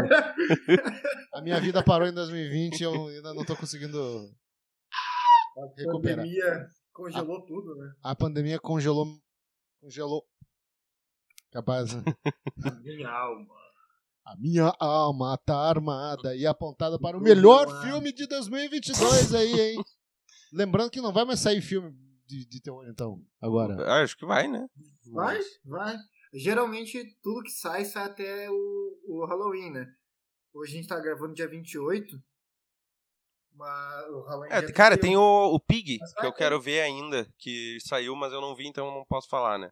[1.33, 3.99] A minha vida parou em 2020 e eu ainda não tô conseguindo.
[5.57, 6.17] A Recuperar.
[6.25, 7.91] pandemia congelou tudo, né?
[8.01, 9.05] A pandemia congelou.
[9.81, 10.23] Congelou.
[11.51, 12.03] Capaz, né?
[12.83, 13.57] Genial, mano.
[14.25, 19.83] A minha alma tá armada e apontada para o melhor filme de 2022 aí, hein?
[20.51, 21.95] Lembrando que não vai mais sair filme
[22.25, 23.75] de, de terror, então, agora.
[23.85, 24.67] Ah, Acho que vai, né?
[25.13, 25.95] Vai, vai.
[26.33, 29.87] Geralmente, tudo que sai, sai até o, o Halloween, né?
[30.53, 32.21] Hoje a gente tá gravando dia 28.
[33.53, 34.99] Mas o Halloween É, cara, 31.
[34.99, 38.67] tem o, o Pig, que eu quero ver ainda, que saiu, mas eu não vi,
[38.67, 39.71] então eu não posso falar, né?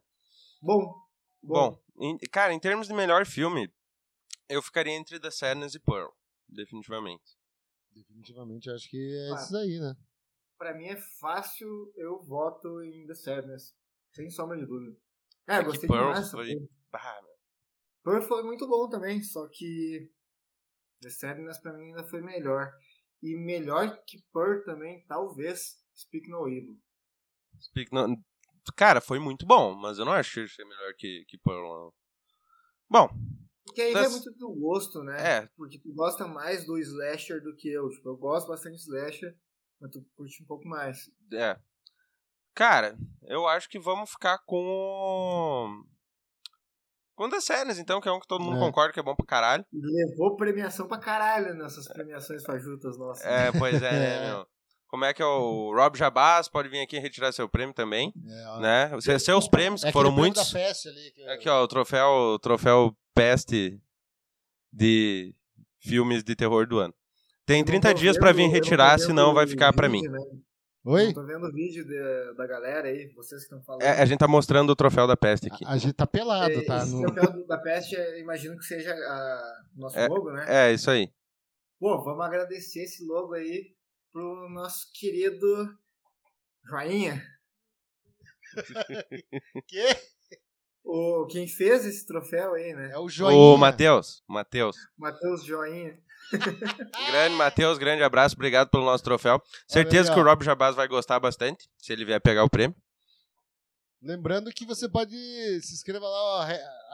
[0.62, 1.05] Bom.
[1.46, 3.72] Bom, em- cara, em termos de melhor filme,
[4.48, 6.10] eu ficaria entre The Sadness e Pearl,
[6.48, 7.36] definitivamente.
[7.92, 9.34] Definitivamente, eu acho que é Ah.
[9.36, 9.94] esses aí, né?
[10.58, 13.74] Pra mim é fácil, eu voto em The Sadness.
[14.14, 14.96] Sem sombra de dúvida.
[15.46, 16.30] É, É que gostei Pearl demais.
[16.30, 16.68] foi-.
[16.90, 17.20] Bah.
[18.02, 20.10] Pearl foi muito bom também, só que
[21.02, 22.72] The Sadness pra mim ainda foi melhor.
[23.22, 26.78] E melhor que Pearl também, talvez, Speak No Evil.
[27.60, 28.16] Speak no-
[28.74, 31.92] Cara, foi muito bom, mas eu não acho que seja melhor que, que Pearl, não.
[32.88, 33.08] Bom,
[33.64, 35.38] Porque aí Das- é muito do gosto, né?
[35.38, 35.48] É.
[35.56, 37.88] Porque tu gosta mais do slasher do que eu.
[37.90, 39.36] Tipo, eu gosto bastante de slasher,
[39.80, 41.10] mas tu curte um pouco mais.
[41.32, 41.58] é.
[42.54, 44.64] Cara, eu acho que vamos ficar com.
[44.64, 45.84] o-
[47.14, 48.60] Com The Sadness, então, que é um que todo mundo É.
[48.60, 49.64] concorda que é bom pra caralho.
[49.72, 53.24] Levou premiação pra caralho nessas premiações fajutas nossas.
[53.26, 53.90] É, pois é, né,
[54.26, 54.30] É.
[54.32, 54.46] meu?
[54.88, 58.60] Como é que é o Rob Jabaz pode vir aqui retirar seu prêmio também, É,
[58.60, 58.96] né?
[58.96, 60.52] Os seus prêmios, É que foram muitos.
[60.52, 61.10] da peste ali.
[61.12, 63.80] que- Aqui, ó, o troféu, o troféu peste
[64.72, 65.34] de
[65.80, 66.94] filmes de terror do ano.
[67.44, 70.02] Tem Eu não 30 tô dias pra vendo- vir retirar, senão vai ficar pra mim.
[70.02, 70.18] né?
[70.84, 71.08] Oi?
[71.08, 73.82] Eu tô vendo o vídeo de- da galera aí, vocês que estão falando.
[73.82, 75.64] É, a gente tá mostrando o troféu da peste aqui.
[75.64, 76.78] A, a gente tá pelado, É, tá?
[76.78, 80.30] Esse No- troféu do- da peste, eu imagino que seja a- o nosso É, logo,
[80.30, 80.44] né?
[80.48, 81.10] É, isso aí.
[81.80, 83.74] Pô, vamos agradecer esse logo aí
[84.16, 85.68] pro nosso querido
[86.64, 87.22] Joinha.
[89.68, 89.88] Quê?
[90.82, 92.92] O, quem fez esse troféu aí, né?
[92.92, 93.36] É o joinha.
[93.36, 94.74] Ô, Matheus, Matheus.
[94.96, 95.98] Matheus Joinha.
[97.10, 99.42] Grande Matheus, grande abraço, obrigado pelo nosso troféu.
[99.68, 100.24] Certeza aí, que o.
[100.24, 102.74] Rob Jabaz vai gostar bastante, se ele vier pegar o prêmio.
[104.00, 105.14] Lembrando que você pode
[105.60, 106.46] se inscreva lá, ó,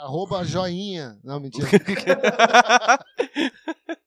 [0.05, 1.21] arroba joinha.
[1.23, 1.69] Não, mentira.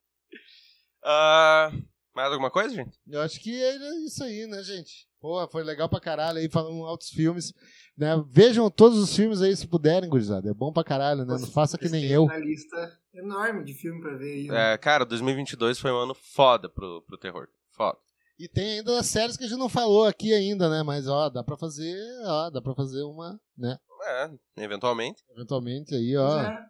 [1.08, 1.72] Ah,
[2.16, 2.98] mais alguma coisa, gente?
[3.08, 3.76] Eu acho que é
[4.06, 5.08] isso aí, né, gente?
[5.20, 7.52] Pô, foi legal pra caralho aí, falando altos filmes.
[7.98, 8.10] Né?
[8.30, 10.50] Vejam todos os filmes aí se puderem, gurizada.
[10.50, 11.38] É bom pra caralho, né?
[11.40, 12.24] Não faça que nem eu.
[12.24, 14.48] Uma lista enorme de filme pra ver aí.
[14.48, 14.74] né?
[14.74, 17.48] É, cara, 2022 foi um ano foda pro, pro terror.
[17.72, 17.98] Foda.
[18.38, 20.84] E tem ainda as séries que a gente não falou aqui ainda, né?
[20.84, 23.78] Mas, ó, dá pra fazer, ó, dá pra fazer uma, né?
[24.04, 25.24] É, eventualmente.
[25.32, 26.42] Eventualmente aí, ó.
[26.42, 26.66] É,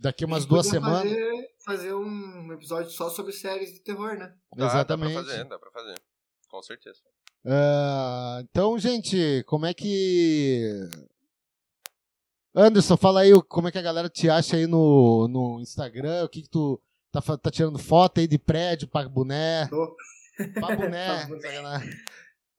[0.00, 1.02] Daqui umas duas semanas.
[1.02, 4.32] Fazer, fazer um episódio só sobre séries de terror, né?
[4.56, 5.14] Dá, Exatamente.
[5.14, 5.94] Dá pra fazer, dá pra fazer.
[6.48, 7.00] Com certeza.
[7.44, 10.88] Ah, então, gente, como é que.
[12.54, 16.28] Anderson, fala aí como é que a galera te acha aí no, no Instagram, o
[16.28, 16.80] que, que tu
[17.12, 19.66] tá, tá tirando foto aí de prédio, pra boné.
[19.68, 19.96] Tô.
[20.54, 21.26] Pra boné.
[21.26, 21.90] Pra boné.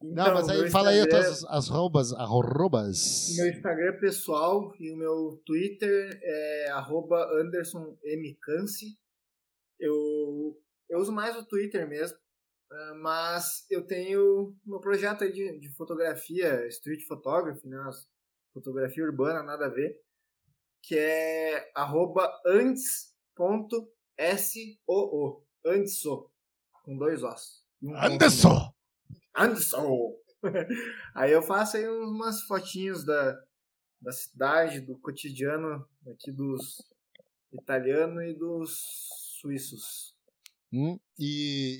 [0.02, 3.36] Então, Não, mas aí meu fala aí as, as arrobas, arrobas.
[3.36, 8.38] Meu Instagram pessoal e o meu Twitter é arroba Anderson M.
[8.42, 8.98] Canci.
[9.78, 10.58] Eu,
[10.90, 12.18] eu uso mais o Twitter mesmo,
[12.72, 17.78] ah, mas eu tenho meu projeto aí de, de fotografia, street photography, né?
[18.54, 20.02] fotografia urbana, nada a ver,
[20.84, 23.94] que é arroba antes.soo,
[25.66, 26.32] Andesso,
[26.84, 27.66] com dois Os.
[27.82, 28.69] e um Anderson!
[29.36, 30.16] Anderson!
[31.16, 33.40] aí eu faço aí umas fotinhos da,
[34.02, 36.82] da cidade, do cotidiano aqui dos
[37.52, 38.80] italianos e dos
[39.42, 40.14] suíços.
[40.72, 41.78] Hum, e,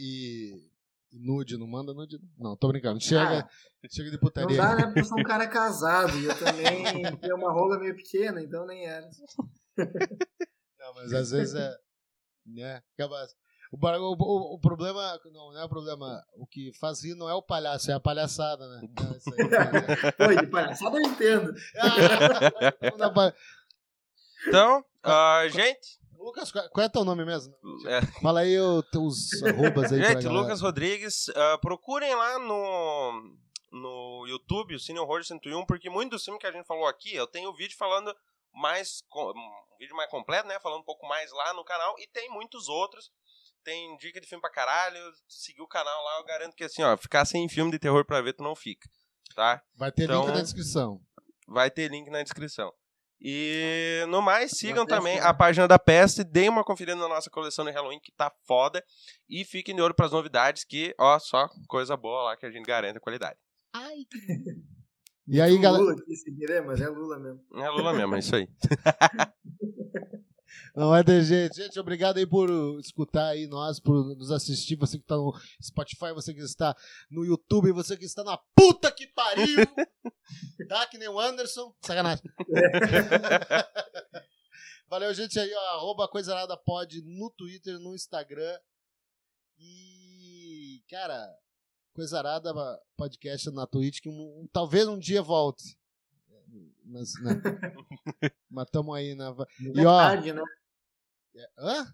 [0.62, 0.70] e-
[1.12, 2.20] e nude, não manda nude?
[2.38, 3.00] Não, tô brincando.
[3.02, 3.48] Chega,
[3.90, 4.58] chega de Não putaria.
[4.58, 4.84] dá, né?
[4.86, 6.84] Porque eu sou um cara casado e eu também
[7.22, 9.10] tenho uma rola meio pequena, então nem era.
[9.78, 11.76] Não, mas às vezes é.
[12.46, 12.82] Né?
[12.94, 13.28] Acaba...
[13.72, 15.20] O, o, o, o problema.
[15.26, 16.24] Não, não é o problema.
[16.36, 18.82] O que faz rir não é o palhaço, é a palhaçada, né?
[19.00, 19.30] Não, isso
[20.20, 21.54] aí, de palhaçada eu entendo.
[21.78, 23.34] Ah,
[24.48, 26.00] Então, ah, gente.
[26.18, 27.54] Lucas, qual é teu nome mesmo?
[27.88, 30.28] é, Fala aí os teus arrobas aí gente.
[30.28, 33.38] Lucas Rodrigues, ah, procurem lá no,
[33.72, 37.16] no YouTube, o Cine Horror 101, porque muito do filme que a gente falou aqui,
[37.16, 38.14] eu tenho um vídeo falando
[38.54, 39.02] mais.
[39.16, 40.60] Um vídeo mais completo, né?
[40.60, 43.12] Falando um pouco mais lá no canal, e tem muitos outros.
[43.64, 44.99] Tem dica de filme pra caralho.
[45.27, 48.22] Seguir o canal lá, eu garanto que assim, ó, ficar sem filme de terror pra
[48.22, 48.90] ver, tu não fica.
[49.36, 49.61] Tá?
[49.76, 51.02] Vai ter Então- link na descrição.
[51.48, 52.72] Vai ter link na descrição.
[53.22, 57.65] E no mais, sigam também a página da Peste, deem uma conferida na nossa coleção
[57.65, 58.81] de Halloween, que tá foda.
[59.27, 62.65] E fiquem de olho pras novidades, que, ó, só coisa boa lá que a gente
[62.65, 63.38] garante a qualidade.
[65.27, 65.84] E aí, O galera.
[65.84, 66.31] Lula aqui, se
[66.65, 67.41] mas é Lula mesmo.
[67.61, 68.48] É Lula mesmo, é isso aí.
[70.76, 71.56] Não vai ter jeito.
[71.56, 72.50] Gente, obrigado aí por
[72.80, 74.76] escutar aí nós, por nos assistir.
[74.76, 76.76] Você que está no Spotify, você que está
[77.10, 79.46] no YouTube, você que está na puta que pariu.
[80.68, 80.86] tá?
[80.88, 81.74] Que nem o Anderson.
[81.82, 82.24] Sacanagem.
[84.90, 85.76] Valeu, gente aí, ó.
[85.76, 88.58] Arroba Coisa Arada Pod no Twitter, no Instagram.
[89.60, 91.30] E, cara,
[91.94, 92.52] Coisa Arada
[92.98, 95.78] Podcast na Twitch, que um- um- talvez um dia volte.
[96.86, 97.42] Mas, né?
[98.50, 99.32] Mas tamo aí na.
[99.32, 100.42] Nunca E, é ó- tarde, né?
[101.58, 101.94] Hã?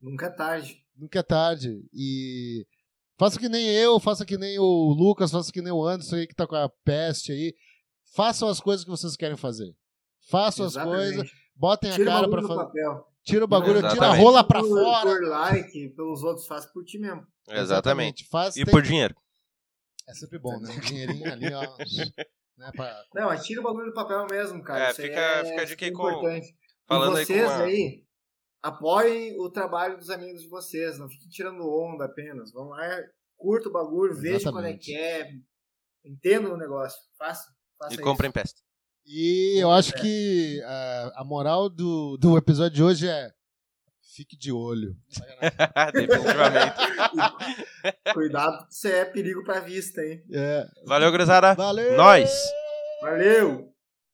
[0.00, 0.84] Nunca é tarde.
[0.96, 1.84] Nunca é tarde.
[1.92, 2.66] E
[3.18, 6.26] faça que nem eu, faça que nem o Lucas, faça que nem o Anderson aí
[6.26, 7.54] que tá com a peste aí.
[8.14, 9.74] Façam as coisas que vocês querem fazer.
[10.30, 11.14] Façam as Exatamente.
[11.16, 12.60] coisas, botem Tira a o cara do fazer.
[12.64, 13.08] papel.
[13.24, 14.22] Tira o bagulho, tira a Exatamente.
[14.24, 15.10] rola pra por, fora.
[15.10, 17.26] Por like, pelos outros, faz por ti mesmo.
[17.48, 18.24] Exatamente.
[18.28, 19.14] Faz, E tem- por dinheiro.
[20.08, 20.70] É sempre bom, né?
[20.74, 21.62] Um dinheirinho ali, ó.
[22.58, 23.04] né, pra...
[23.14, 24.88] Não, mas tira o bagulho do papel mesmo, cara.
[24.88, 26.40] É, Isso aí fica- é fica a dica aí super com-.
[26.86, 28.04] Falando e aí com vocês uma- aí,
[28.62, 30.98] apoiem o trabalho dos amigos de vocês.
[30.98, 32.52] Não fiquem tirando onda apenas.
[32.52, 32.88] Vão lá,
[33.36, 35.30] curta o bagulho, veja qual é que é.
[36.04, 36.98] Entenda o negócio.
[37.18, 37.48] Faça.
[37.78, 38.60] faça E comprem peste.
[39.06, 43.30] E eu acho que a, a moral do, do episódio de hoje é
[44.18, 44.96] fique de olho.
[45.94, 46.74] Definitivamente.
[48.12, 50.24] Cuidado, isso é perigo pra vista, hein?
[50.32, 50.66] É.
[50.84, 51.54] Valeu, gurizada.
[51.54, 51.96] Valeu!
[51.96, 52.30] Nós.
[53.00, 53.72] Valeu!